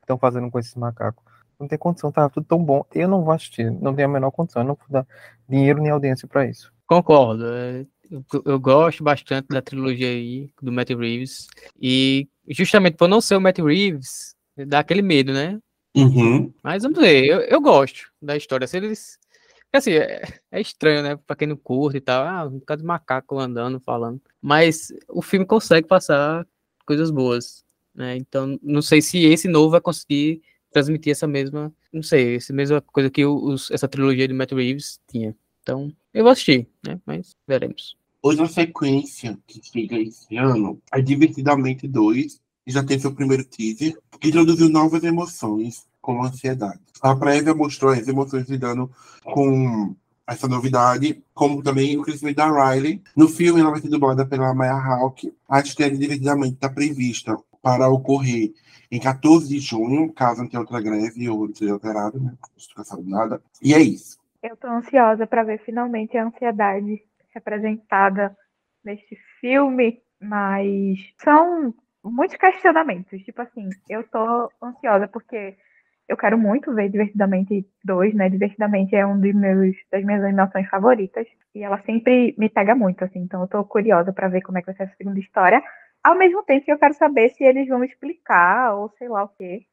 Estão 0.03 0.19
fazendo 0.19 0.51
com 0.51 0.59
esses 0.59 0.75
macacos. 0.75 1.25
Não 1.59 1.67
tem 1.67 1.79
condição, 1.79 2.13
tava 2.13 2.29
tudo 2.29 2.45
tão 2.45 2.63
bom. 2.63 2.85
Eu 2.95 3.09
não 3.09 3.25
vou 3.25 3.33
assistir, 3.33 3.71
não 3.71 3.95
tenho 3.95 4.09
a 4.09 4.13
menor 4.13 4.31
condição. 4.33 4.61
Eu 4.61 4.69
não 4.69 4.75
vou 4.75 4.87
dar 4.91 5.07
dinheiro 5.49 5.81
nem 5.81 5.91
audiência 5.91 6.29
pra 6.29 6.45
isso. 6.45 6.71
Concordo. 6.87 7.47
é, 7.47 7.87
Eu, 8.11 8.23
eu 8.45 8.61
gosto 8.61 9.03
bastante 9.03 9.49
da 9.49 9.63
trilogia 9.63 10.09
aí, 10.09 10.51
do 10.61 10.71
Matt 10.71 10.91
Reeves. 10.91 11.47
E 11.81 12.29
justamente 12.51 12.99
por 12.99 13.09
não 13.09 13.23
ser 13.23 13.37
o 13.37 13.41
Matt 13.41 13.61
Reeves, 13.61 14.35
dá 14.67 14.81
aquele 14.81 15.01
medo, 15.01 15.33
né? 15.33 15.59
Uhum. 15.97 16.53
Mas 16.63 16.83
vamos 16.83 16.99
ver, 16.99 17.25
eu, 17.25 17.41
eu 17.41 17.61
gosto 17.61 18.11
da 18.21 18.37
história. 18.37 18.67
Se 18.67 18.77
eles. 18.77 19.19
Assim, 19.73 19.93
é, 19.93 20.23
é 20.51 20.61
estranho, 20.61 21.03
né? 21.03 21.17
Pra 21.17 21.37
quem 21.37 21.47
não 21.49 21.57
curte 21.57 21.99
e 21.99 22.01
tal. 22.01 22.27
Ah, 22.27 22.47
um 22.47 22.59
bocado 22.59 22.83
de 22.83 22.87
macaco 22.87 23.39
andando, 23.39 23.81
falando. 23.81 24.21
Mas 24.41 24.93
o 25.09 25.23
filme 25.23 25.47
consegue 25.47 25.87
passar 25.87 26.47
coisas 26.85 27.11
boas. 27.11 27.65
Né? 27.95 28.17
Então, 28.17 28.59
não 28.63 28.83
sei 28.83 29.01
se 29.01 29.25
esse 29.25 29.49
novo 29.49 29.71
vai 29.71 29.81
conseguir 29.81 30.43
transmitir 30.73 31.13
essa 31.13 31.27
mesma, 31.27 31.73
não 31.93 32.03
sei, 32.03 32.37
essa 32.37 32.53
mesma 32.53 32.81
coisa 32.81 33.11
que 33.11 33.25
os, 33.25 33.71
essa 33.71 33.89
trilogia 33.89 34.27
de 34.27 34.35
Matt 34.35 34.53
Reeves 34.53 35.01
tinha. 35.09 35.37
Então, 35.63 35.93
eu 36.15 36.23
vou 36.23 36.33
assistir, 36.33 36.69
né? 36.85 37.01
Mas 37.05 37.37
veremos. 37.47 37.97
Outra 38.23 38.47
sequência 38.47 39.39
que 39.47 39.61
chega 39.63 39.99
esse 39.99 40.37
ano 40.37 40.81
é 40.93 41.01
Divertidamente 41.01 41.89
2, 41.89 42.35
que 42.35 42.41
já 42.71 42.83
tem 42.83 42.99
seu 42.99 43.13
primeiro 43.13 43.45
teaser, 43.45 43.97
que 44.19 44.29
introduziu 44.29 44.69
novas 44.69 45.03
emoções, 45.05 45.87
como 46.01 46.25
ansiedade. 46.25 46.81
A 47.03 47.15
prévia 47.15 47.55
mostrou 47.55 47.93
as 47.93 48.07
emoções 48.07 48.49
lidando 48.49 48.91
com 49.25 49.95
essa 50.27 50.47
novidade, 50.47 51.23
como 51.35 51.63
também 51.63 51.99
o 51.99 52.03
crescimento 52.03 52.37
da 52.37 52.73
Riley. 52.73 53.03
No 53.17 53.29
filme, 53.29 53.61
ela 53.61 53.71
vai 53.71 53.81
ser 53.81 53.89
dublada 53.89 54.25
pela 54.25 54.55
Maya 54.55 54.75
Hawke. 54.75 55.35
A 55.49 55.61
estreia 55.61 55.91
de 55.91 55.99
Divertidamente 55.99 56.55
está 56.55 56.69
prevista 56.69 57.37
para 57.63 57.89
ocorrer 57.89 58.53
em 58.91 58.99
14 58.99 59.49
de 59.49 59.61
junho, 59.61 60.13
caso 60.13 60.43
não 60.43 60.49
tenha 60.49 60.61
outra 60.61 60.81
greve 60.81 61.29
ou 61.29 61.55
seja 61.55 61.73
alterado, 61.73 62.21
né? 62.21 62.33
Não 62.77 62.83
estou 62.83 63.05
nada. 63.05 63.41
E 63.63 63.73
é 63.73 63.81
isso. 63.81 64.19
Eu 64.43 64.57
tô 64.57 64.67
ansiosa 64.69 65.27
para 65.27 65.45
ver 65.45 65.63
finalmente 65.65 66.17
a 66.17 66.27
ansiedade 66.27 67.03
representada 67.33 68.37
neste 68.85 69.17
filme, 69.41 70.01
mas 70.21 70.99
são 71.23 71.75
muitos 72.05 72.37
questionamentos. 72.37 73.23
Tipo 73.23 73.43
assim, 73.43 73.69
eu 73.89 74.03
tô 74.09 74.51
ansiosa 74.63 75.09
porque 75.09 75.57
eu 76.09 76.17
quero 76.17 76.37
muito 76.37 76.75
ver 76.75 76.89
Divertidamente 76.89 77.65
2, 77.85 78.15
né? 78.15 78.29
Divertidamente 78.29 78.97
é 78.97 79.07
um 79.07 79.21
dos 79.21 79.35
meus, 79.35 79.77
das 79.91 80.05
minhas 80.05 80.25
animações 80.25 80.69
favoritas. 80.69 81.27
E 81.55 81.63
ela 81.63 81.81
sempre 81.83 82.35
me 82.39 82.49
pega 82.49 82.75
muito, 82.75 83.05
assim. 83.05 83.21
Então 83.21 83.43
eu 83.43 83.49
tô 83.49 83.65
curiosa 83.65 84.13
para 84.13 84.29
ver 84.29 84.43
como 84.43 84.59
é 84.59 84.61
que 84.61 84.67
vai 84.67 84.75
ser 84.77 84.83
a 84.85 84.97
segunda 84.97 85.21
história. 85.21 85.63
Ao 86.03 86.17
mesmo 86.17 86.43
tempo 86.43 86.65
que 86.65 86.73
eu 86.73 86.79
quero 86.79 86.95
saber 86.95 87.31
se 87.31 87.45
eles 87.45 87.69
vão 87.69 87.85
explicar, 87.85 88.75
ou 88.75 88.89
sei 88.99 89.09
lá 89.09 89.25
o 89.25 89.29
quê, 89.29 89.67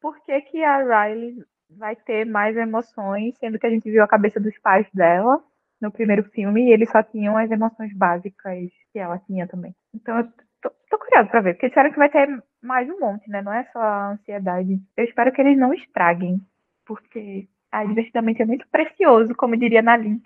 por 0.00 0.18
que, 0.24 0.40
que 0.42 0.62
a 0.62 0.78
Riley 0.78 1.36
vai 1.70 1.96
ter 1.96 2.26
mais 2.26 2.56
emoções, 2.56 3.36
sendo 3.38 3.58
que 3.58 3.66
a 3.66 3.70
gente 3.70 3.90
viu 3.90 4.02
a 4.02 4.08
cabeça 4.08 4.38
dos 4.38 4.56
pais 4.58 4.86
dela 4.92 5.42
no 5.80 5.90
primeiro 5.90 6.22
filme 6.24 6.68
e 6.68 6.72
eles 6.72 6.90
só 6.90 7.02
tinham 7.02 7.36
as 7.36 7.50
emoções 7.50 7.92
básicas 7.92 8.70
que 8.92 8.98
ela 8.98 9.18
tinha 9.18 9.48
também. 9.48 9.74
Então 9.94 10.16
tô, 10.62 10.70
tô 10.88 10.98
curiosa 10.98 11.28
pra 11.28 11.40
ver, 11.40 11.54
porque 11.54 11.68
disseram 11.68 11.90
que 11.90 11.98
vai 11.98 12.08
ter 12.08 12.42
mais 12.62 12.88
um 12.88 12.98
monte, 12.98 13.28
né? 13.28 13.42
Não 13.42 13.52
é 13.52 13.68
só 13.72 13.80
a 13.80 14.12
ansiedade. 14.12 14.80
Eu 14.96 15.04
espero 15.04 15.32
que 15.32 15.40
eles 15.40 15.58
não 15.58 15.74
estraguem, 15.74 16.40
porque 16.86 17.48
a 17.70 17.84
divertidamente 17.84 18.40
é 18.40 18.46
muito 18.46 18.66
precioso, 18.68 19.34
como 19.34 19.56
diria 19.56 19.82
Nalim. 19.82 20.22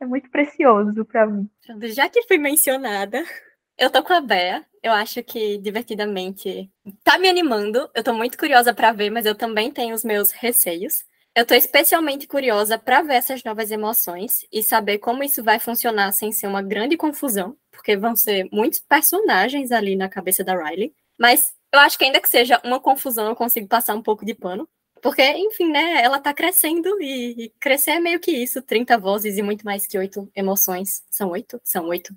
É 0.00 0.06
muito 0.06 0.28
precioso 0.30 1.04
pra 1.04 1.26
mim. 1.26 1.48
Já 1.82 2.08
que 2.08 2.22
fui 2.22 2.38
mencionada, 2.38 3.22
eu 3.78 3.90
tô 3.90 4.02
com 4.02 4.12
a 4.12 4.20
Bea. 4.20 4.64
Eu 4.82 4.92
acho 4.92 5.22
que 5.22 5.58
divertidamente 5.58 6.70
tá 7.02 7.18
me 7.18 7.28
animando. 7.28 7.88
Eu 7.94 8.02
tô 8.02 8.12
muito 8.12 8.36
curiosa 8.36 8.74
para 8.74 8.92
ver, 8.92 9.10
mas 9.10 9.24
eu 9.24 9.34
também 9.34 9.70
tenho 9.70 9.94
os 9.94 10.04
meus 10.04 10.32
receios. 10.32 11.04
Eu 11.34 11.44
tô 11.44 11.54
especialmente 11.54 12.28
curiosa 12.28 12.78
para 12.78 13.02
ver 13.02 13.14
essas 13.14 13.42
novas 13.42 13.70
emoções 13.70 14.46
e 14.52 14.62
saber 14.62 14.98
como 14.98 15.24
isso 15.24 15.42
vai 15.42 15.58
funcionar 15.58 16.12
sem 16.12 16.30
ser 16.30 16.46
uma 16.46 16.62
grande 16.62 16.96
confusão, 16.96 17.56
porque 17.74 17.96
vão 17.96 18.16
ser 18.16 18.48
muitos 18.52 18.80
personagens 18.80 19.72
ali 19.72 19.96
na 19.96 20.08
cabeça 20.08 20.44
da 20.44 20.56
Riley. 20.56 20.94
Mas 21.18 21.54
eu 21.72 21.80
acho 21.80 21.98
que 21.98 22.04
ainda 22.04 22.20
que 22.20 22.28
seja 22.28 22.60
uma 22.64 22.80
confusão, 22.80 23.28
eu 23.28 23.36
consigo 23.36 23.68
passar 23.68 23.94
um 23.94 24.02
pouco 24.02 24.24
de 24.24 24.34
pano. 24.34 24.68
Porque, 25.02 25.22
enfim, 25.22 25.70
né, 25.70 26.02
ela 26.02 26.18
tá 26.18 26.32
crescendo 26.32 26.88
e, 27.00 27.44
e 27.44 27.48
crescer 27.60 27.92
é 27.92 28.00
meio 28.00 28.18
que 28.18 28.30
isso, 28.30 28.62
30 28.62 28.96
vozes 28.96 29.36
e 29.36 29.42
muito 29.42 29.64
mais 29.64 29.86
que 29.86 29.98
oito 29.98 30.30
emoções. 30.34 31.02
São 31.10 31.30
oito? 31.30 31.60
São 31.62 31.86
oito. 31.88 32.16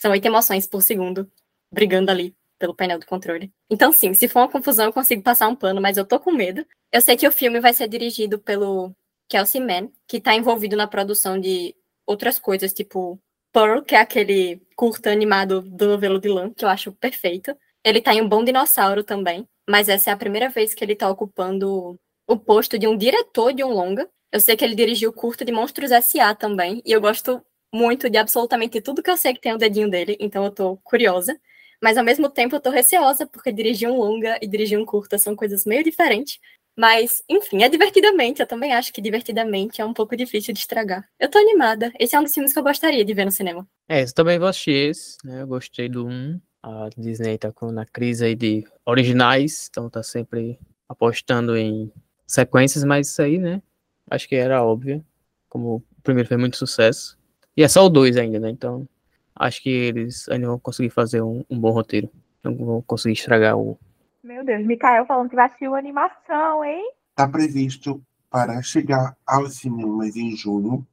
São 0.00 0.10
oito 0.12 0.24
emoções 0.24 0.66
por 0.66 0.82
segundo, 0.82 1.30
brigando 1.70 2.10
ali 2.10 2.34
pelo 2.58 2.74
painel 2.74 2.98
do 2.98 3.06
controle. 3.06 3.52
Então, 3.68 3.92
sim, 3.92 4.14
se 4.14 4.28
for 4.28 4.40
uma 4.40 4.48
confusão, 4.48 4.86
eu 4.86 4.92
consigo 4.92 5.20
passar 5.22 5.48
um 5.48 5.56
pano, 5.56 5.80
mas 5.80 5.96
eu 5.96 6.06
tô 6.06 6.18
com 6.20 6.32
medo. 6.32 6.64
Eu 6.92 7.00
sei 7.00 7.16
que 7.16 7.26
o 7.26 7.32
filme 7.32 7.60
vai 7.60 7.74
ser 7.74 7.88
dirigido 7.88 8.38
pelo 8.38 8.94
Kelsey 9.28 9.60
Mann, 9.60 9.90
que 10.06 10.20
tá 10.20 10.34
envolvido 10.34 10.76
na 10.76 10.86
produção 10.86 11.38
de 11.40 11.74
outras 12.06 12.38
coisas, 12.38 12.72
tipo 12.72 13.20
Pearl, 13.52 13.82
que 13.82 13.94
é 13.94 14.00
aquele 14.00 14.62
curta 14.74 15.10
animado 15.10 15.60
do 15.62 15.86
novelo 15.86 16.18
de 16.18 16.28
Lã, 16.28 16.50
que 16.52 16.64
eu 16.64 16.68
acho 16.68 16.92
perfeito. 16.92 17.54
Ele 17.84 18.00
tá 18.00 18.14
em 18.14 18.22
um 18.22 18.28
Bom 18.28 18.42
Dinossauro 18.44 19.04
também, 19.04 19.46
mas 19.68 19.88
essa 19.88 20.10
é 20.10 20.12
a 20.12 20.16
primeira 20.16 20.48
vez 20.48 20.74
que 20.74 20.82
ele 20.84 20.96
tá 20.96 21.08
ocupando 21.08 21.98
o 22.26 22.36
posto 22.38 22.78
de 22.78 22.86
um 22.86 22.96
diretor 22.96 23.52
de 23.52 23.62
um 23.62 23.68
longa. 23.68 24.08
Eu 24.32 24.40
sei 24.40 24.56
que 24.56 24.64
ele 24.64 24.74
dirigiu 24.74 25.10
o 25.10 25.12
curta 25.12 25.44
de 25.44 25.52
Monstros 25.52 25.90
S.A. 25.90 26.34
também, 26.34 26.82
e 26.86 26.92
eu 26.92 27.00
gosto 27.00 27.44
muito 27.74 28.08
de 28.08 28.16
absolutamente 28.18 28.80
tudo 28.80 29.02
que 29.02 29.10
eu 29.10 29.16
sei 29.16 29.34
que 29.34 29.40
tem 29.40 29.52
o 29.54 29.58
dedinho 29.58 29.90
dele, 29.90 30.16
então 30.20 30.44
eu 30.44 30.50
tô 30.50 30.76
curiosa. 30.78 31.38
Mas 31.82 31.98
ao 31.98 32.04
mesmo 32.04 32.30
tempo 32.30 32.56
eu 32.56 32.60
tô 32.60 32.70
receosa, 32.70 33.26
porque 33.26 33.52
dirigir 33.52 33.88
um 33.90 33.96
longa 33.98 34.38
e 34.40 34.46
dirigir 34.46 34.78
um 34.78 34.86
curta 34.86 35.18
são 35.18 35.34
coisas 35.36 35.64
meio 35.66 35.82
diferentes. 35.82 36.38
Mas, 36.76 37.22
enfim, 37.28 37.62
é 37.62 37.68
divertidamente. 37.68 38.40
Eu 38.40 38.46
também 38.46 38.72
acho 38.72 38.92
que 38.92 39.00
divertidamente 39.00 39.80
é 39.80 39.84
um 39.84 39.92
pouco 39.92 40.16
difícil 40.16 40.54
de 40.54 40.60
estragar. 40.60 41.06
Eu 41.18 41.30
tô 41.30 41.38
animada. 41.38 41.92
Esse 41.98 42.16
é 42.16 42.20
um 42.20 42.22
dos 42.22 42.32
filmes 42.32 42.52
que 42.52 42.58
eu 42.58 42.62
gostaria 42.62 43.04
de 43.04 43.14
ver 43.14 43.24
no 43.24 43.30
cinema. 43.30 43.66
É, 43.88 44.02
eu 44.02 44.12
também 44.14 44.42
assistir 44.42 44.90
esse, 44.90 45.16
né? 45.24 45.42
Eu 45.42 45.46
gostei 45.46 45.88
do 45.88 46.06
1. 46.06 46.40
A 46.62 46.88
Disney 46.96 47.36
tá 47.38 47.52
com, 47.52 47.72
na 47.72 47.84
crise 47.84 48.24
aí 48.24 48.34
de 48.36 48.64
originais, 48.86 49.68
então 49.68 49.90
tá 49.90 50.02
sempre 50.02 50.58
apostando 50.88 51.56
em 51.56 51.92
sequências, 52.26 52.84
mas 52.84 53.08
isso 53.08 53.20
aí, 53.20 53.36
né? 53.36 53.60
Acho 54.08 54.28
que 54.28 54.36
era 54.36 54.64
óbvio. 54.64 55.04
Como 55.48 55.76
o 55.76 56.02
primeiro 56.02 56.28
fez 56.28 56.40
muito 56.40 56.56
sucesso. 56.56 57.18
E 57.56 57.62
é 57.62 57.68
só 57.68 57.84
o 57.84 57.90
2 57.90 58.16
ainda, 58.16 58.38
né? 58.38 58.48
Então, 58.48 58.88
acho 59.34 59.62
que 59.62 59.68
eles 59.68 60.28
ainda 60.28 60.46
vão 60.46 60.58
conseguir 60.58 60.90
fazer 60.90 61.20
um, 61.20 61.44
um 61.50 61.58
bom 61.58 61.70
roteiro. 61.70 62.10
Não 62.42 62.54
vão 62.56 62.82
conseguir 62.82 63.14
estragar 63.14 63.58
o. 63.58 63.78
Meu 64.22 64.44
Deus, 64.44 64.64
Mikael 64.64 65.04
falando 65.04 65.28
que 65.28 65.34
vai 65.34 65.46
assistir 65.46 65.66
uma 65.66 65.78
animação, 65.78 66.64
hein? 66.64 66.92
Está 67.10 67.26
previsto 67.26 68.00
para 68.30 68.62
chegar 68.62 69.16
aos 69.26 69.56
cinemas 69.56 70.14
em 70.14 70.36
junho. 70.36 70.86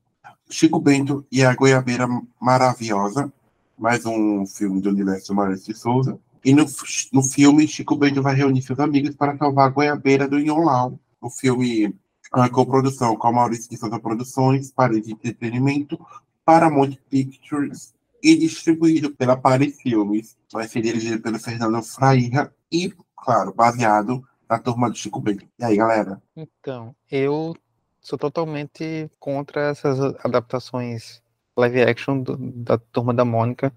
Chico 0.49 0.80
Bento 0.80 1.23
e 1.32 1.43
a 1.43 1.53
Goiabeira 1.53 2.07
Maravilhosa, 2.41 3.32
mais 3.77 4.03
um 4.03 4.47
filme 4.47 4.82
do 4.82 4.89
universo 4.89 5.36
Maurício 5.36 5.71
de 5.71 5.80
Souza. 5.80 6.19
E 6.43 6.55
no, 6.55 6.65
no 7.13 7.21
filme, 7.21 7.67
Chico 7.67 7.95
Bento 7.95 8.19
vai 8.23 8.34
reunir 8.34 8.63
seus 8.63 8.80
amigos 8.80 9.15
para 9.15 9.38
salvar 9.38 9.67
a 9.67 9.69
Goiabeira 9.69 10.27
do 10.27 10.39
Inholau. 10.39 10.99
O 11.21 11.30
filme 11.30 11.95
a 12.32 12.49
coprodução 12.49 13.15
com 13.15 13.27
a 13.27 13.32
Maurício 13.32 13.69
de 13.69 13.77
Souza 13.77 13.99
Produções, 13.99 14.71
Parede 14.71 15.11
Entretenimento, 15.11 15.99
Paramount 16.43 16.95
Pictures 17.09 17.93
e 18.23 18.36
distribuído 18.36 19.11
pela 19.11 19.38
Paris 19.38 19.80
Filmes. 19.80 20.36
Vai 20.51 20.67
ser 20.67 20.82
dirigido 20.82 21.21
pelo 21.21 21.39
Fernando 21.39 21.82
Fraira 21.84 22.53
e, 22.71 22.93
claro, 23.24 23.53
baseado 23.53 24.24
na 24.49 24.59
turma 24.59 24.89
do 24.89 24.95
Chico 24.95 25.20
Bento. 25.20 25.45
E 25.59 25.63
aí, 25.63 25.76
galera? 25.76 26.22
Então, 26.36 26.95
eu 27.11 27.55
sou 28.01 28.17
totalmente 28.17 29.09
contra 29.20 29.70
essas 29.70 29.99
adaptações 30.24 31.22
live 31.57 31.82
action 31.82 32.22
do, 32.22 32.38
da 32.38 32.78
turma 32.78 33.13
da 33.13 33.26
Mônica. 33.26 33.72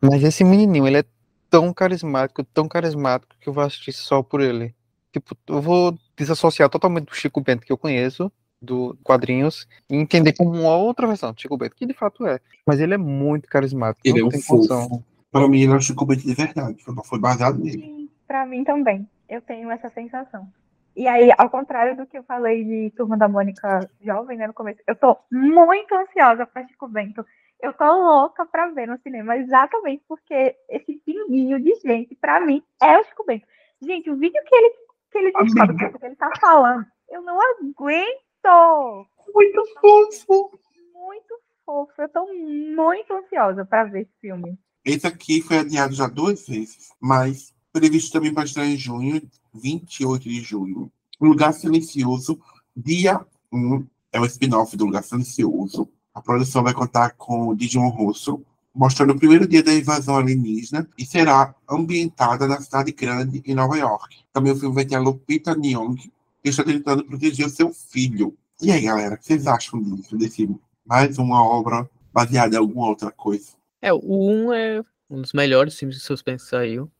Mas 0.00 0.22
esse 0.22 0.44
menininho, 0.44 0.86
ele 0.86 0.98
é 0.98 1.04
tão 1.50 1.72
carismático, 1.72 2.42
tão 2.44 2.66
carismático 2.66 3.36
que 3.40 3.48
eu 3.48 3.52
vou 3.52 3.62
assistir 3.62 3.92
só 3.92 4.22
por 4.22 4.40
ele. 4.40 4.74
Tipo, 5.12 5.36
eu 5.46 5.60
vou 5.60 5.98
desassociar 6.16 6.70
totalmente 6.70 7.06
do 7.06 7.14
Chico 7.14 7.40
Bento 7.40 7.66
que 7.66 7.72
eu 7.72 7.78
conheço 7.78 8.32
do 8.60 8.96
quadrinhos 9.02 9.66
e 9.90 9.96
entender 9.96 10.32
como 10.34 10.50
uma 10.52 10.76
outra 10.76 11.06
versão 11.06 11.32
do 11.32 11.40
Chico 11.40 11.56
Bento, 11.56 11.74
que 11.74 11.84
de 11.84 11.92
fato 11.92 12.24
é. 12.26 12.40
Mas 12.64 12.80
ele 12.80 12.94
é 12.94 12.98
muito 12.98 13.48
carismático. 13.48 14.00
Ele 14.04 14.20
é 14.20 14.24
um 14.24 14.30
fofo. 14.30 15.04
Para 15.30 15.48
mim, 15.48 15.62
ele 15.62 15.72
é 15.72 15.76
o 15.76 15.80
Chico 15.80 16.06
Bento 16.06 16.26
de 16.26 16.34
verdade. 16.34 16.78
Foi 17.04 17.18
baseado 17.18 17.58
nele. 17.58 18.01
Para 18.26 18.46
mim 18.46 18.64
também. 18.64 19.08
Eu 19.28 19.40
tenho 19.40 19.70
essa 19.70 19.90
sensação. 19.90 20.46
E 20.94 21.08
aí, 21.08 21.30
ao 21.38 21.48
contrário 21.48 21.96
do 21.96 22.06
que 22.06 22.18
eu 22.18 22.22
falei 22.24 22.64
de 22.64 22.92
Turma 22.96 23.16
da 23.16 23.28
Mônica 23.28 23.90
jovem, 24.00 24.36
né, 24.36 24.46
no 24.46 24.52
começo, 24.52 24.80
eu 24.86 24.94
tô 24.94 25.16
muito 25.30 25.94
ansiosa 25.94 26.44
para 26.44 26.66
Chico 26.68 26.86
Bento. 26.86 27.24
Eu 27.60 27.72
tô 27.72 27.84
louca 27.84 28.44
para 28.44 28.68
ver 28.68 28.88
no 28.88 28.98
cinema, 28.98 29.36
exatamente 29.36 30.04
porque 30.06 30.56
esse 30.68 30.94
pinguinho 31.06 31.62
de 31.62 31.74
gente, 31.76 32.14
para 32.16 32.40
mim, 32.40 32.62
é 32.82 32.98
o 32.98 33.04
Chico 33.04 33.24
Bento. 33.24 33.46
Gente, 33.80 34.10
o 34.10 34.16
vídeo 34.16 34.42
que 34.44 34.54
ele, 34.54 34.70
que 35.10 35.18
ele 35.18 35.32
descobre, 35.32 35.76
que 35.76 36.04
ele 36.06 36.16
tá 36.16 36.30
falando, 36.40 36.84
eu 37.08 37.22
não 37.22 37.38
aguento 37.40 39.08
muito 39.34 39.62
fofo! 39.80 40.58
Muito 40.92 41.34
fofo. 41.64 41.92
Eu 41.98 42.08
tô 42.08 42.26
muito 42.26 43.12
ansiosa 43.12 43.64
para 43.64 43.84
ver 43.84 44.02
esse 44.02 44.12
filme. 44.20 44.58
Esse 44.84 45.06
aqui 45.06 45.40
foi 45.40 45.58
adiado 45.58 45.94
já 45.94 46.06
duas 46.08 46.46
vezes, 46.46 46.92
mas 47.00 47.54
previsto 47.72 48.12
também 48.12 48.32
para 48.32 48.44
estar 48.44 48.66
em 48.66 48.76
junho, 48.76 49.22
28 49.54 50.28
de 50.28 50.40
junho. 50.40 50.92
Lugar 51.20 51.52
Silencioso, 51.52 52.38
dia 52.76 53.24
1, 53.52 53.86
é 54.12 54.20
o 54.20 54.26
spin-off 54.26 54.76
do 54.76 54.84
Lugar 54.84 55.02
Silencioso. 55.02 55.88
A 56.14 56.20
produção 56.20 56.62
vai 56.62 56.74
contar 56.74 57.12
com 57.12 57.48
o 57.48 57.56
Dijon 57.56 57.88
Russo, 57.88 58.44
mostrando 58.74 59.12
o 59.12 59.18
primeiro 59.18 59.46
dia 59.46 59.62
da 59.62 59.72
invasão 59.72 60.16
alienígena 60.16 60.88
e 60.98 61.06
será 61.06 61.54
ambientada 61.68 62.46
na 62.46 62.60
cidade 62.60 62.92
grande 62.92 63.42
em 63.46 63.54
Nova 63.54 63.76
York. 63.76 64.18
Também 64.32 64.52
o 64.52 64.56
filme 64.56 64.74
vai 64.74 64.84
ter 64.84 64.96
a 64.96 65.00
Lupita 65.00 65.54
Nyong'o, 65.54 66.10
que 66.42 66.48
está 66.48 66.64
tentando 66.64 67.04
proteger 67.04 67.46
o 67.46 67.50
seu 67.50 67.72
filho. 67.72 68.36
E 68.60 68.70
aí, 68.70 68.82
galera, 68.82 69.14
o 69.14 69.18
que 69.18 69.26
vocês 69.26 69.46
acham 69.46 69.82
disso? 69.82 70.16
Desse 70.16 70.48
mais 70.84 71.18
uma 71.18 71.42
obra 71.42 71.88
baseada 72.12 72.56
em 72.56 72.58
alguma 72.58 72.88
outra 72.88 73.10
coisa? 73.10 73.52
É, 73.80 73.92
o 73.92 74.48
1 74.48 74.52
é 74.52 74.82
um 75.08 75.20
dos 75.20 75.32
melhores 75.32 75.76
filmes 75.78 75.96
de 75.96 76.02
suspense 76.02 76.44
que 76.44 76.50
saiu. 76.50 76.90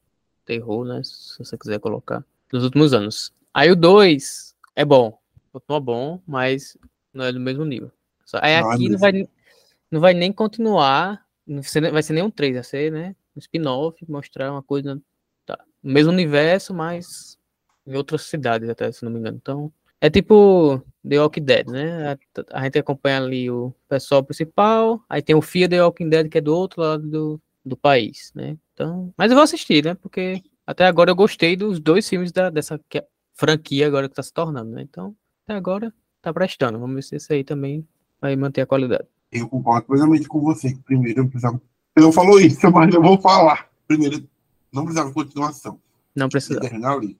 Terror, 0.44 0.84
né? 0.84 1.00
Se 1.04 1.38
você 1.38 1.56
quiser 1.56 1.78
colocar. 1.78 2.24
Nos 2.52 2.64
últimos 2.64 2.92
anos. 2.92 3.32
Aí 3.54 3.70
o 3.70 3.76
2 3.76 4.54
é 4.74 4.84
bom. 4.84 5.18
Continua 5.52 5.80
bom, 5.80 6.22
mas 6.26 6.76
não 7.12 7.24
é 7.24 7.32
do 7.32 7.40
mesmo 7.40 7.64
nível. 7.64 7.90
Só, 8.24 8.38
aí 8.42 8.60
Não 8.60 8.70
é 8.70 8.74
aqui 8.74 8.88
não 8.88 8.98
vai, 8.98 9.28
não 9.90 10.00
vai 10.00 10.14
nem 10.14 10.32
continuar. 10.32 11.24
Não 11.46 11.62
vai 11.92 12.02
ser- 12.02 12.12
nem 12.12 12.22
um 12.22 12.30
3, 12.30 12.54
vai 12.54 12.64
ser, 12.64 12.92
né? 12.92 13.14
Um 13.36 13.38
spin-off, 13.38 14.04
mostrar 14.08 14.50
uma 14.50 14.62
coisa. 14.62 15.00
Tá, 15.44 15.58
no 15.82 15.92
mesmo 15.92 16.12
universo, 16.12 16.72
mas 16.72 17.38
em 17.86 17.94
outras 17.96 18.22
cidades, 18.22 18.68
até, 18.68 18.90
se 18.92 19.04
não 19.04 19.10
me 19.10 19.18
engano. 19.18 19.38
Então, 19.40 19.72
é 20.00 20.08
tipo 20.08 20.82
The 21.06 21.20
Walking 21.20 21.44
Dead, 21.44 21.66
né? 21.68 22.12
A, 22.12 22.18
a 22.60 22.64
gente 22.64 22.78
acompanha 22.78 23.18
ali 23.18 23.50
o 23.50 23.74
pessoal 23.88 24.22
principal, 24.22 25.02
aí 25.08 25.20
tem 25.20 25.34
o 25.36 25.42
Fear 25.42 25.68
The 25.68 25.82
Walking 25.82 26.08
Dead, 26.08 26.28
que 26.28 26.38
é 26.38 26.40
do 26.40 26.56
outro 26.56 26.80
lado 26.82 27.06
do, 27.08 27.40
do 27.64 27.76
país, 27.76 28.32
né? 28.34 28.56
Então, 28.72 29.12
mas 29.16 29.30
eu 29.30 29.36
vou 29.36 29.44
assistir, 29.44 29.84
né? 29.84 29.94
Porque 29.94 30.42
até 30.66 30.86
agora 30.86 31.10
eu 31.10 31.16
gostei 31.16 31.56
dos 31.56 31.80
dois 31.80 32.08
filmes 32.08 32.32
da, 32.32 32.50
dessa 32.50 32.80
é 32.94 33.06
franquia 33.34 33.86
agora 33.86 34.08
que 34.08 34.14
tá 34.14 34.22
se 34.22 34.32
tornando, 34.32 34.70
né? 34.70 34.82
Então, 34.82 35.14
até 35.44 35.54
agora 35.54 35.92
tá 36.20 36.32
prestando. 36.32 36.78
Vamos 36.78 36.94
ver 36.94 37.02
se 37.02 37.16
esse 37.16 37.32
aí 37.32 37.44
também 37.44 37.86
vai 38.20 38.36
manter 38.36 38.60
a 38.62 38.66
qualidade. 38.66 39.06
Eu 39.30 39.48
concordo 39.48 39.86
plenamente 39.86 40.28
com 40.28 40.40
você. 40.40 40.72
que 40.72 40.82
Primeiro, 40.82 41.20
eu 41.20 41.28
precisava. 41.28 41.60
Eu 41.96 42.02
não 42.02 42.12
falou 42.12 42.40
isso, 42.40 42.60
mas 42.70 42.94
eu 42.94 43.02
vou 43.02 43.20
falar. 43.20 43.68
Primeiro, 43.86 44.28
não 44.72 44.84
precisava 44.84 45.08
de 45.08 45.14
continuação. 45.14 45.80
Não 46.14 46.28
precisa. 46.28 46.60
Terminar 46.60 46.92
ali. 46.92 47.18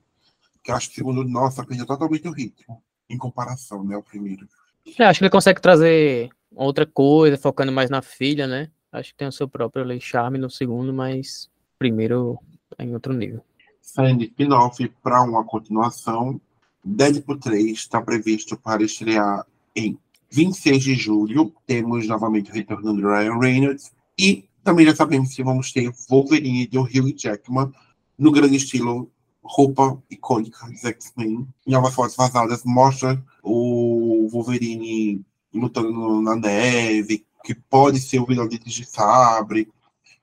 Que 0.63 0.71
eu 0.71 0.77
acho 0.77 0.89
que 0.89 0.95
o 0.95 0.97
segundo, 0.97 1.25
nossa, 1.25 1.65
perdeu 1.65 1.87
totalmente 1.87 2.29
o 2.29 2.33
ritmo. 2.33 2.83
Em 3.09 3.19
comparação, 3.19 3.83
né? 3.83 3.97
O 3.97 4.03
primeiro. 4.03 4.47
Eu 4.87 5.07
acho 5.07 5.19
que 5.19 5.25
ele 5.25 5.31
consegue 5.31 5.61
trazer 5.61 6.31
outra 6.55 6.87
coisa, 6.87 7.37
focando 7.37 7.73
mais 7.73 7.91
na 7.91 8.03
filha, 8.03 8.47
né? 8.47 8.71
Acho 8.93 9.11
que 9.11 9.19
tem 9.19 9.29
o 9.29 9.33
seu 9.33 9.49
próprio 9.49 10.01
charme 10.01 10.39
no 10.39 10.51
segundo, 10.51 10.93
mas 10.93 11.51
primeiro 11.79 12.39
é 12.79 12.85
em 12.85 12.93
outro 12.93 13.15
nível. 13.15 13.43
Saindo 13.81 14.23
spin-off 14.25 14.87
para 15.03 15.23
uma 15.23 15.45
continuação. 15.45 16.41
Deadpool 16.85 17.39
3 17.39 17.73
está 17.73 18.03
previsto 18.03 18.57
para 18.57 18.83
estrear 18.83 19.47
em 19.75 19.99
26 20.31 20.83
de 20.83 20.95
julho. 20.95 21.53
Temos 21.67 22.07
novamente 22.07 22.51
o 22.51 22.55
retorno 22.55 22.93
do 22.93 23.09
Ryan 23.09 23.39
Reynolds. 23.39 23.93
E 24.19 24.45
também 24.63 24.87
já 24.87 24.95
sabemos 24.95 25.35
que 25.35 25.43
vamos 25.43 25.73
ter 25.73 25.91
Wolverine 26.09 26.67
do 26.67 26.83
Hugh 26.83 27.15
Jackman 27.17 27.73
no 28.19 28.31
grande 28.31 28.57
estilo 28.57 29.11
roupa 29.43 30.01
icônica 30.11 30.67
dos 30.67 30.85
X-Men. 30.85 31.47
Novas 31.67 31.95
fotos 31.95 32.15
vazadas 32.15 32.63
mostra 32.65 33.23
o 33.43 34.29
Wolverine 34.31 35.25
lutando 35.53 36.21
na 36.23 36.37
neve, 36.37 37.25
que 37.45 37.55
pode 37.55 38.01
ser 38.01 38.21
o 38.21 38.27
vilão 38.27 38.49
de 38.49 38.85
Sabre. 38.85 39.69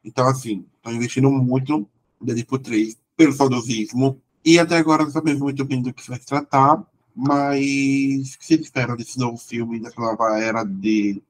Então, 0.04 0.28
assim, 0.28 0.66
estão 0.78 0.94
investindo 0.94 1.30
muito 1.30 1.88
no 2.20 2.26
Deadpool 2.26 2.60
3 2.60 2.98
pelo 3.16 3.34
saudosismo. 3.34 4.22
E 4.44 4.58
até 4.58 4.78
agora 4.78 5.04
não 5.04 5.12
sabemos 5.12 5.42
muito 5.42 5.66
bem 5.66 5.82
do 5.82 5.94
que 5.94 6.08
vai 6.08 6.20
se 6.20 6.26
tratar, 6.26 6.82
mas 7.14 8.34
o 8.34 8.40
que 8.40 8.46
vocês 8.46 8.62
esperam 8.62 8.96
desse 8.96 9.20
novo 9.20 9.38
filme, 9.38 9.80
dessa 9.80 10.00
nova 10.00 10.40
era 10.40 10.64
de, 10.64 11.22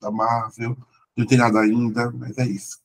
da 0.00 0.10
Marvel? 0.10 0.76
Não 1.16 1.26
tem 1.26 1.38
nada 1.38 1.60
ainda, 1.60 2.10
mas 2.12 2.38
é 2.38 2.46
isso. 2.46 2.78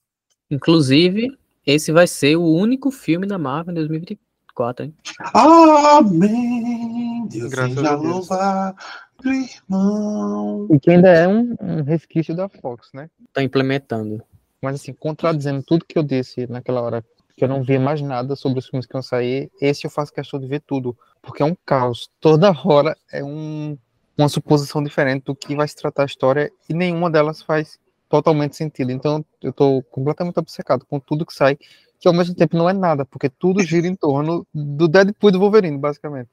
Inclusive, 0.51 1.38
esse 1.66 1.91
vai 1.91 2.07
ser 2.07 2.36
o 2.36 2.45
único 2.45 2.91
filme 2.91 3.26
da 3.26 3.38
Marvel 3.38 3.72
em 3.72 3.76
2024, 3.76 4.86
hein? 4.86 4.93
Amém! 5.34 7.28
Deus 7.28 7.49
Graças 7.49 7.76
seja 7.76 7.95
louvado, 7.95 8.78
irmão. 9.26 10.67
E 10.72 10.80
que 10.80 10.91
ainda 10.91 11.09
é 11.09 11.28
um, 11.28 11.55
um 11.61 11.84
resquício 11.84 12.36
da 12.36 12.47
Fox, 12.47 12.89
né? 12.93 13.09
Tá 13.34 13.43
implementando. 13.43 14.24
Mas 14.61 14.76
assim, 14.76 14.93
contradizendo 14.93 15.63
tudo 15.63 15.86
que 15.86 15.97
eu 15.97 16.03
disse 16.03 16.47
naquela 16.47 16.82
hora, 16.82 17.05
que 17.36 17.43
eu 17.43 17.47
não 17.47 17.63
via 17.63 17.80
mais 17.80 18.01
nada 18.01 18.36
sobre 18.36 18.59
os 18.59 18.67
filmes 18.67 18.86
que 18.86 18.95
iam 18.95 19.01
sair, 19.01 19.49
esse 19.61 19.86
eu 19.86 19.91
faço 19.91 20.13
questão 20.13 20.39
de 20.39 20.47
ver 20.47 20.61
tudo, 20.61 20.97
porque 21.22 21.41
é 21.41 21.45
um 21.45 21.55
caos. 21.65 22.09
Toda 22.20 22.51
hora 22.65 22.97
é 23.11 23.24
um, 23.24 23.78
uma 24.17 24.28
suposição 24.28 24.84
diferente 24.84 25.24
do 25.24 25.36
que 25.36 25.55
vai 25.55 25.67
se 25.67 25.76
tratar 25.76 26.03
a 26.03 26.05
história 26.05 26.51
e 26.70 26.74
nenhuma 26.74 27.09
delas 27.09 27.41
faz 27.41 27.80
totalmente 28.09 28.55
sentido. 28.55 28.91
Então 28.91 29.24
eu 29.41 29.53
tô 29.53 29.82
completamente 29.84 30.38
obcecado 30.38 30.86
com 30.86 30.99
tudo 30.99 31.26
que 31.26 31.34
sai, 31.34 31.57
que 31.99 32.07
ao 32.07 32.13
mesmo 32.13 32.36
tempo 32.36 32.57
não 32.57 32.70
é 32.70 32.74
nada, 32.74 33.05
porque 33.05 33.30
tudo 33.30 33.63
gira 33.63 33.88
em 33.88 33.95
torno 33.95 34.45
do 34.53 34.88
Deadpool 34.88 35.30
e 35.30 35.34
do 35.34 35.39
Wolverine, 35.39 35.78
basicamente. 35.78 36.30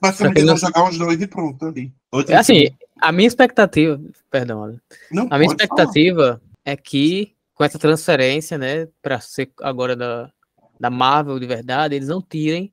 Basicamente, 0.00 0.38
eles 0.38 0.48
vão 0.48 0.56
jogar 0.58 0.88
os 0.90 0.98
dois 0.98 1.20
e 1.20 1.26
pronto 1.26 1.64
ali. 1.66 1.92
Outro 2.10 2.32
É 2.32 2.36
assim, 2.36 2.68
a 3.00 3.10
minha 3.12 3.26
expectativa, 3.26 4.00
perdão, 4.30 4.78
não 5.10 5.28
a 5.30 5.38
minha 5.38 5.48
expectativa 5.50 6.40
é 6.64 6.76
que 6.76 7.34
com 7.54 7.64
essa 7.64 7.78
transferência, 7.78 8.58
né, 8.58 8.86
para 9.00 9.18
ser 9.20 9.50
agora 9.62 9.96
da, 9.96 10.30
da 10.78 10.90
Marvel 10.90 11.38
de 11.38 11.46
verdade, 11.46 11.94
eles 11.94 12.08
não 12.08 12.20
tirem 12.20 12.70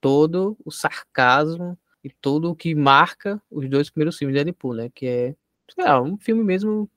todo 0.00 0.56
o 0.64 0.70
sarcasmo 0.70 1.78
e 2.04 2.10
tudo 2.10 2.50
o 2.50 2.54
que 2.54 2.74
marca 2.74 3.40
os 3.50 3.68
dois 3.68 3.88
primeiros 3.88 4.18
filmes 4.18 4.36
de 4.36 4.44
Deadpool, 4.44 4.74
né, 4.74 4.90
que 4.94 5.06
é, 5.06 5.34
sei 5.74 5.84
lá, 5.84 6.00
um 6.02 6.18
filme 6.18 6.44
mesmo 6.44 6.90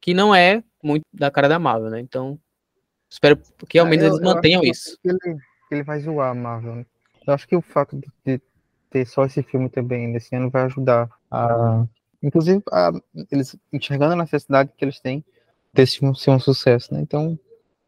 que 0.00 0.12
não 0.12 0.34
é 0.34 0.62
muito 0.82 1.02
da 1.12 1.30
cara 1.30 1.48
da 1.48 1.58
Marvel, 1.58 1.90
né? 1.90 2.00
Então, 2.00 2.38
espero 3.10 3.38
que 3.68 3.78
ao 3.78 3.86
Ah, 3.86 3.88
menos 3.88 4.04
eu- 4.04 4.10
eles 4.12 4.20
eu 4.20 4.26
acho 4.28 4.34
mantenham 4.36 4.62
isso. 4.62 4.98
que 5.02 5.08
Ele, 5.08 5.18
que 5.20 5.74
ele 5.74 5.82
vai 5.82 5.98
zoar 5.98 6.30
a 6.30 6.34
Marvel. 6.34 6.76
né? 6.76 6.86
Eu 7.26 7.32
acho 7.34 7.48
que 7.48 7.56
o 7.56 7.62
fato 7.62 7.96
de, 7.96 8.06
de 8.24 8.40
ter 8.90 9.06
só 9.06 9.24
esse 9.24 9.42
filme 9.42 9.68
também 9.68 10.08
nesse 10.08 10.34
ano 10.34 10.50
vai 10.50 10.64
ajudar 10.64 11.08
a. 11.30 11.84
Inclusive, 12.22 12.62
a, 12.72 12.92
eles 13.30 13.56
enxergando 13.72 14.14
a 14.14 14.16
necessidade 14.16 14.72
que 14.76 14.84
eles 14.84 15.00
têm 15.00 15.24
desse 15.72 15.98
filme 15.98 16.16
ser 16.16 16.30
um 16.30 16.40
sucesso, 16.40 16.92
né? 16.92 17.00
Então, 17.00 17.38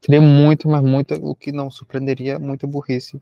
seria 0.05 0.21
muito, 0.21 0.69
mas 0.69 0.83
muito, 0.83 1.15
o 1.15 1.35
que 1.35 1.51
não 1.51 1.71
surpreenderia, 1.71 2.39
muita 2.39 2.67
burrice 2.67 3.21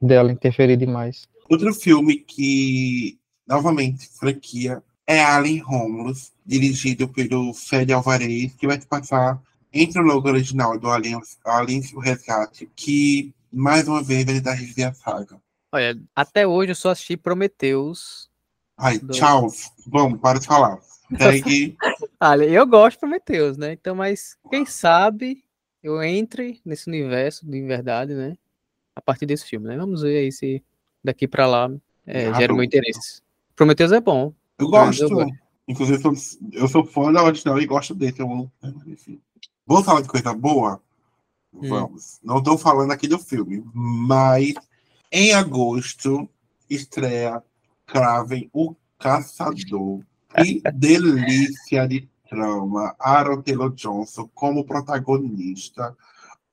dela 0.00 0.32
interferir 0.32 0.76
demais. 0.76 1.28
Outro 1.48 1.72
filme 1.72 2.16
que, 2.16 3.18
novamente, 3.46 4.08
franquia, 4.18 4.82
é 5.06 5.22
Alien 5.22 5.58
Romulus, 5.58 6.32
dirigido 6.44 7.08
pelo 7.08 7.52
Fede 7.54 7.92
Alvarez, 7.92 8.54
que 8.54 8.66
vai 8.66 8.80
se 8.80 8.86
passar 8.86 9.40
entre 9.72 10.00
o 10.00 10.04
logo 10.04 10.28
original 10.28 10.78
do 10.78 10.88
Alien, 10.90 11.20
Alien 11.44 11.82
o 11.94 12.00
Resgate, 12.00 12.68
que, 12.74 13.32
mais 13.52 13.88
uma 13.88 14.02
vez, 14.02 14.24
vai 14.24 14.40
dar 14.40 14.54
a 14.54 14.94
saga. 14.94 15.40
Olha, 15.72 15.98
até 16.14 16.46
hoje 16.46 16.72
eu 16.72 16.76
só 16.76 16.90
assisti 16.90 17.16
Prometheus. 17.16 18.30
Ai, 18.76 18.98
Do- 18.98 19.14
tchau. 19.14 19.48
Vamos, 19.86 20.20
para 20.20 20.38
de 20.38 20.46
falar. 20.46 20.78
Olha, 22.20 22.44
eu 22.44 22.66
gosto 22.66 22.96
de 22.96 23.00
Prometheus, 23.00 23.56
né? 23.56 23.72
Então, 23.72 23.94
mas 23.94 24.36
quem 24.50 24.66
sabe 24.66 25.44
eu 25.82 26.02
entre 26.02 26.60
nesse 26.64 26.88
universo 26.88 27.46
de 27.46 27.62
verdade, 27.62 28.14
né? 28.14 28.36
A 28.94 29.00
partir 29.00 29.24
desse 29.24 29.46
filme, 29.46 29.66
né? 29.68 29.76
Vamos 29.76 30.02
ver 30.02 30.18
aí 30.18 30.30
se 30.30 30.62
daqui 31.02 31.26
pra 31.26 31.46
lá 31.46 31.70
é, 32.06 32.28
Ah, 32.28 32.32
gera 32.34 32.52
o 32.52 32.56
meu 32.56 32.64
interesse. 32.64 33.22
Prometheus 33.56 33.92
é 33.92 34.00
bom. 34.00 34.34
Eu 34.58 34.68
Mas 34.68 35.00
eu 35.00 35.08
gosto. 35.08 35.14
gosto. 35.14 35.42
Inclusive, 35.66 35.98
eu 35.98 36.02
sou, 36.16 36.38
eu 36.52 36.68
sou 36.68 36.84
fã 36.84 37.12
da 37.12 37.22
original 37.22 37.58
e 37.58 37.66
gosto. 37.66 37.96
Eu, 37.98 38.26
amo, 38.30 38.52
né, 38.62 38.72
mas 38.76 38.86
enfim. 38.88 39.20
Vamos 39.66 39.86
falar 39.86 40.02
de 40.02 40.08
coisa 40.08 40.34
boa? 40.34 40.82
Hum. 41.54 41.68
Vamos. 41.68 42.18
Não 42.22 42.38
estou 42.38 42.58
falando 42.58 42.90
aqui 42.92 43.08
do 43.08 43.18
filme, 43.18 43.62
mas 43.74 44.54
em 45.12 45.32
agosto 45.34 46.28
estreia 46.68 47.42
Craven, 47.86 48.48
o 48.52 48.74
Caçador. 48.98 50.00
Que 50.34 50.62
delícia 50.72 51.86
de 51.86 52.08
trama. 52.28 52.96
Aaron 52.98 53.42
Taylor 53.42 53.70
Johnson 53.74 54.28
como 54.34 54.64
protagonista. 54.64 55.94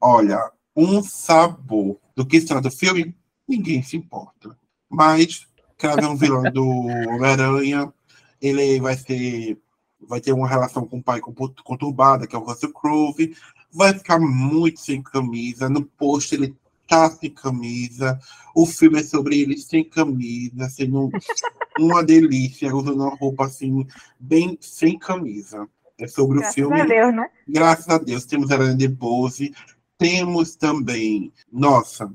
Olha, 0.01 0.51
um 0.76 1.01
sabor. 1.01 1.97
Do 2.16 2.26
que 2.26 2.41
se 2.41 2.47
trata 2.47 2.68
o 2.68 2.72
filme? 2.72 3.16
Ninguém 3.47 3.82
se 3.82 3.95
importa. 3.95 4.57
Mas 4.89 5.47
Craven 5.78 6.03
é 6.03 6.07
um 6.10 6.18
vilão 6.18 6.43
do 6.51 6.68
Homem-Aranha. 7.07 7.93
Ele 8.41 8.82
vai 8.82 8.97
ser. 8.97 9.57
Vai 10.01 10.20
ter 10.20 10.34
uma 10.34 10.47
relação 10.47 10.86
com 10.86 10.97
o 10.97 11.03
pai 11.03 11.20
contu- 11.22 11.64
conturbada, 11.64 12.26
que 12.28 12.36
é 12.36 12.39
o 12.39 12.43
Russell 12.43 12.74
Crowe. 12.74 13.36
Vai 13.72 13.93
ficar 13.93 14.20
muito 14.20 14.80
sem 14.80 15.01
camisa. 15.01 15.70
No 15.70 15.84
post 15.84 16.34
ele 16.36 16.55
tá 16.89 17.09
sem 17.09 17.29
camisa. 17.29 18.19
O 18.55 18.65
filme 18.65 18.99
é 18.99 19.03
sobre 19.03 19.39
ele 19.39 19.57
sem 19.57 19.83
camisa, 19.83 20.67
sendo 20.69 21.05
um- 21.05 21.09
uma 21.79 22.03
delícia, 22.03 22.75
usando 22.75 23.01
uma 23.03 23.15
roupa 23.15 23.45
assim, 23.45 23.85
bem 24.19 24.57
sem 24.59 24.97
camisa. 24.97 25.67
É 25.97 26.07
sobre 26.07 26.37
o 26.37 26.39
Graças 26.39 26.55
filme. 26.55 26.81
a 26.81 26.85
Deus, 26.85 27.13
né? 27.15 27.29
Graças 27.47 27.87
a 27.89 27.97
Deus, 27.97 28.25
temos 28.25 28.51
Aranha 28.51 28.75
de 28.75 28.87
Bose. 28.87 29.53
Temos 29.97 30.55
também, 30.55 31.31
nossa, 31.51 32.11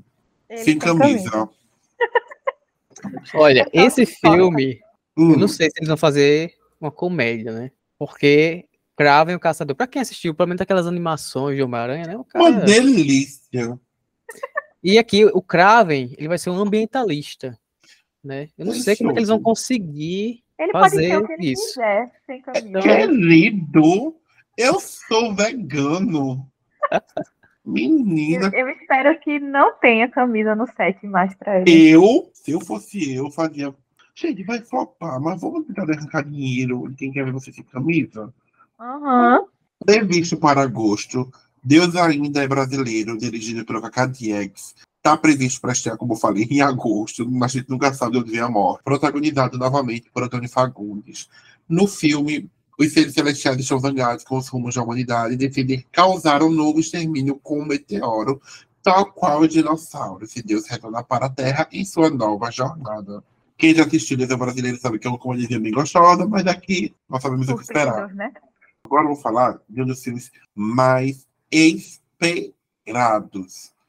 Ele 0.49 0.63
sem 0.63 0.77
camisa. 0.77 1.47
Olha, 3.35 3.69
esse 3.71 4.05
filme, 4.05 4.79
Hum, 5.17 5.31
eu 5.31 5.37
não 5.37 5.47
sei 5.47 5.69
se 5.69 5.77
eles 5.77 5.87
vão 5.87 5.95
fazer 5.97 6.53
uma 6.81 6.91
comédia, 6.91 7.51
né? 7.51 7.71
Porque 7.97 8.65
Craven 8.97 9.35
o 9.35 9.39
Caçador. 9.39 9.75
Pra 9.75 9.87
quem 9.87 10.01
assistiu, 10.01 10.33
pelo 10.33 10.47
menos 10.47 10.61
aquelas 10.61 10.87
animações 10.87 11.55
de 11.55 11.63
Homem-Aranha, 11.63 12.05
né? 12.07 12.15
O 12.17 12.19
uma 12.19 12.25
cara... 12.25 12.65
delícia. 12.65 13.79
E 14.87 14.99
aqui, 14.99 15.25
o 15.25 15.41
Craven, 15.41 16.13
ele 16.15 16.27
vai 16.27 16.37
ser 16.37 16.51
um 16.51 16.59
ambientalista, 16.59 17.57
né? 18.23 18.49
Eu 18.55 18.67
não 18.67 18.73
sei 18.73 18.95
como 18.95 19.09
é 19.09 19.13
que 19.13 19.19
eles 19.19 19.29
vão 19.29 19.41
conseguir 19.41 20.43
Ele 20.59 20.71
pode 20.71 20.91
ser 20.91 20.95
fazer 20.95 21.17
o 21.17 21.25
que 21.25 21.33
ele 21.33 21.51
isso. 21.53 21.67
quiser, 21.69 22.11
sem 22.27 22.39
camisa. 22.39 22.67
Então, 22.69 22.81
Querido, 22.83 24.15
eu 24.55 24.79
sou 24.79 25.33
vegano. 25.33 26.47
Menina, 27.65 28.51
Eu, 28.53 28.67
eu 28.67 28.69
espero 28.75 29.19
que 29.21 29.39
não 29.39 29.73
tenha 29.79 30.07
camisa 30.07 30.53
no 30.53 30.67
set 30.67 31.03
mais 31.07 31.33
pra 31.33 31.61
ele. 31.61 31.89
eu 31.89 32.29
Se 32.31 32.51
eu 32.51 32.61
fosse 32.61 33.11
eu, 33.11 33.31
fazia. 33.31 33.73
Gente, 34.13 34.43
vai 34.43 34.61
flopar, 34.61 35.19
mas 35.19 35.41
vamos 35.41 35.65
tentar 35.65 35.89
arrancar 35.91 36.23
dinheiro 36.23 36.93
quem 36.95 37.11
quer 37.11 37.25
ver 37.25 37.33
você 37.33 37.51
sem 37.51 37.63
camisa. 37.63 38.31
Aham. 38.79 39.47
Previsto 39.83 40.37
para 40.37 40.61
agosto, 40.61 41.27
Deus 41.67 41.95
Ainda 41.95 42.43
é 42.43 42.47
Brasileiro, 42.47 43.17
dirigido 43.17 43.65
pelo 43.65 43.81
Kaká 43.81 44.05
Diegues. 44.05 44.75
Está 44.97 45.17
previsto 45.17 45.59
para 45.59 45.71
estrear, 45.71 45.97
como 45.97 46.13
eu 46.13 46.17
falei, 46.17 46.43
em 46.43 46.61
agosto, 46.61 47.27
mas 47.27 47.55
a 47.55 47.57
gente 47.57 47.71
nunca 47.71 47.91
sabe 47.91 48.19
onde 48.19 48.29
vem 48.29 48.39
a 48.39 48.47
morte. 48.47 48.83
Protagonizado 48.83 49.57
novamente 49.57 50.07
por 50.13 50.21
Antônio 50.21 50.47
Fagundes. 50.47 51.27
No 51.67 51.87
filme, 51.87 52.47
os 52.77 52.93
seres 52.93 53.15
celestiais 53.15 53.57
estão 53.57 53.79
zangados 53.79 54.23
com 54.23 54.37
os 54.37 54.47
rumos 54.47 54.75
da 54.75 54.83
humanidade 54.83 55.33
e 55.33 55.37
decidem 55.37 55.83
causar 55.91 56.43
um 56.43 56.51
novo 56.51 56.79
extermínio 56.79 57.39
com 57.41 57.59
um 57.59 57.65
meteoro, 57.65 58.39
tal 58.83 59.11
qual 59.11 59.41
os 59.41 59.49
dinossauros, 59.49 60.35
e 60.35 60.43
Deus 60.43 60.67
retorna 60.67 61.03
para 61.03 61.25
a 61.25 61.29
Terra 61.29 61.67
em 61.71 61.83
sua 61.83 62.11
nova 62.11 62.51
jornada. 62.51 63.23
Quem 63.57 63.73
já 63.73 63.85
assistiu 63.85 64.17
Deus 64.17 64.29
é 64.29 64.37
Brasileiro 64.37 64.77
sabe 64.77 64.99
que 64.99 65.07
é 65.07 65.09
uma 65.09 65.17
comédia 65.17 65.59
bem 65.59 65.71
gostosa, 65.71 66.27
mas 66.27 66.45
aqui 66.45 66.93
nós 67.09 67.23
sabemos 67.23 67.49
o 67.49 67.55
que 67.55 67.63
esperar. 67.63 68.13
Né? 68.13 68.31
Agora 68.83 69.05
eu 69.05 69.15
vou 69.15 69.17
falar 69.17 69.59
de 69.67 69.81
um 69.81 69.85
dos 69.87 70.03
filmes 70.03 70.31
mais 70.53 71.25
esperados 71.51 72.51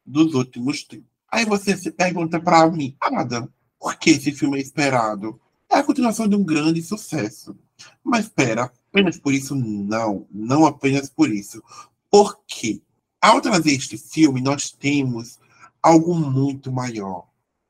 dos 0.04 0.34
últimos 0.34 0.84
tempos. 0.84 1.06
Aí 1.30 1.44
você 1.44 1.76
se 1.76 1.90
pergunta 1.90 2.40
para 2.40 2.70
mim, 2.70 2.96
Ada, 3.00 3.48
por 3.78 3.96
que 3.96 4.10
esse 4.10 4.32
filme 4.32 4.58
é 4.58 4.62
esperado? 4.62 5.40
É 5.68 5.76
a 5.76 5.82
continuação 5.82 6.28
de 6.28 6.36
um 6.36 6.44
grande 6.44 6.82
sucesso. 6.82 7.56
Mas 8.02 8.26
espera, 8.26 8.72
apenas 8.90 9.18
por 9.18 9.34
isso? 9.34 9.54
Não, 9.54 10.26
não 10.30 10.64
apenas 10.64 11.10
por 11.10 11.30
isso. 11.30 11.62
Porque 12.10 12.80
ao 13.20 13.40
trazer 13.40 13.72
este 13.72 13.98
filme, 13.98 14.40
nós 14.40 14.70
temos 14.70 15.38
algo 15.82 16.14
muito 16.14 16.70
maior. 16.70 17.26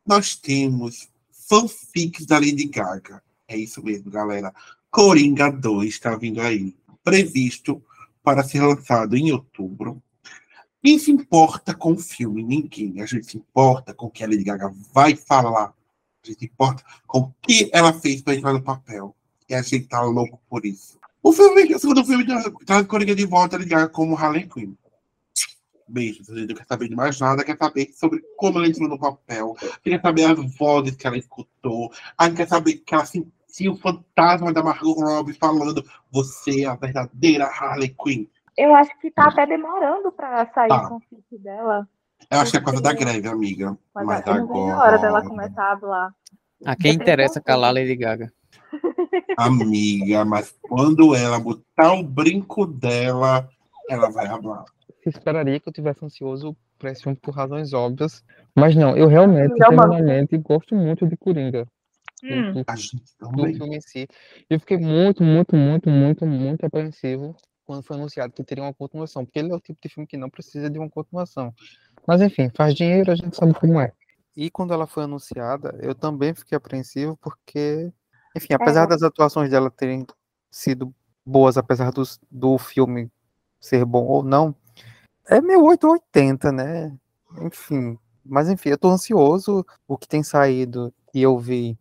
Nós 0.07 0.37
temos 0.37 1.09
fanfics 1.30 2.26
da 2.26 2.39
Lady 2.39 2.66
Gaga. 2.66 3.22
É 3.49 3.57
isso 3.57 3.82
mesmo, 3.82 4.11
galera. 4.11 4.53
Coringa 4.91 5.51
2 5.51 5.89
está 5.89 6.16
vindo 6.16 6.41
aí. 6.41 6.74
Previsto 7.03 7.82
para 8.26 8.42
ser 8.42 8.60
lançado 8.60 9.16
em 9.16 9.30
outubro. 9.30 10.02
Quem 10.82 10.98
se 10.98 11.12
importa 11.12 11.72
com 11.72 11.92
o 11.92 11.98
filme? 11.98 12.42
Ninguém. 12.42 13.00
A 13.00 13.06
gente 13.06 13.24
se 13.24 13.36
importa 13.36 13.94
com 13.94 14.06
o 14.06 14.10
que 14.10 14.24
a 14.24 14.26
Lady 14.26 14.42
Gaga 14.42 14.74
vai 14.92 15.14
falar. 15.14 15.66
A 15.66 16.26
gente 16.26 16.40
se 16.40 16.44
importa 16.46 16.82
com 17.06 17.20
o 17.20 17.34
que 17.40 17.70
ela 17.72 17.92
fez 17.92 18.22
para 18.22 18.34
entrar 18.34 18.52
no 18.52 18.60
papel. 18.60 19.14
E 19.48 19.54
a 19.54 19.62
gente 19.62 19.86
tá 19.86 20.02
louco 20.02 20.40
por 20.50 20.66
isso. 20.66 20.98
O 21.22 21.32
filme, 21.32 21.72
o 21.72 21.78
segundo 21.78 22.04
filme 22.04 22.26
traz 22.66 22.84
Coringa 22.88 23.14
de 23.14 23.24
volta, 23.24 23.58
Lady 23.58 23.70
Gaga 23.70 23.88
como 23.90 24.16
Harley 24.16 24.48
Quinn. 24.48 24.74
Beijos. 25.86 26.28
A 26.28 26.34
gente 26.34 26.48
não 26.48 26.56
quer 26.56 26.66
saber 26.66 26.88
de 26.88 26.96
mais 26.96 27.20
nada, 27.20 27.44
quer 27.44 27.56
saber 27.56 27.92
sobre 27.94 28.24
como 28.36 28.58
ela 28.58 28.66
entrou 28.66 28.88
no 28.88 28.98
papel, 28.98 29.56
quer 29.84 30.00
saber 30.02 30.24
as 30.24 30.56
vozes 30.56 30.96
que 30.96 31.06
ela 31.06 31.16
escutou, 31.16 31.92
a 32.18 32.26
gente 32.26 32.38
quer 32.38 32.48
saber 32.48 32.74
que 32.78 32.92
ela 32.92 33.06
sentiu 33.57 33.72
o 33.72 33.76
fantasma 33.76 34.52
da 34.52 34.62
Margot 34.62 34.92
Robbie 34.92 35.32
falando: 35.32 35.82
Você 36.11 36.64
é 36.64 36.66
a 36.66 36.74
verdadeira 36.74 37.46
Harley 37.46 37.94
Quinn. 37.98 38.26
Eu 38.57 38.74
acho 38.74 38.90
que 39.00 39.11
tá 39.11 39.28
até 39.28 39.46
demorando 39.46 40.12
pra 40.12 40.46
sair 40.52 40.68
Tá. 40.68 40.86
o 40.86 40.88
conflito 40.88 41.38
dela. 41.38 41.88
Eu 42.30 42.40
acho 42.40 42.50
que 42.50 42.57
é 42.57 42.61
por 42.61 42.66
causa 42.66 42.82
da 42.82 42.92
greve, 42.92 43.28
amiga. 43.28 43.76
Mas, 43.94 44.07
Mas 44.07 44.26
eu 44.26 44.34
não 44.34 44.46
vejo 44.46 44.59
a 44.59 44.78
hora 44.82 44.98
dela 44.98 45.18
agora, 45.18 45.28
começar 45.28 45.72
a 45.72 45.78
falar. 45.78 46.14
A 46.64 46.76
quem 46.76 46.94
interessa 46.94 47.40
calar 47.40 47.70
a 47.70 47.72
Lady 47.74 47.96
Gaga. 47.96 48.32
amiga, 49.36 50.24
mas 50.24 50.57
quando 50.62 51.14
ela 51.14 51.38
botar 51.38 51.92
o 51.92 52.02
brinco 52.02 52.66
dela, 52.66 53.48
ela 53.90 54.11
vai 54.11 54.26
falar. 54.26 54.64
Eu 55.04 55.11
esperaria 55.11 55.61
que 55.61 55.68
eu 55.68 55.72
tivesse 55.72 56.04
ansioso 56.04 56.57
para 56.78 56.90
esse 56.90 57.02
filme 57.02 57.16
por 57.20 57.34
razões 57.34 57.72
óbvias. 57.74 58.24
Mas 58.54 58.74
não, 58.74 58.96
eu 58.96 59.07
realmente, 59.07 59.54
genuinamente, 59.57 60.36
gosto 60.38 60.74
muito 60.74 61.07
de 61.07 61.16
Coringa. 61.16 61.68
Hum, 62.24 62.52
Do, 62.52 63.54
filme 63.54 63.76
em 63.76 63.80
si. 63.80 64.08
E 64.48 64.54
eu 64.54 64.60
fiquei 64.60 64.78
muito, 64.78 65.22
muito, 65.22 65.54
muito, 65.56 65.90
muito, 65.90 66.26
muito 66.26 66.64
apreensivo 66.64 67.36
quando 67.64 67.82
foi 67.82 67.96
anunciado 67.96 68.32
que 68.32 68.44
teria 68.44 68.64
uma 68.64 68.72
continuação. 68.72 69.24
Porque 69.24 69.38
ele 69.38 69.52
é 69.52 69.54
o 69.54 69.60
tipo 69.60 69.78
de 69.82 69.88
filme 69.88 70.06
que 70.06 70.16
não 70.16 70.30
precisa 70.30 70.70
de 70.70 70.78
uma 70.78 70.88
continuação. 70.88 71.52
Mas 72.06 72.22
enfim, 72.22 72.50
faz 72.54 72.74
dinheiro, 72.74 73.10
a 73.10 73.16
gente 73.16 73.36
sabe 73.36 73.52
como 73.54 73.80
é. 73.80 73.92
E 74.36 74.50
quando 74.50 74.72
ela 74.72 74.86
foi 74.86 75.04
anunciada, 75.04 75.76
eu 75.80 75.94
também 75.94 76.34
fiquei 76.34 76.56
apreensivo 76.56 77.16
porque, 77.16 77.92
enfim, 78.36 78.54
apesar 78.54 78.84
É. 78.84 78.88
das 78.88 79.02
atuações 79.02 79.50
dela 79.50 79.70
terem 79.70 80.06
sido 80.50 80.94
boas, 81.24 81.56
apesar 81.56 81.90
dos, 81.90 82.20
do 82.30 82.56
filme 82.56 83.10
ser 83.58 83.84
bom 83.84 84.04
ou 84.04 84.22
não, 84.22 84.54
é 85.28 85.40
meio 85.40 85.64
880, 85.64 86.52
né? 86.52 86.96
Enfim, 87.42 87.98
mas 88.24 88.48
enfim, 88.48 88.70
eu 88.70 88.78
tô 88.78 88.88
ansioso. 88.88 89.66
O 89.88 89.98
que 89.98 90.06
tem 90.06 90.22
saído 90.22 90.92
e 91.12 91.22
eu 91.22 91.38
vi 91.38 91.76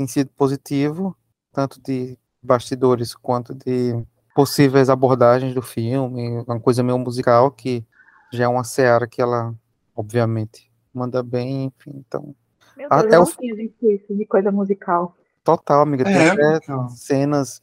tem 0.00 0.06
sido 0.06 0.30
positivo, 0.34 1.14
tanto 1.52 1.78
de 1.82 2.16
bastidores 2.42 3.14
quanto 3.14 3.54
de 3.54 4.02
possíveis 4.34 4.88
abordagens 4.88 5.54
do 5.54 5.60
filme, 5.60 6.42
uma 6.48 6.58
coisa 6.58 6.82
meio 6.82 6.98
musical 6.98 7.50
que 7.50 7.84
já 8.32 8.44
é 8.44 8.48
uma 8.48 8.64
seara 8.64 9.06
que 9.06 9.20
ela, 9.20 9.54
obviamente, 9.94 10.72
manda 10.94 11.22
bem, 11.22 11.64
enfim, 11.66 11.92
então, 11.98 12.34
meu 12.74 12.88
Deus, 12.88 13.12
é 13.12 13.16
eu 13.18 13.22
o- 13.24 13.26
tinha 13.26 13.54
visto 13.54 13.90
isso 13.90 14.16
de 14.16 14.24
coisa 14.24 14.50
musical. 14.50 15.14
total, 15.44 15.82
amiga, 15.82 16.04
tem 16.04 16.16
É, 16.16 16.28
até 16.30 16.56
então. 16.56 16.88
cenas 16.88 17.60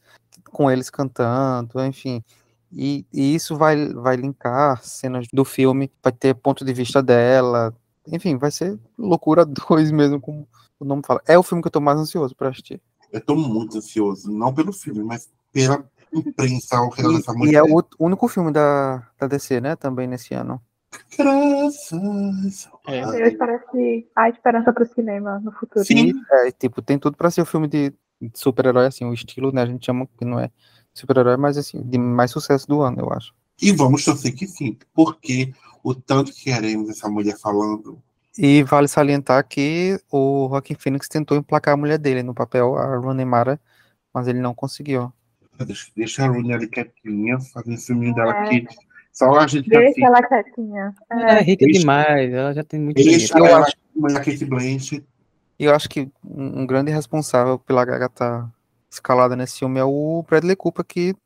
com 0.52 0.70
eles 0.70 0.90
cantando, 0.90 1.84
enfim. 1.84 2.22
E, 2.70 3.04
e 3.12 3.34
isso 3.34 3.56
vai, 3.56 3.88
vai 3.94 4.14
linkar 4.14 4.80
cenas 4.84 5.26
do 5.32 5.44
filme, 5.44 5.90
vai 6.00 6.12
ter 6.12 6.34
ponto 6.34 6.64
de 6.64 6.72
vista 6.72 7.02
dela. 7.02 7.74
Enfim, 8.12 8.36
vai 8.36 8.50
ser 8.50 8.78
loucura 8.96 9.44
2 9.46 9.90
mesmo, 9.90 10.20
como 10.20 10.48
o 10.78 10.84
nome 10.84 11.02
fala. 11.06 11.20
É 11.26 11.38
o 11.38 11.42
filme 11.42 11.62
que 11.62 11.68
eu 11.68 11.72
tô 11.72 11.80
mais 11.80 11.98
ansioso 11.98 12.34
pra 12.34 12.48
assistir. 12.48 12.80
Eu 13.12 13.20
tô 13.20 13.34
muito 13.34 13.78
ansioso, 13.78 14.30
não 14.30 14.52
pelo 14.52 14.72
filme, 14.72 15.02
mas 15.02 15.30
pela 15.52 15.84
imprensa 16.12 16.76
ao 16.76 16.90
redor 16.90 17.16
dessa 17.16 17.32
E, 17.32 17.34
e 17.34 17.38
mulher. 17.38 17.54
é 17.58 17.62
o 17.62 17.82
único 17.98 18.28
filme 18.28 18.52
da, 18.52 19.06
da 19.18 19.26
DC, 19.26 19.60
né? 19.60 19.76
Também 19.76 20.06
nesse 20.06 20.34
ano. 20.34 20.60
Graças. 21.16 22.68
É. 22.86 23.04
a 23.04 23.08
Eu 23.18 23.26
espero 23.26 23.60
que 23.70 24.06
há 24.16 24.28
esperança 24.28 24.72
pro 24.72 24.86
cinema 24.86 25.38
no 25.40 25.52
futuro. 25.52 25.84
Sim. 25.84 26.12
É, 26.30 26.50
tipo, 26.50 26.80
tem 26.82 26.98
tudo 26.98 27.16
pra 27.16 27.30
ser 27.30 27.42
um 27.42 27.46
filme 27.46 27.68
de, 27.68 27.90
de 28.20 28.30
super-herói, 28.34 28.86
assim, 28.86 29.04
o 29.04 29.12
estilo, 29.12 29.52
né? 29.52 29.62
A 29.62 29.66
gente 29.66 29.84
chama 29.84 30.08
que 30.18 30.24
não 30.24 30.38
é 30.38 30.50
super-herói, 30.94 31.36
mas 31.36 31.56
assim, 31.58 31.82
de 31.82 31.98
mais 31.98 32.30
sucesso 32.30 32.66
do 32.66 32.80
ano, 32.80 33.00
eu 33.00 33.12
acho. 33.12 33.34
E 33.60 33.72
vamos 33.72 34.04
torcer 34.04 34.34
que 34.34 34.46
sim, 34.46 34.78
porque 34.94 35.52
o 35.90 35.94
tanto 35.94 36.32
que 36.32 36.44
queremos 36.44 36.88
essa 36.90 37.08
mulher 37.08 37.36
falando. 37.38 38.00
E 38.36 38.62
vale 38.62 38.86
salientar 38.86 39.46
que 39.46 39.98
o 40.10 40.48
Joaquin 40.50 40.74
Phoenix 40.74 41.08
tentou 41.08 41.36
emplacar 41.36 41.74
a 41.74 41.76
mulher 41.76 41.98
dele 41.98 42.22
no 42.22 42.34
papel, 42.34 42.76
a 42.76 42.96
Rooney 42.96 43.24
Mara, 43.24 43.58
mas 44.14 44.28
ele 44.28 44.40
não 44.40 44.54
conseguiu. 44.54 45.12
Deixa, 45.66 45.90
deixa 45.96 46.24
a 46.24 46.28
Rooney 46.28 46.52
ali 46.54 46.68
quietinha, 46.68 47.40
fazendo 47.52 47.76
o 47.76 47.80
filminho 47.80 48.14
dela 48.14 48.32
É. 48.36 48.40
aqui. 48.46 48.66
Só 49.12 49.34
a 49.36 49.46
gente 49.48 49.64
que 49.64 49.70
Deixa 49.70 50.06
ela 50.06 50.22
quietinha. 50.22 50.94
Ela 51.10 51.30
É, 51.32 51.38
é 51.38 51.42
rica 51.42 51.64
Deixa- 51.64 51.80
demais, 51.80 52.32
ela 52.32 52.52
já 52.54 52.62
tem 52.62 52.78
muito 52.78 52.96
Deixa 52.96 53.10
dinheiro. 53.34 53.38
Eu 53.38 53.46
ela 53.46 53.66
a 54.20 54.24
Kate 54.24 54.44
Blanchett. 54.44 55.04
E 55.58 55.64
eu 55.64 55.74
acho 55.74 55.88
que 55.88 56.08
um, 56.24 56.60
um 56.62 56.66
grande 56.66 56.92
responsável 56.92 57.58
pela 57.58 57.84
Gaga 57.84 58.06
estar 58.06 58.48
escalada 58.88 59.34
nesse 59.34 59.58
filme 59.58 59.80
é 59.80 59.84
o 59.84 60.24
Bradley 60.28 60.54
Cooper, 60.54 60.84
que 60.84 61.16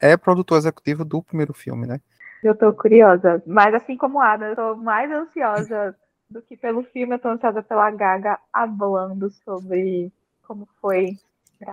é 0.00 0.16
produtor 0.16 0.56
executivo 0.56 1.04
do 1.04 1.22
primeiro 1.22 1.52
filme, 1.52 1.86
né? 1.86 2.00
Eu 2.42 2.56
tô 2.56 2.72
curiosa. 2.72 3.42
Mas 3.46 3.74
assim 3.74 3.96
como 3.96 4.20
a 4.20 4.32
Ada, 4.32 4.46
eu 4.46 4.56
tô 4.56 4.76
mais 4.76 5.10
ansiosa 5.10 5.96
do 6.28 6.42
que 6.42 6.56
pelo 6.56 6.82
filme, 6.84 7.14
eu 7.14 7.18
tô 7.18 7.28
ansiosa 7.28 7.62
pela 7.62 7.90
Gaga 7.90 8.38
falando 8.78 9.30
sobre 9.44 10.12
como 10.42 10.68
foi. 10.80 11.18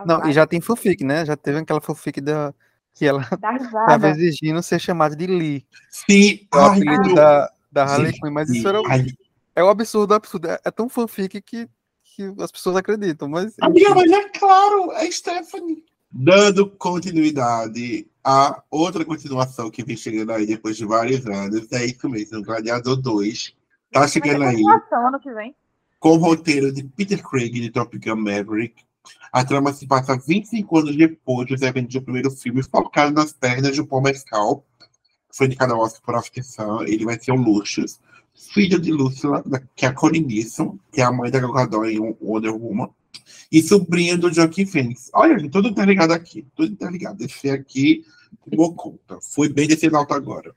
Não, 0.05 0.27
e 0.27 0.33
já 0.33 0.45
tem 0.45 0.61
fanfic, 0.61 1.03
né? 1.03 1.25
Já 1.25 1.35
teve 1.35 1.59
aquela 1.59 1.81
fanfic 1.81 2.21
da, 2.21 2.53
que 2.93 3.05
ela 3.05 3.21
estava 3.21 4.09
exigindo 4.11 4.61
ser 4.61 4.79
chamada 4.79 5.15
de 5.15 5.25
Lee, 5.25 5.65
Sim, 5.89 6.47
é 6.53 6.57
o 6.57 6.61
apelido 6.65 7.15
da, 7.15 7.51
da 7.71 7.83
Harley 7.85 8.13
Quinn, 8.13 8.31
mas 8.31 8.49
isso 8.49 8.67
era, 8.67 8.81
ai, 8.87 9.05
é 9.55 9.63
um 9.63 9.69
absurdo, 9.69 10.13
absurdo. 10.13 10.49
É, 10.49 10.59
é 10.65 10.71
tão 10.71 10.89
fanfic 10.89 11.41
que, 11.41 11.69
que 12.03 12.33
as 12.39 12.51
pessoas 12.51 12.75
acreditam, 12.75 13.27
mas 13.29 13.55
Amiga, 13.61 13.95
mas 13.95 14.11
é 14.11 14.29
claro, 14.29 14.91
é 14.93 15.09
Stephanie. 15.09 15.83
Dando 16.11 16.69
continuidade 16.71 18.08
a 18.23 18.61
outra 18.69 19.03
continuação 19.05 19.69
que 19.71 19.83
vem 19.83 19.95
chegando 19.97 20.31
aí 20.31 20.45
depois 20.45 20.75
de 20.77 20.85
vários 20.85 21.25
anos, 21.25 21.71
é 21.71 21.85
isso 21.85 22.09
mesmo, 22.09 22.43
Gladiador 22.43 22.97
2. 22.97 23.55
Tá 23.91 24.07
chegando 24.07 24.43
aí 24.43 24.61
ano 25.07 25.19
que 25.19 25.33
vem. 25.33 25.55
com 25.99 26.09
o 26.09 26.17
roteiro 26.17 26.71
de 26.71 26.83
Peter 26.83 27.21
Craig 27.21 27.49
de 27.51 27.71
Top 27.71 27.97
Gun 27.97 28.15
Maverick. 28.17 28.83
A 29.31 29.43
trama 29.43 29.73
se 29.73 29.87
passa 29.87 30.17
25 30.17 30.77
anos 30.77 30.95
depois 30.95 31.47
dos 31.47 31.61
eventos 31.61 31.93
do 31.93 32.01
primeiro 32.01 32.29
filme, 32.29 32.61
focado 32.61 33.11
nas 33.13 33.33
pernas 33.33 33.73
de 33.75 33.83
Paul 33.83 34.01
Mescal, 34.03 34.63
que 35.29 35.37
foi 35.37 35.47
indicado 35.47 35.73
ao 35.73 35.79
Oscar 35.81 36.01
por 36.03 36.15
Aftersun. 36.15 36.83
Ele 36.83 37.05
vai 37.05 37.19
ser 37.19 37.31
o 37.31 37.35
Lucius, 37.35 37.99
filho 38.53 38.79
de 38.79 38.91
da- 39.45 39.61
que 39.75 39.85
é 39.85 39.89
a 39.89 39.93
Connie 39.93 40.21
Nielsen, 40.21 40.79
que 40.91 41.01
é 41.01 41.03
a 41.03 41.11
mãe 41.11 41.31
da 41.31 41.39
Gal 41.39 41.53
Gadot 41.53 41.87
em 41.87 41.99
Wonder 42.21 42.53
Woman, 42.55 42.89
e 43.51 43.61
sobrinha 43.61 44.17
do 44.17 44.31
Joaquin 44.31 44.65
Phoenix. 44.65 45.09
Olha, 45.13 45.37
gente, 45.37 45.51
tudo 45.51 45.69
interligado 45.69 46.13
aqui, 46.13 46.45
tudo 46.55 46.71
interligado. 46.71 47.17
Deixei 47.17 47.51
aqui, 47.51 48.05
tomou 48.49 48.73
conta. 48.73 49.19
Foi 49.21 49.49
bem 49.49 49.67
desse 49.67 49.87
alto 49.93 50.13
agora. 50.13 50.53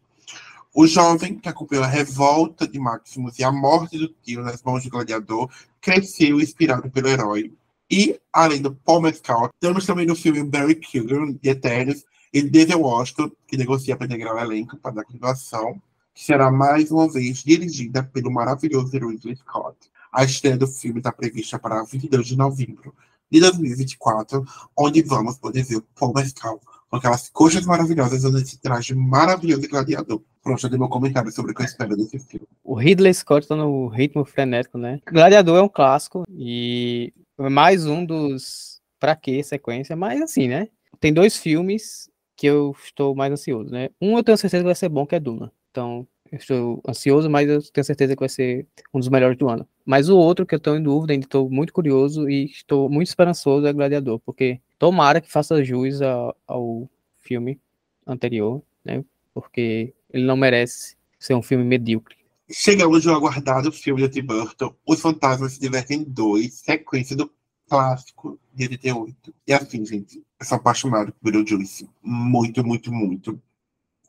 O 0.74 0.86
jovem 0.86 1.38
que 1.38 1.48
acompanhou 1.48 1.84
a 1.84 1.88
revolta 1.88 2.66
de 2.66 2.78
Maximus 2.78 3.38
e 3.38 3.44
a 3.44 3.52
morte 3.52 3.98
do 3.98 4.08
tio 4.08 4.42
nas 4.42 4.62
mãos 4.62 4.82
do 4.82 4.90
gladiador 4.90 5.50
cresceu 5.80 6.40
inspirado 6.40 6.90
pelo 6.90 7.08
herói. 7.08 7.52
E, 7.90 8.18
além 8.32 8.62
do 8.62 8.74
Paul 8.74 9.02
Mescal, 9.02 9.50
temos 9.60 9.84
também 9.84 10.06
no 10.06 10.16
filme 10.16 10.42
Barry 10.42 10.74
Kilgore, 10.74 11.34
de 11.34 11.50
Eternos, 11.50 12.04
e 12.32 12.40
Denzel 12.40 12.80
Washington, 12.80 13.30
que 13.46 13.58
negocia 13.58 13.94
para 13.94 14.06
integrar 14.06 14.34
o 14.34 14.38
elenco 14.38 14.78
para 14.78 14.92
dar 14.92 15.04
continuação, 15.04 15.80
que 16.14 16.24
será 16.24 16.50
mais 16.50 16.90
uma 16.90 17.10
vez 17.10 17.42
dirigida 17.42 18.02
pelo 18.02 18.32
maravilhoso 18.32 18.92
Ridley 18.92 19.36
Scott. 19.36 19.76
A 20.12 20.24
estreia 20.24 20.56
do 20.56 20.66
filme 20.66 20.98
está 20.98 21.10
prevista 21.10 21.58
para 21.58 21.82
22 21.82 22.26
de 22.26 22.36
novembro 22.36 22.94
de 23.30 23.40
2024, 23.40 24.44
onde 24.76 25.02
vamos 25.02 25.38
poder 25.38 25.64
ver 25.64 25.76
o 25.76 25.82
Paul 25.98 26.12
Mescal 26.12 26.60
com 26.90 26.96
aquelas 26.96 27.30
coxas 27.30 27.64
maravilhosas 27.64 28.18
usando 28.18 28.38
esse 28.38 28.58
traje 28.60 28.94
maravilhoso 28.94 29.62
de 29.62 29.68
gladiador. 29.68 30.20
Pronto, 30.42 30.60
já 30.60 30.68
dei 30.68 30.78
meu 30.78 30.88
comentário 30.88 31.32
sobre 31.32 31.52
o 31.52 31.54
que 31.54 31.62
eu 31.62 31.66
espero 31.66 31.96
desse 31.96 32.18
filme. 32.18 32.46
O 32.62 32.74
Ridley 32.74 33.14
Scott 33.14 33.48
tá 33.48 33.56
no 33.56 33.86
ritmo 33.86 34.26
frenético, 34.26 34.76
né? 34.76 35.00
Gladiador 35.10 35.58
é 35.58 35.62
um 35.62 35.68
clássico 35.68 36.24
e 36.28 37.14
mais 37.38 37.86
um 37.86 38.04
dos 38.04 38.82
pra 39.00 39.16
quê 39.16 39.42
sequência, 39.42 39.96
mas 39.96 40.20
assim, 40.20 40.48
né? 40.48 40.68
Tem 41.00 41.14
dois 41.14 41.38
filmes 41.38 42.10
que 42.36 42.46
eu 42.46 42.76
estou 42.84 43.14
mais 43.14 43.32
ansioso, 43.32 43.70
né? 43.70 43.88
Um 44.00 44.18
eu 44.18 44.22
tenho 44.22 44.36
certeza 44.36 44.62
que 44.62 44.66
vai 44.66 44.74
ser 44.74 44.90
bom, 44.90 45.06
que 45.06 45.14
é 45.14 45.20
Duna. 45.20 45.50
Então, 45.70 46.06
estou 46.36 46.82
ansioso, 46.88 47.28
mas 47.28 47.48
eu 47.48 47.62
tenho 47.70 47.84
certeza 47.84 48.14
que 48.14 48.20
vai 48.20 48.28
ser 48.28 48.66
um 48.92 48.98
dos 48.98 49.08
melhores 49.08 49.36
do 49.36 49.48
ano. 49.48 49.66
Mas 49.84 50.08
o 50.08 50.16
outro 50.16 50.46
que 50.46 50.54
eu 50.54 50.58
estou 50.58 50.76
em 50.76 50.82
dúvida, 50.82 51.12
ainda 51.12 51.26
estou 51.26 51.50
muito 51.50 51.72
curioso 51.72 52.28
e 52.28 52.46
estou 52.46 52.88
muito 52.88 53.08
esperançoso 53.08 53.66
é 53.66 53.72
Gladiador, 53.72 54.18
porque 54.20 54.60
tomara 54.78 55.20
que 55.20 55.30
faça 55.30 55.62
jus 55.62 56.00
ao, 56.00 56.36
ao 56.46 56.90
filme 57.18 57.60
anterior, 58.06 58.62
né? 58.84 59.04
Porque 59.34 59.92
ele 60.12 60.24
não 60.24 60.36
merece 60.36 60.96
ser 61.18 61.34
um 61.34 61.42
filme 61.42 61.64
medíocre. 61.64 62.16
Chegamos 62.50 63.06
ao 63.06 63.16
aguardado 63.16 63.72
filme 63.72 64.02
de 64.02 64.08
Tim 64.08 64.26
Burton, 64.26 64.74
Os 64.86 65.00
Fantasmas 65.00 65.52
se 65.52 65.60
Divertem 65.60 66.04
2, 66.04 66.52
sequência 66.52 67.16
do 67.16 67.30
clássico 67.68 68.38
de 68.52 68.64
88. 68.64 69.34
E 69.46 69.52
assim, 69.54 69.84
gente, 69.86 70.22
eu 70.38 70.46
sou 70.46 70.56
apaixonado 70.56 71.12
por 71.12 71.32
Beetlejuice. 71.32 71.88
Muito, 72.02 72.62
muito, 72.62 72.92
muito. 72.92 73.40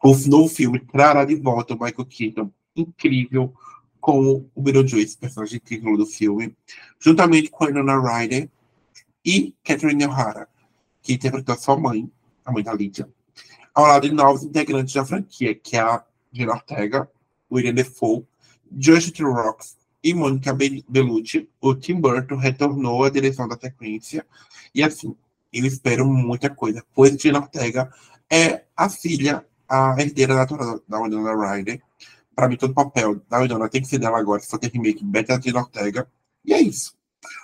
O 0.05 0.13
novo 0.27 0.49
filme 0.49 0.79
trará 0.79 1.23
de 1.23 1.33
volta 1.35 1.73
o 1.73 1.79
Michael 1.79 2.05
Keaton, 2.05 2.51
incrível, 2.75 3.53
com 4.01 4.45
o 4.53 4.61
Beetlejuice, 4.61 5.17
personagem 5.17 5.61
incrível 5.63 5.95
do 5.95 6.05
filme, 6.05 6.53
juntamente 6.99 7.49
com 7.49 7.63
a 7.63 7.67
Winona 7.67 8.01
Ryder 8.01 8.49
e 9.23 9.55
Catherine 9.63 10.05
O'Hara, 10.05 10.49
que 11.01 11.13
interpretou 11.13 11.55
sua 11.55 11.77
mãe, 11.77 12.11
a 12.43 12.51
mãe 12.51 12.61
da 12.61 12.73
Lydia, 12.73 13.07
ao 13.73 13.85
lado 13.85 14.09
de 14.09 14.13
novos 14.13 14.43
integrantes 14.43 14.93
da 14.93 15.05
franquia, 15.05 15.55
que 15.55 15.77
é 15.77 15.79
a 15.79 16.03
Gina 16.33 16.51
Ortega, 16.51 17.09
William 17.49 17.73
Defoe, 17.73 18.25
Josh 18.69 19.09
Rocks 19.21 19.77
e 20.03 20.13
Mônica 20.13 20.53
Bellucci. 20.89 21.49
O 21.61 21.73
Tim 21.73 22.01
Burton 22.01 22.35
retornou 22.35 23.05
à 23.05 23.09
direção 23.09 23.47
da 23.47 23.57
sequência 23.57 24.25
e, 24.75 24.83
assim, 24.83 25.15
eu 25.53 25.65
espero 25.65 26.05
muita 26.05 26.49
coisa, 26.49 26.83
pois 26.93 27.15
Gina 27.15 27.39
Ortega 27.39 27.89
é 28.29 28.65
a 28.75 28.89
filha 28.89 29.45
a 29.73 29.95
herdeira 29.99 30.35
natural 30.35 30.79
da 30.87 31.01
Winona 31.01 31.33
Ryder. 31.35 31.81
Para 32.35 32.47
mim, 32.47 32.57
todo 32.57 32.75
papel 32.75 33.19
da 33.27 33.39
Winona 33.39 33.67
tem 33.67 33.81
que 33.81 33.87
ser 33.87 33.97
dela 33.97 34.19
agora, 34.19 34.39
for 34.41 34.59
ter 34.59 34.69
remake 34.71 35.03
Beatriz 35.03 35.53
Ortega. 35.55 36.07
E 36.45 36.53
é 36.53 36.61
isso. 36.61 36.93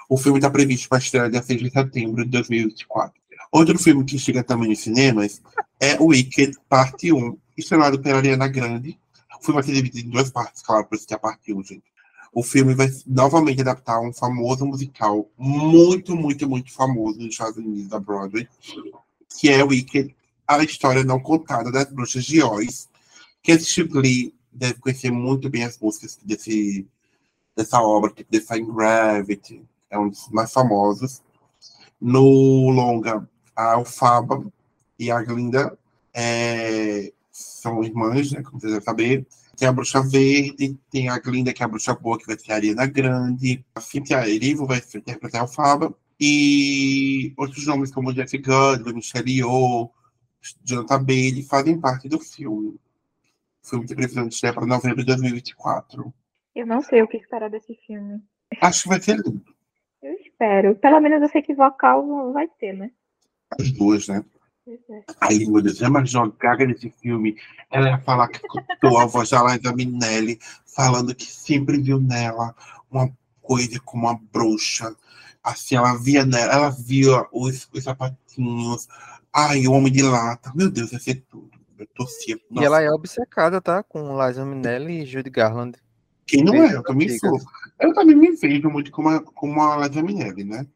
O 0.07 0.15
filme 0.15 0.37
está 0.37 0.49
previsto 0.49 0.87
para 0.87 0.99
estrear 0.99 1.31
dia 1.31 1.41
6 1.41 1.59
de 1.59 1.71
setembro 1.71 2.23
de 2.23 2.29
2024. 2.29 3.19
Outro 3.51 3.79
filme 3.79 4.05
que 4.05 4.19
chega 4.19 4.43
também 4.43 4.69
nos 4.69 4.79
cinemas 4.79 5.41
é 5.79 5.97
Wicked, 5.99 6.55
parte 6.67 7.11
1, 7.11 7.35
estrelado 7.57 7.99
pela 7.99 8.19
Ariana 8.19 8.47
Grande. 8.47 8.99
O 9.39 9.43
filme 9.43 9.55
vai 9.55 9.63
ser 9.63 9.73
dividido 9.73 10.07
em 10.07 10.11
duas 10.11 10.29
partes, 10.29 10.61
claro, 10.61 10.85
por 10.85 10.95
isso 10.95 11.07
que 11.07 11.13
é 11.13 11.17
a 11.17 11.19
parte 11.19 11.51
1, 11.51 11.63
gente. 11.63 11.83
O 12.31 12.43
filme 12.43 12.75
vai 12.75 12.89
novamente 13.07 13.61
adaptar 13.61 13.99
um 14.01 14.13
famoso 14.13 14.67
musical, 14.67 15.27
muito, 15.35 16.15
muito, 16.15 16.47
muito 16.47 16.71
famoso 16.71 17.17
nos 17.17 17.29
Estados 17.29 17.57
Unidos, 17.57 17.87
da 17.87 17.99
Broadway, 17.99 18.47
que 19.39 19.49
é 19.49 19.63
Wicked, 19.63 20.15
a 20.57 20.63
história 20.63 21.03
não 21.03 21.19
contada 21.19 21.71
das 21.71 21.91
bruxas 21.91 22.25
de 22.25 22.41
Oz, 22.41 22.89
que 23.43 23.51
esse 23.51 23.83
Glee 23.83 24.33
deve 24.51 24.75
conhecer 24.75 25.11
muito 25.11 25.47
bem 25.49 25.63
as 25.63 25.77
músicas 25.77 26.17
desse, 26.23 26.87
dessa 27.55 27.79
obra, 27.81 28.11
tipo 28.11 28.31
Define 28.31 28.71
Gravity, 28.71 29.63
é 29.89 29.97
um 29.99 30.09
dos 30.09 30.27
mais 30.29 30.51
famosos. 30.51 31.21
No 32.01 32.69
longa, 32.71 33.29
a 33.55 33.73
Alfaba 33.73 34.43
e 34.97 35.11
a 35.11 35.21
Glinda 35.21 35.77
é, 36.13 37.13
são 37.31 37.83
irmãs, 37.83 38.31
né, 38.31 38.41
como 38.41 38.59
vocês 38.59 38.73
devem 38.73 38.85
saber. 38.85 39.27
Tem 39.55 39.67
a 39.67 39.73
Bruxa 39.73 40.01
Verde, 40.01 40.79
tem 40.89 41.09
a 41.09 41.19
Glinda, 41.19 41.53
que 41.53 41.61
é 41.61 41.65
a 41.65 41.69
Bruxa 41.69 41.93
Boa, 41.93 42.17
que 42.17 42.25
vai 42.25 42.39
ser 42.39 42.53
a 42.53 42.55
Ariana 42.55 42.85
Grande. 42.85 43.63
A 43.75 43.81
Cynthia 43.81 44.27
Erivo 44.27 44.65
vai 44.65 44.81
interpretar 44.95 45.41
a 45.41 45.43
Alfaba. 45.43 45.93
E 46.19 47.33
outros 47.37 47.65
nomes 47.65 47.91
como 47.91 48.13
Jeff 48.13 48.37
Goodwin, 48.37 48.93
Michelle 48.93 49.31
Yeoh, 49.31 49.91
Jonathan 50.63 51.03
Bailey 51.03 51.43
fazem 51.43 51.79
parte 51.79 52.07
do 52.07 52.19
filme. 52.19 52.79
O 53.63 53.67
filme 53.67 53.85
tem 53.85 53.95
previsão 53.95 54.27
de 54.27 54.33
estreia 54.33 54.53
para 54.53 54.65
novembro 54.65 54.99
de 54.99 55.05
2024. 55.05 56.13
Eu 56.55 56.65
não 56.65 56.81
sei 56.81 57.01
o 57.01 57.07
que 57.07 57.17
esperar 57.17 57.49
desse 57.49 57.75
filme. 57.85 58.21
Acho 58.61 58.83
que 58.83 58.89
vai 58.89 59.01
ser 59.01 59.17
lindo. 59.17 59.43
Eu 60.01 60.13
espero. 60.13 60.75
Pelo 60.75 60.99
menos 60.99 61.21
eu 61.21 61.29
sei 61.29 61.41
que 61.41 61.53
vocal 61.53 62.33
vai 62.33 62.47
ter, 62.47 62.73
né? 62.73 62.91
As 63.59 63.71
duas, 63.71 64.07
né? 64.07 64.23
É. 64.67 65.03
Aí, 65.19 65.47
meu 65.47 65.61
Deus, 65.61 65.81
é 65.81 65.87
uma 65.87 66.05
jogada 66.05 66.65
desse 66.65 66.89
filme. 66.91 67.35
Ela 67.71 67.89
ia 67.89 67.99
falar 67.99 68.27
que 68.27 68.37
escutou 68.45 68.99
a 68.99 69.05
voz 69.05 69.29
da 69.29 69.43
Liza 69.43 69.73
Minelli 69.75 70.39
falando 70.65 71.15
que 71.15 71.25
sempre 71.25 71.81
viu 71.81 71.99
nela 71.99 72.55
uma 72.89 73.11
coisa 73.41 73.79
como 73.79 74.05
uma 74.05 74.19
bruxa. 74.31 74.95
Assim, 75.43 75.75
ela 75.75 75.97
via 75.97 76.25
nela, 76.25 76.53
ela 76.53 76.69
via 76.69 77.25
os, 77.31 77.67
os 77.73 77.83
sapatinhos, 77.83 78.87
Ai, 79.33 79.67
o 79.67 79.71
Homem 79.71 79.91
de 79.91 80.01
Lata. 80.01 80.51
Meu 80.55 80.69
Deus, 80.69 80.91
vai 80.91 80.99
ser 80.99 81.23
tudo. 81.29 81.51
Eu 81.77 81.87
torcia. 81.87 82.39
E 82.51 82.63
ela 82.63 82.81
é 82.81 82.91
obcecada, 82.91 83.61
tá? 83.61 83.81
Com 83.83 84.17
Liza 84.21 84.45
Minnelli 84.45 85.01
e 85.01 85.05
Judy 85.05 85.29
Garland. 85.29 85.77
Quem 86.27 86.43
não 86.43 86.53
é? 86.55 86.75
Eu 86.75 86.83
também 86.83 87.17
sou. 87.17 87.39
Eu 87.79 87.93
também 87.93 88.15
me 88.15 88.35
vejo 88.35 88.69
muito 88.69 88.91
como 88.91 89.09
a, 89.09 89.21
como 89.21 89.61
a 89.61 89.87
Liza 89.87 90.03
Minnelli, 90.03 90.43
né? 90.43 90.67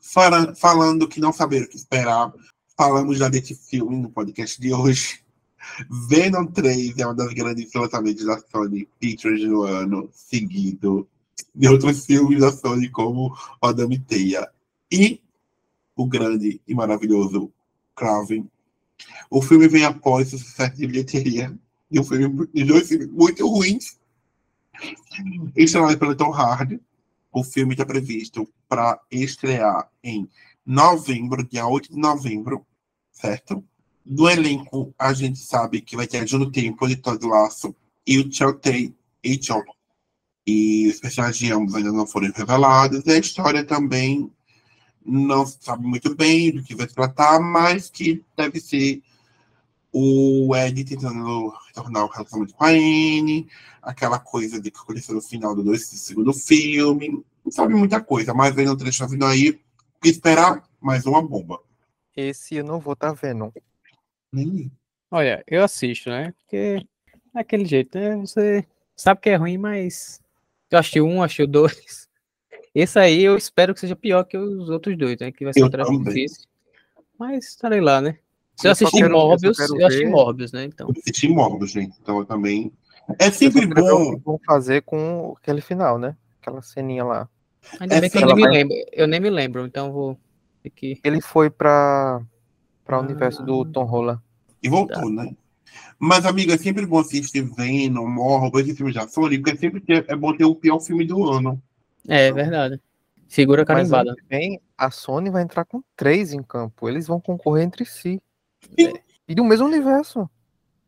Fala, 0.00 0.54
falando 0.54 1.08
que 1.08 1.20
não 1.20 1.32
saber 1.32 1.62
o 1.62 1.68
que 1.68 1.76
esperar, 1.76 2.32
falamos 2.76 3.18
já 3.18 3.28
desse 3.28 3.54
filme 3.54 3.96
no 3.96 4.10
podcast 4.10 4.60
de 4.60 4.72
hoje. 4.72 5.20
Venom 6.08 6.46
3 6.46 6.98
é 6.98 7.06
uma 7.06 7.14
das 7.14 7.32
grandes 7.32 7.72
lançamentos 7.74 8.24
da 8.24 8.38
Sony 8.38 8.88
Pictures 9.00 9.42
no 9.44 9.62
ano, 9.62 10.08
seguido 10.12 11.08
de 11.54 11.68
outros 11.68 12.04
filmes 12.04 12.40
da 12.40 12.52
Sony 12.52 12.88
como 12.90 13.34
Odame 13.60 13.98
Teia. 13.98 14.48
E 14.90 15.20
o 15.96 16.06
grande 16.06 16.60
e 16.66 16.74
maravilhoso 16.74 17.52
Craven. 17.94 18.48
O 19.30 19.42
filme 19.42 19.68
vem 19.68 19.84
após 19.84 20.32
o 20.32 20.38
sucesso 20.38 20.76
de 20.76 20.86
bilheteria 20.86 21.56
de 21.90 22.00
um 22.00 22.04
filme 22.04 22.48
de 22.52 22.64
dois 22.64 22.88
filmes 22.88 23.08
muito 23.08 23.46
ruins. 23.48 23.98
Estrelado 25.56 25.98
pelo 25.98 26.16
Tom 26.16 26.32
Hardy. 26.32 26.80
O 27.32 27.42
filme 27.42 27.74
está 27.74 27.84
previsto 27.84 28.48
para 28.68 29.00
estrear 29.10 29.90
em 30.02 30.28
novembro, 30.64 31.44
dia 31.44 31.66
8 31.66 31.92
de 31.92 31.98
novembro, 31.98 32.64
certo? 33.10 33.62
No 34.04 34.28
elenco, 34.28 34.94
a 34.98 35.12
gente 35.12 35.38
sabe 35.38 35.80
que 35.80 35.96
vai 35.96 36.06
ter 36.06 36.18
a 36.18 36.26
Juno 36.26 36.50
Temple 36.50 36.88
de 36.88 36.96
Todd 36.96 37.24
Lasso 37.26 37.74
e 38.06 38.18
o 38.18 38.30
Chelsea 38.30 38.92
e 39.22 39.36
John. 39.36 39.64
E 40.46 40.88
os 40.88 41.00
personagens 41.00 41.38
de 41.38 41.52
ambos 41.52 41.74
ainda 41.74 41.90
não 41.90 42.06
foram 42.06 42.30
revelados. 42.30 43.02
E 43.06 43.10
a 43.10 43.18
história 43.18 43.64
também 43.64 44.30
não 45.04 45.46
sabe 45.46 45.86
muito 45.86 46.14
bem 46.14 46.52
do 46.52 46.62
que 46.62 46.74
vai 46.74 46.86
tratar, 46.86 47.38
mas 47.40 47.90
que 47.90 48.24
deve 48.36 48.60
ser 48.60 49.02
o 49.92 50.54
Ed 50.56 50.84
tentando 50.84 51.50
retornar 51.66 52.04
o 52.04 52.08
relacionamento 52.08 52.54
com 52.54 52.64
a 52.64 52.70
Anne, 52.70 53.46
aquela 53.80 54.18
coisa 54.18 54.60
de 54.60 54.70
que 54.70 54.78
aconteceu 54.78 55.14
no 55.14 55.20
final 55.20 55.54
do, 55.54 55.62
do 55.62 55.76
segundo 55.76 56.32
filme. 56.32 57.24
Não 57.44 57.52
sabe 57.52 57.74
muita 57.74 58.00
coisa, 58.00 58.34
mas 58.34 58.54
vendo 58.54 58.72
o 58.72 58.76
trecho 58.76 59.06
vindo 59.06 59.24
aí, 59.24 59.60
esperar? 60.02 60.68
Mais 60.80 61.06
uma 61.06 61.22
bomba. 61.22 61.60
Esse 62.16 62.56
eu 62.56 62.64
não 62.64 62.80
vou 62.80 62.94
estar 62.94 63.14
tá 63.14 63.18
vendo. 63.20 63.52
Nem 64.32 64.70
Olha, 65.10 65.44
eu 65.46 65.62
assisto, 65.62 66.10
né? 66.10 66.34
Porque 66.40 66.84
é 67.34 67.40
aquele 67.40 67.64
jeito, 67.64 67.96
né? 67.96 68.16
Você 68.16 68.66
sabe 68.96 69.20
que 69.20 69.30
é 69.30 69.36
ruim, 69.36 69.58
mas 69.58 70.20
eu 70.70 70.78
achei 70.78 71.00
um, 71.00 71.22
achei 71.22 71.46
dois. 71.46 72.03
Esse 72.74 72.98
aí 72.98 73.22
eu 73.22 73.36
espero 73.36 73.72
que 73.72 73.80
seja 73.80 73.94
pior 73.94 74.24
que 74.24 74.36
os 74.36 74.68
outros 74.68 74.96
dois, 74.98 75.16
né? 75.20 75.30
Que 75.30 75.44
vai 75.44 75.52
ser 75.52 75.60
Eu 75.60 75.66
um 75.66 75.70
também. 75.70 76.02
difícil. 76.02 76.46
Mas 77.18 77.46
estarei 77.48 77.80
lá, 77.80 78.00
né? 78.00 78.18
Se 78.56 78.66
eu, 78.66 78.70
Eu 78.70 78.74
só 78.74 78.84
assistir 78.84 79.02
quero- 79.02 79.14
eu 79.14 79.18
Morbius, 79.18 79.56
quero 79.56 79.80
eu 79.80 79.86
assisti 79.86 80.04
ver- 80.04 80.10
Morbius, 80.10 80.52
né? 80.52 80.64
Então. 80.64 80.88
Eu 80.88 80.94
assisti 81.00 81.28
Morbius, 81.28 81.70
gente. 81.70 81.96
Então 82.02 82.18
eu 82.18 82.24
também. 82.24 82.72
É 83.18 83.30
sempre 83.30 83.64
Eu 83.64 83.68
bom. 83.74 84.16
que 84.16 84.24
vão 84.24 84.40
fazer 84.46 84.82
com 84.82 85.34
aquele 85.40 85.60
final, 85.60 85.98
né? 85.98 86.16
Aquela 86.40 86.62
ceninha 86.62 87.04
lá. 87.04 87.28
Ainda 87.80 87.94
É 87.96 88.00
bem 88.00 88.10
que 88.10 88.18
eu 88.18 88.26
nem 88.26 88.34
me 88.34 88.42
vai- 88.42 88.50
lembro. 88.52 88.74
Eu 88.92 89.06
nem 89.06 89.20
me 89.20 89.30
lembro, 89.30 89.66
então 89.66 89.92
vou 89.92 90.18
que. 90.74 90.98
Ele 91.04 91.20
foi 91.20 91.50
para 91.50 92.20
para 92.84 92.98
o 92.98 93.00
Ah. 93.00 93.02
universo 93.04 93.42
do 93.42 93.64
Tom 93.64 93.84
Holland. 93.84 94.20
E 94.62 94.68
voltou, 94.68 95.08
né? 95.10 95.34
Mas, 95.98 96.26
amiga, 96.26 96.54
é 96.54 96.58
sempre 96.58 96.84
bom 96.84 96.98
assistir 96.98 97.40
Venom, 97.42 98.06
Morbius, 98.06 98.68
esse 98.68 98.76
filme 98.76 98.92
da 98.92 99.08
Sony, 99.08 99.38
porque 99.38 99.52
é 99.52 99.56
sempre 99.56 99.82
é 100.06 100.14
bom 100.16 100.36
ter 100.36 100.44
o 100.44 100.54
pior 100.54 100.78
filme 100.80 101.04
do 101.06 101.24
ano. 101.30 101.62
É 102.08 102.32
verdade. 102.32 102.80
Figura 103.28 103.64
carimbada. 103.64 104.14
vem, 104.28 104.60
a 104.76 104.90
Sony 104.90 105.30
vai 105.30 105.42
entrar 105.42 105.64
com 105.64 105.82
três 105.96 106.32
em 106.32 106.42
campo. 106.42 106.88
Eles 106.88 107.06
vão 107.06 107.20
concorrer 107.20 107.64
entre 107.64 107.84
si. 107.84 108.20
É, 108.78 108.92
E 109.28 109.34
do 109.34 109.44
mesmo 109.44 109.66
universo. 109.66 110.28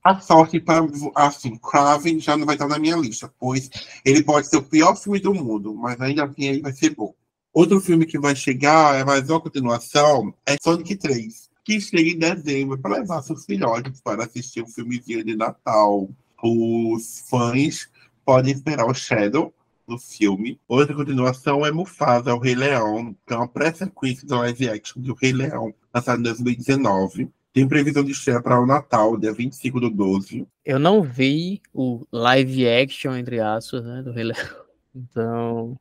A 0.04 0.20
sorte 0.20 0.60
para 0.60 0.86
assim, 1.16 1.58
Craven 1.58 2.20
já 2.20 2.36
não 2.36 2.46
vai 2.46 2.54
estar 2.54 2.68
na 2.68 2.78
minha 2.78 2.94
lista, 2.94 3.32
pois 3.40 3.68
ele 4.04 4.22
pode 4.22 4.46
ser 4.46 4.58
o 4.58 4.62
pior 4.62 4.94
filme 4.94 5.18
do 5.18 5.34
mundo, 5.34 5.74
mas 5.74 6.00
ainda 6.00 6.24
assim 6.24 6.44
ele 6.44 6.60
vai 6.60 6.72
ser 6.72 6.94
bom. 6.94 7.12
Outro 7.52 7.80
filme 7.80 8.06
que 8.06 8.16
vai 8.16 8.36
chegar, 8.36 8.94
é 8.94 9.04
mais 9.04 9.28
uma 9.28 9.40
continuação, 9.40 10.32
é 10.46 10.56
Sonic 10.62 10.94
3, 10.94 11.50
que 11.64 11.80
chega 11.80 12.10
em 12.10 12.18
dezembro 12.18 12.78
para 12.78 12.98
levar 12.98 13.20
seus 13.22 13.44
filhotes 13.44 14.00
para 14.00 14.24
assistir 14.24 14.62
um 14.62 14.68
filmezinho 14.68 15.24
de 15.24 15.34
Natal. 15.34 16.08
Os 16.40 17.24
fãs 17.28 17.88
podem 18.24 18.52
esperar 18.54 18.86
o 18.86 18.94
Shadow 18.94 19.52
no 19.86 19.98
filme. 19.98 20.60
Outra 20.66 20.94
continuação 20.94 21.64
é 21.64 21.70
Mufasa, 21.70 22.34
o 22.34 22.38
Rei 22.38 22.54
Leão, 22.54 23.14
que 23.26 23.32
é 23.32 23.36
uma 23.36 23.48
pré-sequência 23.48 24.26
do 24.26 24.36
live 24.36 24.68
action 24.68 25.02
do 25.02 25.14
Rei 25.14 25.32
Leão, 25.32 25.74
lançado 25.94 26.20
em 26.20 26.24
2019. 26.24 27.30
Tem 27.52 27.66
previsão 27.66 28.04
de 28.04 28.12
estreia 28.12 28.42
para 28.42 28.60
o 28.60 28.66
Natal, 28.66 29.16
dia 29.16 29.32
25 29.32 29.80
do 29.80 29.90
12. 29.90 30.46
Eu 30.64 30.78
não 30.78 31.02
vi 31.02 31.62
o 31.72 32.06
live 32.12 32.68
action, 32.68 33.16
entre 33.16 33.40
aspas, 33.40 33.84
né, 33.84 34.02
do 34.02 34.12
Rei 34.12 34.24
Leão. 34.24 34.66
Então, 34.94 35.78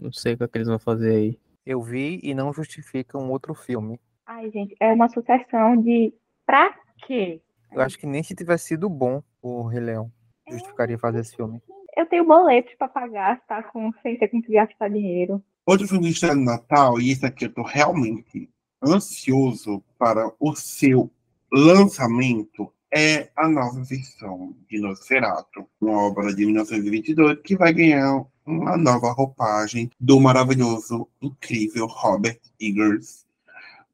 não 0.00 0.10
sei 0.10 0.34
o 0.34 0.38
que, 0.38 0.44
é 0.44 0.48
que 0.48 0.56
eles 0.58 0.68
vão 0.68 0.78
fazer 0.78 1.14
aí. 1.14 1.38
Eu 1.66 1.82
vi 1.82 2.18
e 2.22 2.34
não 2.34 2.52
justifica 2.52 3.18
um 3.18 3.30
outro 3.30 3.54
filme. 3.54 4.00
Ai, 4.26 4.50
gente, 4.50 4.74
é 4.80 4.92
uma 4.92 5.08
sucessão 5.08 5.76
de 5.80 6.14
pra 6.46 6.74
quê? 7.06 7.40
Eu 7.72 7.80
acho 7.82 7.98
que 7.98 8.06
nem 8.06 8.22
se 8.22 8.34
tivesse 8.34 8.68
sido 8.68 8.88
bom 8.88 9.22
o 9.42 9.66
Rei 9.66 9.80
Leão, 9.80 10.10
justificaria 10.48 10.98
fazer 10.98 11.20
esse 11.20 11.36
filme. 11.36 11.60
Eu 11.96 12.06
tenho 12.06 12.24
boletos 12.24 12.74
pra 12.76 12.88
pagar, 12.88 13.40
tá? 13.46 13.62
Com, 13.62 13.92
sem 14.02 14.18
ter 14.18 14.28
com 14.28 14.42
que 14.42 14.52
gastar 14.52 14.88
dinheiro. 14.88 15.42
Outro 15.66 15.88
filme 15.88 16.10
estreia 16.10 16.34
no 16.34 16.44
Natal, 16.44 17.00
e 17.00 17.10
esse 17.10 17.24
aqui 17.24 17.46
eu 17.46 17.52
tô 17.52 17.62
realmente 17.62 18.50
ansioso 18.82 19.82
para 19.98 20.30
o 20.38 20.54
seu 20.54 21.10
lançamento, 21.50 22.70
é 22.92 23.30
a 23.34 23.48
nova 23.48 23.82
versão 23.82 24.54
de 24.68 24.78
Nosferatu, 24.78 25.66
uma 25.80 26.02
obra 26.02 26.34
de 26.34 26.44
1922 26.44 27.40
que 27.42 27.56
vai 27.56 27.72
ganhar 27.72 28.24
uma 28.46 28.76
nova 28.76 29.10
roupagem 29.12 29.90
do 29.98 30.20
maravilhoso, 30.20 31.08
incrível 31.20 31.86
Robert 31.86 32.40
Eggers. 32.60 33.24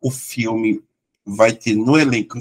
O 0.01 0.11
filme 0.11 0.83
vai 1.25 1.53
ter 1.53 1.77
no 1.77 1.99
elenco 1.99 2.39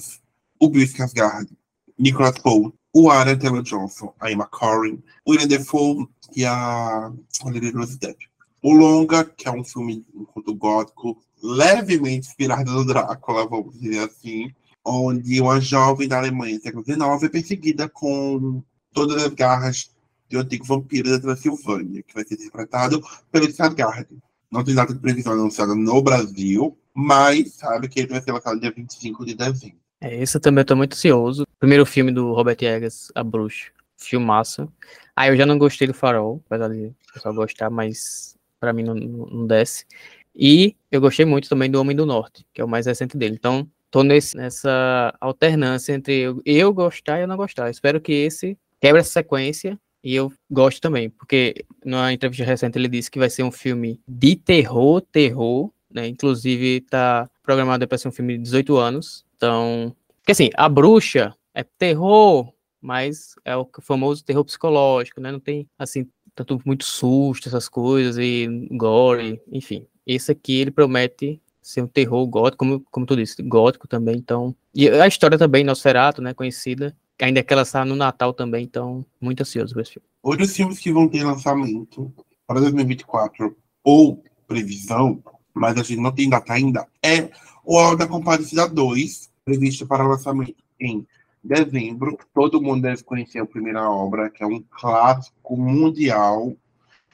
o 0.60 0.70
Bill 0.70 0.86
Skarsgård, 0.86 1.50
Nicholas 1.98 2.38
Paul, 2.40 2.74
o 2.94 3.10
Aaron 3.10 3.38
Taylor 3.38 3.62
Johnson, 3.62 4.14
a 4.20 4.32
Emma 4.32 4.48
Corrin, 4.48 5.02
o 5.26 5.32
William 5.32 5.48
Defoe 5.48 6.08
e 6.36 6.46
a 6.46 7.12
Olivia 7.44 7.72
Rose 7.72 7.98
Depp. 7.98 8.28
O 8.62 8.74
Longa, 8.74 9.24
que 9.24 9.48
é 9.48 9.52
um 9.52 9.64
filme 9.64 10.06
conto 10.34 10.54
gótico, 10.54 11.22
levemente 11.42 12.28
inspirado 12.28 12.72
no 12.72 12.86
Drácula, 12.86 13.48
vamos 13.48 13.80
dizer 13.80 14.00
assim, 14.00 14.54
onde 14.84 15.40
uma 15.40 15.62
jovem 15.62 16.08
da 16.08 16.18
Alemanha 16.18 16.58
do 16.58 16.64
século 16.64 16.84
XIX 16.84 17.24
é 17.24 17.30
perseguida 17.30 17.88
com 17.88 18.62
todas 18.92 19.24
as 19.24 19.34
garras 19.34 19.92
de 20.28 20.38
um 20.38 20.42
antigo 20.42 20.66
vampiro 20.66 21.10
da 21.10 21.20
Transilvânia, 21.20 22.04
que 22.04 22.14
vai 22.14 22.26
ser 22.26 22.36
interpretado 22.36 23.02
pelo 23.32 23.48
Skarsgård. 23.48 24.08
Não 24.52 24.64
tem 24.64 24.76
data 24.76 24.94
de 24.94 25.00
previsão 25.00 25.34
anunciada 25.34 25.76
no 25.76 26.02
Brasil, 26.02 26.78
mas 26.94 27.54
sabe 27.54 27.88
que 27.88 28.00
ele 28.00 28.10
vai 28.10 28.22
ser 28.22 28.32
lançado 28.32 28.60
dia 28.60 28.72
25 28.72 29.26
de 29.26 29.36
dezembro. 29.36 29.78
É, 30.02 30.16
esse 30.22 30.40
também 30.40 30.62
eu 30.62 30.66
tô 30.66 30.76
muito 30.76 30.94
ansioso. 30.94 31.46
Primeiro 31.60 31.86
filme 31.86 32.12
do 32.12 32.34
Robert 32.34 32.58
Eggers, 32.62 33.12
A 33.16 33.24
Bruxa. 33.24 33.72
Filmaço. 33.98 34.72
Ah, 35.16 35.28
eu 35.28 35.36
já 35.36 35.46
não 35.46 35.58
gostei 35.58 35.88
do 35.88 35.94
Farol, 35.94 36.42
apesar 36.46 36.70
de 36.70 36.94
pessoal 37.14 37.34
gostar, 37.34 37.70
mas 37.70 38.38
pra 38.60 38.72
mim 38.72 38.84
não, 38.84 38.96
não 38.96 39.46
desce. 39.46 39.86
E 40.34 40.76
eu 40.90 41.02
gostei 41.02 41.26
muito 41.26 41.50
também 41.50 41.70
do 41.70 41.82
Homem 41.82 41.96
do 41.96 42.06
Norte, 42.06 42.46
que 42.54 42.62
é 42.62 42.64
o 42.64 42.68
mais 42.68 42.86
recente 42.86 43.18
dele. 43.18 43.36
Então, 43.38 43.70
tô 43.92 44.04
nesse, 44.04 44.38
nessa 44.38 45.14
alternância 45.20 45.94
entre 45.94 46.14
eu, 46.14 46.42
eu 46.46 46.74
gostar 46.74 47.20
e 47.20 47.24
eu 47.24 47.28
não 47.28 47.36
gostar. 47.36 47.70
Espero 47.70 48.00
que 48.00 48.14
esse 48.14 48.58
quebre 48.80 49.02
essa 49.02 49.10
sequência 49.10 49.78
e 50.02 50.16
eu 50.16 50.32
gosto 50.50 50.80
também, 50.80 51.10
porque 51.10 51.66
na 51.84 52.14
entrevista 52.14 52.46
recente 52.46 52.78
ele 52.78 52.88
disse 52.88 53.12
que 53.12 53.20
vai 53.20 53.30
ser 53.30 53.44
um 53.44 53.52
filme 53.52 54.00
de 54.08 54.38
terror, 54.38 55.02
terror, 55.02 55.70
né? 55.92 56.08
Inclusive 56.08 56.82
tá 56.82 57.30
programado 57.44 57.86
para 57.86 57.98
ser 57.98 58.08
um 58.08 58.12
filme 58.12 58.38
de 58.38 58.44
18 58.44 58.78
anos. 58.78 59.26
Então, 59.40 59.96
porque 60.18 60.34
assim, 60.34 60.50
a 60.54 60.68
bruxa 60.68 61.34
é 61.56 61.64
terror, 61.64 62.52
mas 62.82 63.36
é 63.46 63.56
o 63.56 63.66
famoso 63.82 64.24
terror 64.24 64.44
psicológico, 64.44 65.22
né? 65.22 65.32
Não 65.32 65.40
tem 65.40 65.66
assim 65.80 66.06
tanto 66.36 66.62
muito 66.66 66.84
susto, 66.84 67.48
essas 67.48 67.70
coisas 67.70 68.18
e 68.18 68.68
gore, 68.72 69.42
enfim. 69.50 69.88
Esse 70.06 70.34
aqui 70.34 70.60
ele 70.60 70.72
promete 70.72 71.42
ser 71.62 71.82
um 71.82 71.88
terror 71.88 72.26
gótico, 72.28 72.58
como, 72.58 72.80
como 72.92 73.06
tu 73.06 73.16
disse, 73.16 73.42
gótico 73.42 73.88
também, 73.88 74.18
então. 74.18 74.54
E 74.76 74.90
a 74.90 75.08
história 75.08 75.38
também, 75.38 75.64
Nosferatu, 75.64 76.22
né, 76.22 76.34
conhecida, 76.34 76.96
ainda 77.22 77.42
que 77.42 77.54
ela 77.54 77.62
está 77.62 77.86
no 77.86 77.96
Natal 77.96 78.34
também, 78.34 78.66
então 78.66 79.06
muito 79.22 79.42
ansioso 79.42 79.74
por 79.74 79.82
esse 79.82 79.94
filme. 79.94 80.08
Outros 80.22 80.56
filmes 80.56 80.80
que 80.80 80.92
vão 80.92 81.08
ter 81.08 81.24
lançamento 81.24 82.14
para 82.46 82.60
2024 82.60 83.56
ou 83.84 84.22
previsão, 84.48 85.24
mas 85.54 85.78
a 85.78 85.84
gente 85.84 86.02
não 86.02 86.12
tem 86.12 86.30
data 86.30 86.54
ainda, 86.54 86.88
é 87.04 87.30
o 87.64 87.78
Auto 87.78 87.98
da 87.98 88.08
Compadecida 88.08 88.68
2, 88.68 89.29
previsto 89.50 89.88
para 89.88 90.08
lançamento 90.08 90.64
em 90.80 91.06
dezembro. 91.44 92.18
Todo 92.34 92.62
mundo 92.62 92.84
deve 92.84 93.04
conhecer 93.04 93.40
a 93.40 93.46
primeira 93.46 93.90
obra, 93.90 94.30
que 94.30 94.44
é 94.44 94.46
um 94.46 94.62
clássico 94.62 95.58
mundial, 95.58 96.56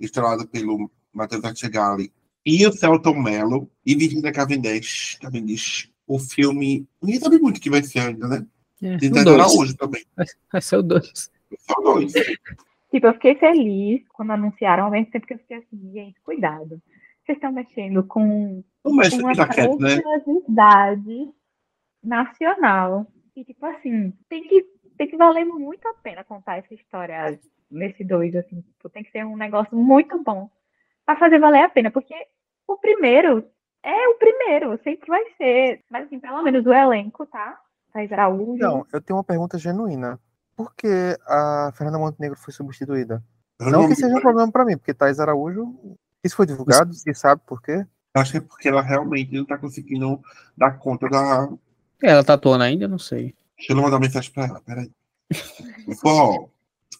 estrelado 0.01 0.45
pelo 0.47 0.91
Matheus 1.13 1.45
Attigali 1.45 2.11
e 2.45 2.67
o 2.67 2.73
Celton 2.73 3.21
Mello 3.21 3.69
e 3.85 3.95
Virginia 3.95 4.33
Cavendish. 4.33 5.17
Cavendish. 5.21 5.89
O 6.05 6.19
filme, 6.19 6.85
ninguém 7.01 7.19
sabe 7.19 7.39
muito 7.39 7.57
o 7.57 7.61
que 7.61 7.69
vai 7.69 7.81
ser 7.81 7.99
ainda, 7.99 8.27
né? 8.27 8.45
É, 8.83 8.97
Tem 8.97 9.09
dois. 9.09 9.27
Araújo 9.27 9.75
também. 9.77 10.03
Vai, 10.51 10.61
ser 10.61 10.77
o 10.77 10.83
2. 10.83 11.31
São 11.57 11.83
dois. 11.83 12.13
Tipo, 12.91 13.07
eu 13.07 13.13
fiquei 13.13 13.35
feliz 13.35 14.03
quando 14.09 14.31
anunciaram, 14.31 14.85
ao 14.85 14.91
mesmo 14.91 15.09
tempo 15.09 15.25
que 15.25 15.33
eu 15.33 15.39
fiquei 15.39 15.57
assim, 15.57 15.91
gente, 15.93 16.19
cuidado. 16.21 16.81
Vocês 17.25 17.37
estão 17.37 17.51
mexendo 17.51 18.03
com 18.03 18.63
O 18.83 18.93
mestre 18.93 19.23
uma 19.23 19.31
de 19.31 19.37
jaquete, 19.37 19.77
né? 19.79 20.01
curiosidade 20.01 21.33
nacional. 22.05 23.07
E, 23.35 23.43
tipo 23.43 23.65
assim, 23.65 24.13
tem 24.29 24.47
que, 24.47 24.65
tem 24.97 25.07
que 25.07 25.17
valer 25.17 25.45
muito 25.45 25.87
a 25.87 25.93
pena 25.95 26.23
contar 26.23 26.57
essa 26.57 26.73
história 26.73 27.39
nesse 27.69 28.03
dois, 28.03 28.35
assim. 28.35 28.61
Tipo, 28.61 28.89
tem 28.89 29.03
que 29.03 29.11
ser 29.11 29.25
um 29.25 29.35
negócio 29.35 29.77
muito 29.77 30.21
bom 30.23 30.49
pra 31.05 31.17
fazer 31.17 31.39
valer 31.39 31.63
a 31.63 31.69
pena. 31.69 31.91
Porque 31.91 32.15
o 32.67 32.77
primeiro 32.77 33.45
é 33.83 34.07
o 34.07 34.15
primeiro, 34.15 34.79
sempre 34.83 35.07
vai 35.07 35.23
ser. 35.37 35.81
Mas, 35.89 36.05
assim, 36.05 36.19
pelo 36.19 36.41
menos 36.41 36.65
o 36.65 36.73
elenco, 36.73 37.25
tá? 37.25 37.59
Thaís 37.91 38.11
Araújo. 38.11 38.57
Não, 38.61 38.85
eu 38.91 39.01
tenho 39.01 39.17
uma 39.17 39.23
pergunta 39.23 39.57
genuína. 39.57 40.19
Por 40.55 40.73
que 40.73 41.17
a 41.27 41.71
Fernanda 41.75 41.99
Montenegro 41.99 42.37
foi 42.37 42.53
substituída? 42.53 43.23
Eu 43.59 43.71
Não 43.71 43.81
não 43.81 43.89
que 43.89 43.95
seja 43.95 44.15
um 44.15 44.21
problema 44.21 44.51
pra 44.51 44.65
mim, 44.65 44.77
porque 44.77 44.93
Thais 44.93 45.19
Araújo. 45.19 45.97
Isso 46.23 46.35
foi 46.35 46.45
divulgado? 46.45 46.93
Você 46.93 47.13
sabe 47.13 47.41
por 47.45 47.61
quê? 47.61 47.85
Acho 48.13 48.31
que 48.31 48.37
é 48.37 48.41
porque 48.41 48.67
ela 48.67 48.81
realmente 48.81 49.33
não 49.33 49.45
tá 49.45 49.57
conseguindo 49.57 50.19
dar 50.57 50.77
conta 50.77 51.07
da. 51.09 51.49
Ela 52.01 52.23
tá 52.23 52.33
atuando 52.33 52.63
ainda? 52.63 52.87
Não 52.87 52.99
sei. 52.99 53.33
Deixa 53.57 53.73
eu 53.73 53.77
mandar 53.77 53.99
mensagem 53.99 54.31
pra 54.31 54.45
ela, 54.45 54.61
peraí. 54.61 54.89
Bom, 56.03 56.49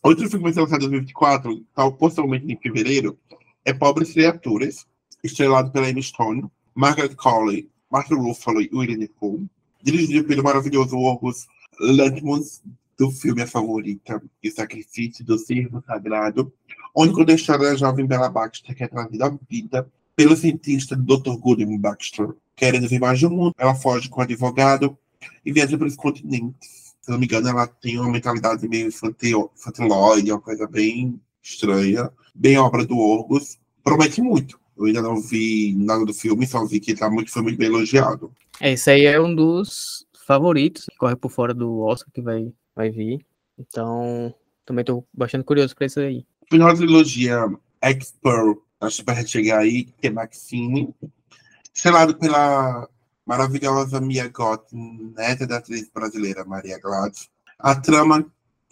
outro 0.01 0.29
filme 0.29 0.37
que 0.37 0.43
vai 0.43 0.53
ser 0.53 0.61
lançado 0.61 0.77
em 0.77 0.89
2024, 0.89 1.65
tal, 1.75 1.93
possivelmente 1.93 2.51
em 2.51 2.57
fevereiro, 2.57 3.17
é 3.63 3.73
Pobres 3.73 4.13
Criaturas, 4.13 4.85
estrelado 5.23 5.71
pela 5.71 5.89
Emma 5.89 6.01
Stone, 6.01 6.45
Margaret 6.73 7.15
Colley, 7.15 7.69
Mark 7.91 8.09
Ruffalo 8.09 8.61
e 8.61 8.69
William 8.73 8.97
Defoe, 8.97 9.47
dirigido 9.81 10.27
pelo 10.27 10.43
maravilhoso 10.43 10.97
Orgus 10.97 11.47
Lanthimos, 11.79 12.61
do 12.97 13.11
filme 13.11 13.41
A 13.41 13.47
Favorita 13.47 14.21
o 14.43 14.51
Sacrifício 14.51 15.25
do 15.25 15.37
Servo 15.37 15.83
Sagrado, 15.85 16.51
onde 16.95 17.13
conta 17.13 17.31
a 17.31 17.35
história 17.35 17.69
da 17.69 17.75
jovem 17.75 18.05
Bella 18.05 18.29
Baxter, 18.29 18.75
que 18.75 18.83
é 18.83 18.87
trazida 18.87 19.25
à 19.25 19.37
vida 19.49 19.91
pelo 20.16 20.36
cientista 20.36 20.95
Dr. 20.95 21.38
William 21.43 21.78
Baxter. 21.78 22.30
Querendo 22.55 22.88
ver 22.88 22.99
mais 22.99 23.20
do 23.20 23.30
mundo, 23.30 23.53
ela 23.57 23.76
foge 23.76 24.07
com 24.09 24.22
o 24.22 24.24
advogado 24.24 24.97
e 25.45 25.51
viaja 25.51 25.78
pelos 25.78 25.95
continentes. 25.95 26.95
Se 27.01 27.11
não 27.11 27.20
me 27.20 27.26
engano, 27.26 27.49
ela 27.49 27.68
tem 27.68 27.99
uma 27.99 28.09
mentalidade 28.11 28.68
meio 28.68 28.88
infantil- 28.88 29.51
infantiloide, 29.55 30.32
uma 30.32 30.39
coisa 30.41 30.66
bem 30.68 31.20
estranha, 31.43 32.09
bem 32.34 32.57
obra 32.57 32.86
do 32.86 32.97
Orgus. 32.97 33.59
Promete 33.84 34.22
muito. 34.22 34.59
Eu 34.78 34.86
ainda 34.86 35.01
não 35.01 35.22
vi 35.22 35.76
nada 35.78 36.03
do 36.05 36.13
filme, 36.13 36.47
só 36.47 36.66
vi 36.66 36.80
que 36.80 36.95
tá 36.95 37.09
muito, 37.09 37.32
foi 37.32 37.41
muito 37.41 37.57
bem 37.57 37.68
elogiado. 37.68 38.32
É, 38.59 38.74
Esse 38.74 38.89
aí 38.89 39.05
é 39.05 39.20
um 39.22 39.34
dos 39.36 40.05
favoritos, 40.26 40.86
que 40.86 40.97
corre 40.97 41.16
por 41.16 41.30
fora 41.30 41.53
do 41.53 41.80
Oscar 41.82 42.11
que 42.13 42.22
vai, 42.22 42.51
vai 42.76 42.89
vir. 42.89 43.24
Então, 43.59 44.34
também 44.66 44.84
tô 44.84 45.03
bastante 45.13 45.43
curioso 45.45 45.76
pra 45.76 45.86
isso 45.86 45.99
aí. 45.99 46.26
Final 46.49 46.70
da 46.70 46.76
trilogia 46.78 47.45
X-Pearl, 47.82 48.53
acho 48.80 48.97
que 48.97 49.13
vai 49.13 49.26
chegar 49.26 49.59
aí, 49.59 49.86
que 49.86 50.07
é 50.07 50.09
Maxine, 50.09 50.93
estrelado 51.73 52.17
pela 52.17 52.88
maravilhosa 53.26 53.99
Mia 53.99 54.28
Goth, 54.30 54.71
neta 54.73 55.47
da 55.47 55.57
atriz 55.57 55.89
brasileira 55.89 56.45
Maria 56.45 56.80
Gladys. 56.80 57.30
A 57.57 57.76
trama 57.76 58.26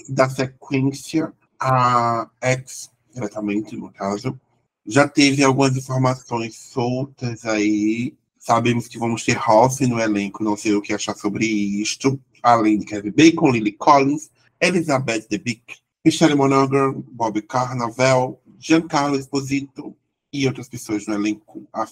da 0.09 0.29
sequência, 0.29 1.33
a 1.59 2.29
X, 2.41 2.91
diretamente 3.13 3.75
no 3.75 3.91
caso, 3.91 4.39
Já 4.85 5.07
teve 5.07 5.43
algumas 5.43 5.77
informações 5.77 6.55
soltas 6.57 7.45
aí. 7.45 8.13
Sabemos 8.37 8.87
que 8.89 8.99
vamos 8.99 9.23
ter 9.23 9.37
House 9.37 9.79
no 9.79 9.97
elenco, 9.99 10.43
não 10.43 10.57
sei 10.57 10.73
o 10.73 10.81
que 10.81 10.93
achar 10.93 11.15
sobre 11.15 11.45
isto. 11.45 12.19
Além 12.41 12.77
de 12.77 12.85
Kevin 12.85 13.11
Bacon, 13.11 13.51
Lily 13.51 13.71
Collins, 13.71 14.29
Elizabeth 14.59 15.25
Debicki, 15.29 15.77
Michelle 16.03 16.35
Monaghan, 16.35 17.01
Bob 17.13 17.41
Carnaval, 17.43 18.41
Giancarlo 18.63 19.17
Esposito 19.17 19.93
e 20.31 20.47
outras 20.47 20.69
pessoas 20.69 21.05
no 21.05 21.13
elenco. 21.15 21.67
A, 21.73 21.85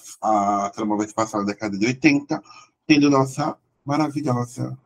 a 0.66 0.70
trama 0.70 0.96
vai 0.96 1.08
se 1.08 1.14
passar 1.14 1.40
na 1.40 1.46
década 1.46 1.78
de 1.78 1.86
80, 1.86 2.42
tendo 2.88 3.10
nossa 3.10 3.58
maravilhosa, 3.86 4.78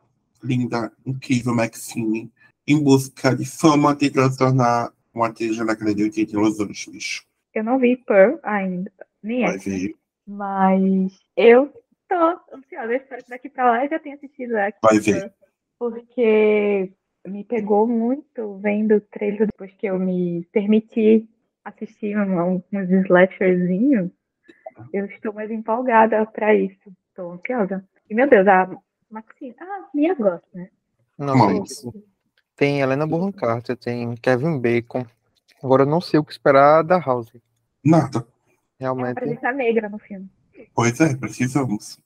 linda, 0.42 0.92
incrível 1.04 1.54
Maxine 1.54 2.30
em 2.66 2.82
busca 2.82 3.34
de 3.36 3.44
fama, 3.46 3.94
tentando 3.94 4.32
se 4.32 4.38
tornar 4.38 4.92
uma 5.14 5.28
atriz 5.28 5.56
na 5.56 5.64
década 5.64 5.94
de 5.94 6.02
80 6.02 6.32
em 6.32 6.36
Los 6.36 6.58
Angeles. 6.58 7.22
Eu 7.54 7.62
não 7.62 7.78
vi 7.78 7.96
Pearl 7.98 8.36
ainda, 8.42 8.90
nem 9.22 9.42
Vai 9.42 9.54
essa. 9.56 9.70
ver, 9.70 9.94
Mas 10.26 11.12
eu 11.36 11.72
tô 12.08 12.16
ansiosa. 12.52 12.92
Eu 12.92 12.96
espero 12.96 13.22
que 13.22 13.30
daqui 13.30 13.48
pra 13.48 13.70
lá 13.70 13.84
eu 13.84 13.90
já 13.90 13.98
tenha 14.00 14.16
assistido 14.16 14.56
X. 14.56 14.78
vai 14.82 14.98
ver. 14.98 15.32
Porque 15.78 16.92
me 17.26 17.44
pegou 17.44 17.86
muito 17.86 18.58
vendo 18.58 18.96
o 18.96 19.00
trailer 19.00 19.46
depois 19.46 19.72
que 19.74 19.86
eu 19.86 19.98
me 19.98 20.44
permiti 20.52 21.28
assistir 21.70 22.16
um- 22.16 22.56
uns 22.72 22.90
slasherzinhos. 23.04 24.10
Eu 24.92 25.06
estou 25.06 25.32
mais 25.32 25.50
empolgada 25.50 26.24
pra 26.26 26.54
isso. 26.54 26.78
Estou 27.08 27.32
ansiosa. 27.32 27.84
E 28.08 28.14
meu 28.14 28.28
Deus, 28.28 28.46
a 28.46 28.70
Maxine. 29.10 29.54
Ah, 29.60 29.88
minha 29.94 30.14
gosta, 30.14 30.46
né? 30.54 30.68
Não, 31.18 31.36
Mas- 31.36 31.86
tem, 32.54 32.80
Helena 32.80 33.06
Bonham 33.06 33.32
Carter, 33.32 33.76
tem 33.76 34.14
Kevin 34.16 34.60
Bacon. 34.60 35.04
Agora 35.62 35.82
eu 35.82 35.86
não 35.86 36.00
sei 36.00 36.20
o 36.20 36.24
que 36.24 36.32
esperar 36.32 36.82
da 36.84 36.98
House. 36.98 37.32
Nada. 37.84 38.26
É 38.78 38.84
Realmente. 38.84 39.14
presença 39.14 39.50
negra 39.52 39.88
no 39.88 39.98
filme. 39.98 40.28
Pois 40.74 41.00
é, 41.00 41.16
precisamos. 41.16 41.98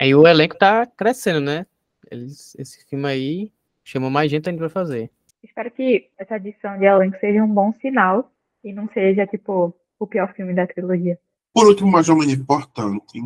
Aí 0.00 0.14
o 0.14 0.26
elenco 0.28 0.56
tá 0.56 0.86
crescendo, 0.86 1.40
né? 1.40 1.66
Eles, 2.10 2.54
esse 2.58 2.84
filme 2.88 3.06
aí 3.08 3.52
chamou 3.82 4.10
mais 4.10 4.30
gente 4.30 4.48
ainda 4.48 4.60
pra 4.60 4.68
fazer. 4.68 5.10
Espero 5.42 5.70
que 5.70 6.10
essa 6.18 6.34
adição 6.34 6.78
de 6.78 6.84
elenco 6.84 7.18
seja 7.18 7.42
um 7.42 7.48
bom 7.48 7.72
sinal 7.80 8.30
e 8.62 8.72
não 8.72 8.88
seja, 8.92 9.26
tipo, 9.26 9.74
o 9.98 10.06
pior 10.06 10.32
filme 10.34 10.54
da 10.54 10.66
trilogia. 10.66 11.18
Por 11.52 11.66
último, 11.66 11.90
mas 11.90 12.06
não 12.08 12.16
menos 12.16 12.34
importante, 12.34 13.22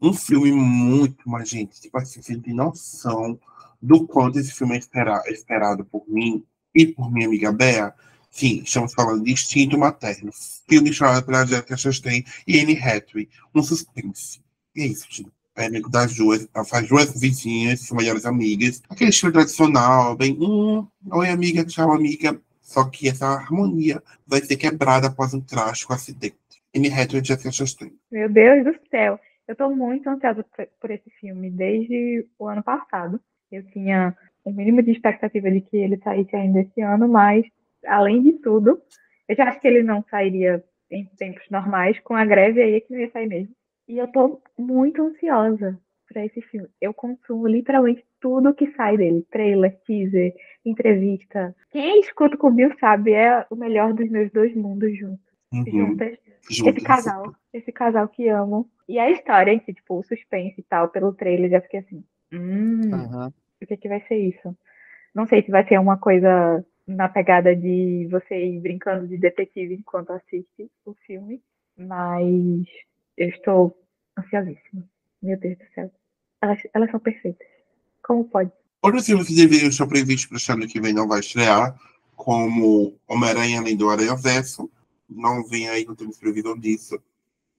um 0.00 0.12
filme 0.12 0.52
muito, 0.52 1.28
mas 1.28 1.48
gente, 1.48 1.80
tipo 1.80 1.96
assim, 1.98 2.20
você 2.20 2.36
tem 2.38 2.54
noção 2.54 3.38
do 3.80 4.06
quanto 4.06 4.38
esse 4.38 4.52
filme 4.52 4.74
é 4.74 4.78
espera- 4.78 5.22
é 5.26 5.32
esperado 5.32 5.84
por 5.84 6.04
mim 6.08 6.44
e 6.74 6.86
por 6.86 7.10
minha 7.12 7.26
amiga 7.26 7.52
Bea. 7.52 7.94
Sim, 8.30 8.62
estamos 8.64 8.92
falando 8.92 9.22
de 9.24 9.32
Instinto 9.32 9.78
Materno, 9.78 10.30
filme 10.68 10.92
chamado 10.92 11.24
pela 11.24 11.46
Jessica 11.46 11.76
Chastain 11.76 12.24
e 12.46 12.58
Anne 12.60 12.76
Hathaway, 12.76 13.28
um 13.54 13.62
suspense. 13.62 14.40
E 14.74 14.82
é 14.82 14.86
isso, 14.86 15.06
gente. 15.08 15.32
É 15.56 15.66
amigo 15.66 15.88
das 15.88 16.16
duas, 16.16 16.48
faz 16.68 16.88
duas 16.88 17.18
vizinhas, 17.20 17.80
são 17.82 17.96
melhores 17.96 18.26
amigas. 18.26 18.82
Aquele 18.88 19.10
estilo 19.10 19.30
tradicional, 19.32 20.16
bem, 20.16 20.36
hum, 20.40 20.84
oi 21.12 21.28
amiga, 21.30 21.64
tchau 21.64 21.92
amiga. 21.92 22.40
Só 22.64 22.88
que 22.88 23.08
essa 23.08 23.26
harmonia 23.26 24.02
vai 24.26 24.40
ser 24.40 24.56
quebrada 24.56 25.08
após 25.08 25.34
um 25.34 25.40
trágico 25.40 25.92
acidente. 25.92 26.34
Anne 26.74 26.88
Hathaway 26.88 27.22
e 27.22 27.24
Jessica 27.24 27.52
Chastain. 27.52 27.92
Meu 28.10 28.28
Deus 28.28 28.64
do 28.64 28.74
céu. 28.90 29.20
Eu 29.46 29.54
tô 29.54 29.68
muito 29.70 30.08
ansiosa 30.08 30.44
por- 30.80 30.90
esse 30.90 31.10
filme 31.20 31.50
desde 31.50 32.26
o 32.38 32.48
ano 32.48 32.62
passado. 32.62 33.20
Eu 33.52 33.62
tinha 33.70 34.16
o 34.42 34.50
mínimo 34.50 34.82
de 34.82 34.92
expectativa 34.92 35.50
de 35.50 35.60
que 35.60 35.76
ele 35.76 35.98
saísse 36.02 36.34
ainda 36.34 36.60
esse 36.60 36.80
ano, 36.80 37.06
mas, 37.06 37.44
além 37.86 38.22
de 38.22 38.32
tudo, 38.34 38.80
eu 39.28 39.36
já 39.36 39.44
acho 39.44 39.60
que 39.60 39.68
ele 39.68 39.82
não 39.82 40.02
sairia 40.10 40.64
em 40.90 41.04
tempos 41.18 41.44
normais, 41.50 41.98
com 42.00 42.14
a 42.16 42.24
greve 42.24 42.62
aí 42.62 42.74
é 42.74 42.80
que 42.80 42.92
não 42.92 42.98
ia 43.00 43.10
sair 43.10 43.26
mesmo. 43.28 43.54
E 43.86 43.98
eu 43.98 44.08
tô 44.08 44.40
muito 44.58 45.02
ansiosa 45.02 45.78
pra 46.08 46.24
esse 46.24 46.40
filme. 46.42 46.68
Eu 46.80 46.94
consumo 46.94 47.46
literalmente 47.46 48.02
tudo 48.24 48.54
que 48.54 48.72
sai 48.72 48.96
dele. 48.96 49.22
Trailer, 49.30 49.78
teaser, 49.84 50.32
entrevista. 50.64 51.54
Quem 51.70 52.00
escuta 52.00 52.38
o 52.40 52.50
Bill 52.50 52.74
sabe, 52.80 53.12
é 53.12 53.44
o 53.50 53.54
melhor 53.54 53.92
dos 53.92 54.08
meus 54.08 54.32
dois 54.32 54.56
mundos 54.56 54.98
juntos. 54.98 55.22
Uhum. 55.52 55.64
juntas. 55.66 56.18
Juntas. 56.50 56.76
Esse 56.76 56.86
casal, 56.86 57.34
esse 57.52 57.70
casal 57.70 58.08
que 58.08 58.26
amo. 58.30 58.66
E 58.88 58.98
a 58.98 59.10
história 59.10 59.52
em 59.52 59.60
si, 59.60 59.74
tipo, 59.74 59.98
o 59.98 60.02
suspense 60.02 60.58
e 60.58 60.62
tal, 60.62 60.88
pelo 60.88 61.12
trailer, 61.12 61.50
já 61.50 61.60
fiquei 61.60 61.80
assim, 61.80 62.02
hum, 62.32 62.94
Aham. 62.94 63.30
o 63.62 63.66
que 63.66 63.76
que 63.76 63.88
vai 63.90 64.00
ser 64.08 64.16
isso? 64.16 64.56
Não 65.14 65.26
sei 65.26 65.42
se 65.42 65.50
vai 65.50 65.66
ser 65.68 65.78
uma 65.78 65.98
coisa 65.98 66.64
na 66.86 67.10
pegada 67.10 67.54
de 67.54 68.08
você 68.10 68.42
ir 68.42 68.60
brincando 68.60 69.06
de 69.06 69.18
detetive 69.18 69.74
enquanto 69.74 70.12
assiste 70.12 70.70
o 70.86 70.94
filme, 71.06 71.42
mas 71.76 72.66
eu 73.18 73.28
estou 73.28 73.78
ansiosíssima. 74.18 74.82
Meu 75.22 75.38
Deus 75.38 75.58
do 75.58 75.64
céu. 75.74 75.90
Elas, 76.42 76.60
elas 76.74 76.90
são 76.90 77.00
perfeitas. 77.00 77.53
Como 78.04 78.24
pode? 78.24 78.52
Outros 78.82 79.06
filmes 79.06 79.26
que 79.26 79.34
deveriam 79.34 79.70
estar 79.70 79.86
previstos 79.86 80.44
para 80.44 80.54
o 80.54 80.58
ano 80.58 80.68
que 80.68 80.80
vem 80.80 80.92
não 80.92 81.08
vai 81.08 81.20
estrear, 81.20 81.74
como 82.14 82.94
Homem-Aranha 83.08 83.60
Além 83.60 83.76
do 83.76 83.88
Aranha 83.88 84.14
Verso. 84.14 84.70
Não 85.08 85.42
vem 85.44 85.68
aí, 85.68 85.84
não 85.86 85.94
temos 85.94 86.18
previsão 86.18 86.56
disso. 86.58 87.02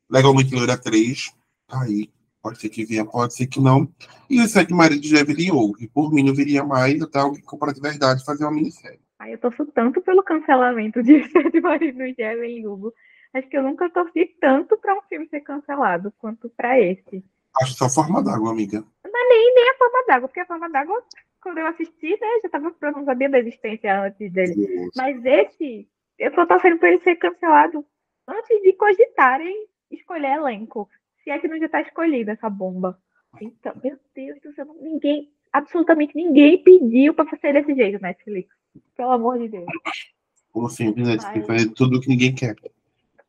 Legalmente 0.09 0.53
Loira 0.53 0.77
3, 0.77 1.33
tá 1.67 1.81
aí. 1.81 2.11
Pode 2.43 2.59
ser 2.59 2.69
que 2.69 2.85
venha, 2.85 3.03
pode 3.03 3.33
ser 3.33 3.47
que 3.47 3.59
não. 3.59 3.91
E 4.29 4.39
o 4.39 4.47
Sete 4.47 4.71
Maridos 4.71 5.09
de 5.09 5.15
Evelyn 5.15 5.51
Hugo. 5.51 5.75
Por 5.91 6.13
mim, 6.13 6.21
não 6.21 6.35
viria 6.35 6.63
mais 6.63 7.01
até 7.01 7.17
alguém 7.17 7.41
comprar 7.41 7.73
de 7.73 7.81
verdade 7.81 8.23
fazer 8.23 8.43
uma 8.43 8.51
minissérie. 8.51 8.99
Aí 9.17 9.31
eu 9.31 9.39
torço 9.39 9.65
tanto 9.73 9.99
pelo 10.01 10.21
cancelamento 10.21 11.01
de 11.01 11.23
Sete 11.33 11.59
Maridos 11.59 12.15
de 12.15 12.21
Evelyn 12.21 12.67
Hugo. 12.67 12.93
Acho 13.33 13.49
que 13.49 13.57
eu 13.57 13.63
nunca 13.63 13.89
torci 13.89 14.27
tanto 14.39 14.77
para 14.77 14.95
um 14.95 15.01
filme 15.09 15.27
ser 15.27 15.41
cancelado 15.41 16.13
quanto 16.19 16.47
para 16.49 16.79
esse. 16.79 17.23
Acho 17.61 17.73
só 17.73 17.89
forma 17.89 18.23
d'água, 18.23 18.51
amiga. 18.51 18.83
nem 19.03 19.69
a 19.69 19.77
forma 19.77 20.05
d'água, 20.07 20.27
porque 20.27 20.41
a 20.41 20.45
forma 20.45 20.69
d'água, 20.69 21.03
quando 21.41 21.59
eu 21.59 21.67
assisti, 21.67 22.09
né, 22.09 22.39
já 22.43 22.49
tava, 22.49 22.73
eu 22.81 22.91
não 22.91 23.05
sabia 23.05 23.29
da 23.29 23.39
existência 23.39 24.03
antes 24.03 24.31
dele. 24.31 24.89
Mas 24.95 25.23
esse, 25.23 25.87
eu 26.19 26.33
tô 26.33 26.45
torcendo 26.45 26.77
pra 26.77 26.89
ele 26.89 27.01
ser 27.01 27.15
cancelado 27.15 27.85
antes 28.27 28.61
de 28.61 28.73
cogitarem 28.73 29.67
escolher 29.91 30.37
elenco. 30.37 30.89
Se 31.23 31.29
é 31.29 31.39
que 31.39 31.47
não 31.47 31.57
já 31.57 31.69
tá 31.69 31.81
escolhida 31.81 32.33
essa 32.33 32.49
bomba. 32.49 32.99
Então, 33.41 33.73
meu 33.83 33.97
Deus 34.15 34.39
do 34.41 34.53
céu, 34.53 34.65
ninguém, 34.79 35.31
absolutamente 35.51 36.15
ninguém 36.15 36.61
pediu 36.61 37.13
pra 37.13 37.25
fazer 37.25 37.53
desse 37.53 37.73
jeito, 37.75 38.01
Netflix. 38.01 38.49
Pelo 38.95 39.11
amor 39.11 39.39
de 39.39 39.49
Deus. 39.49 39.65
Como 40.51 40.69
sempre? 40.69 41.03
Tem 41.03 41.17
que 41.17 41.25
Ai. 41.25 41.41
fazer 41.41 41.69
tudo 41.73 41.99
que 41.99 42.07
ninguém 42.07 42.33
quer. 42.33 42.55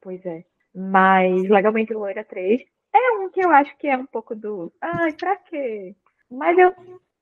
Pois 0.01 0.25
é. 0.25 0.45
Mas 0.75 1.49
Legalmente 1.49 1.93
Loira 1.93 2.23
3 2.23 2.63
é 2.99 3.19
um 3.19 3.29
que 3.29 3.41
eu 3.41 3.51
acho 3.51 3.77
que 3.79 3.87
é 3.87 3.97
um 3.97 4.07
pouco 4.07 4.35
do. 4.35 4.73
Ai, 4.81 5.13
pra 5.13 5.37
quê? 5.37 5.95
Mas 6.31 6.59
eu 6.59 6.75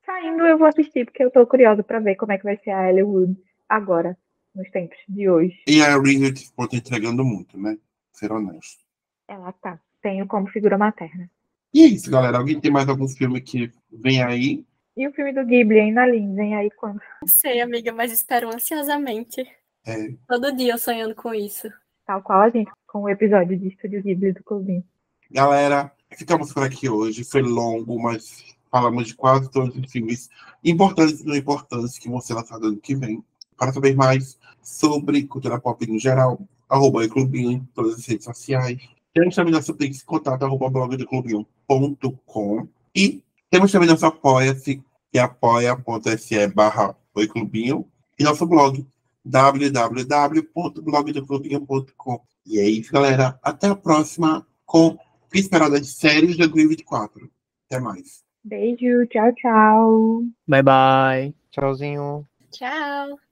saindo 0.05 0.45
eu 0.45 0.59
vou 0.59 0.67
assistir, 0.67 1.05
porque 1.05 1.25
eu 1.25 1.31
tô 1.31 1.47
curiosa 1.47 1.83
pra 1.83 1.99
ver 1.99 2.17
como 2.17 2.33
é 2.33 2.39
que 2.39 2.45
vai 2.45 2.57
ser 2.59 2.71
a 2.71 2.89
Ellie 2.91 3.03
Wood 3.03 3.37
agora, 3.69 4.17
nos 4.55 4.71
tempos 4.71 4.99
de 5.09 5.29
hoje. 5.29 5.63
E 5.67 5.83
a 5.83 5.97
Ringlet 5.97 6.47
ficou 6.47 6.69
tá 6.69 6.77
entregando 6.77 7.25
muito, 7.25 7.59
né? 7.59 7.79
Ser 8.13 8.31
honesto. 8.33 8.85
Ela 9.27 9.53
tá. 9.53 9.81
Tenho 10.03 10.27
como 10.27 10.47
figura 10.49 10.77
materna. 10.77 11.31
E 11.73 11.83
é 11.83 11.87
isso, 11.87 12.11
galera. 12.11 12.39
Alguém 12.39 12.61
tem 12.61 12.71
mais 12.71 12.89
algum 12.89 13.09
filme 13.09 13.41
que 13.41 13.73
vem 13.91 14.23
aí? 14.23 14.65
E 14.97 15.09
o 15.09 15.13
filme 15.13 15.33
do 15.33 15.45
Ghibli, 15.45 15.79
hein, 15.79 15.93
Naline? 15.93 16.37
Vem 16.37 16.55
aí 16.55 16.71
quando? 16.71 17.01
Não 17.21 17.29
sei, 17.29 17.61
amiga, 17.61 17.93
mas 17.93 18.13
espero 18.13 18.49
ansiosamente. 18.55 19.45
É, 19.85 20.13
Todo 20.29 20.55
dia 20.55 20.75
eu 20.75 20.79
sonhando 20.79 21.15
com 21.15 21.35
isso. 21.35 21.69
Tal 22.07 22.23
qual 22.23 22.43
a 22.43 22.51
gente, 22.51 22.71
com 22.87 23.03
o 23.03 23.09
episódio 23.09 23.59
de 23.59 23.69
Estúdio 23.69 24.03
Ghibli 24.03 24.33
do 24.33 24.45
Clubinho. 24.45 24.85
Galera, 25.31 25.93
ficamos 26.17 26.53
por 26.53 26.63
aqui 26.63 26.89
hoje. 26.89 27.25
Foi 27.25 27.43
longo, 27.43 28.01
mas 28.01 28.45
falamos 28.71 29.07
de 29.07 29.15
quase 29.15 29.51
todos 29.51 29.77
os 29.77 29.91
filmes 29.91 30.31
importantes 30.65 31.21
e 31.21 31.27
não 31.27 31.37
importantes 31.37 31.99
que 31.99 32.09
vão 32.09 32.21
ser 32.21 32.35
lançados 32.35 32.69
ano 32.69 32.77
que 32.77 32.95
vem. 32.95 33.23
Para 33.57 33.73
saber 33.73 33.95
mais 33.95 34.39
sobre 34.63 35.23
cultura 35.25 35.61
pop 35.61 35.87
no 35.87 35.99
geral, 35.99 36.41
arroba 36.69 37.07
Clubinho 37.09 37.53
em 37.53 37.61
todas 37.75 37.95
as 37.95 38.07
redes 38.07 38.25
sociais. 38.25 38.79
Temos 39.13 39.35
também 39.35 39.53
nosso 39.53 39.75
Pix 39.75 40.03
contato, 40.03 40.45
arroba 40.45 40.69
blogdoclubinho.com 40.69 42.69
e 42.95 43.23
temos 43.49 43.71
também 43.71 43.89
nosso 43.89 44.07
apoia-se, 44.07 44.83
que 45.13 45.19
é 45.19 45.21
apoia.se 45.21 46.49
barra 46.49 46.97
Oi 47.15 47.29
Clubinho 47.29 47.87
e 48.19 48.25
nosso 48.25 48.45
blog 48.45 48.85
www.blogdoclubinho.com 49.25 52.21
E 52.45 52.59
é 52.59 52.69
isso, 52.69 52.93
galera. 52.93 53.39
Até 53.43 53.69
a 53.69 53.77
próxima 53.77 54.45
com 54.67 54.99
que 55.35 55.41
esperar 55.41 55.69
das 55.69 55.89
séries 55.89 56.37
de 56.37 56.47
2024. 56.47 57.29
Até 57.69 57.81
mais. 57.81 58.23
Beijo, 58.45 59.07
tchau, 59.07 59.33
tchau. 59.35 60.23
Bye 60.47 60.63
bye. 60.63 61.35
Tchauzinho. 61.51 62.25
Tchau! 62.53 63.19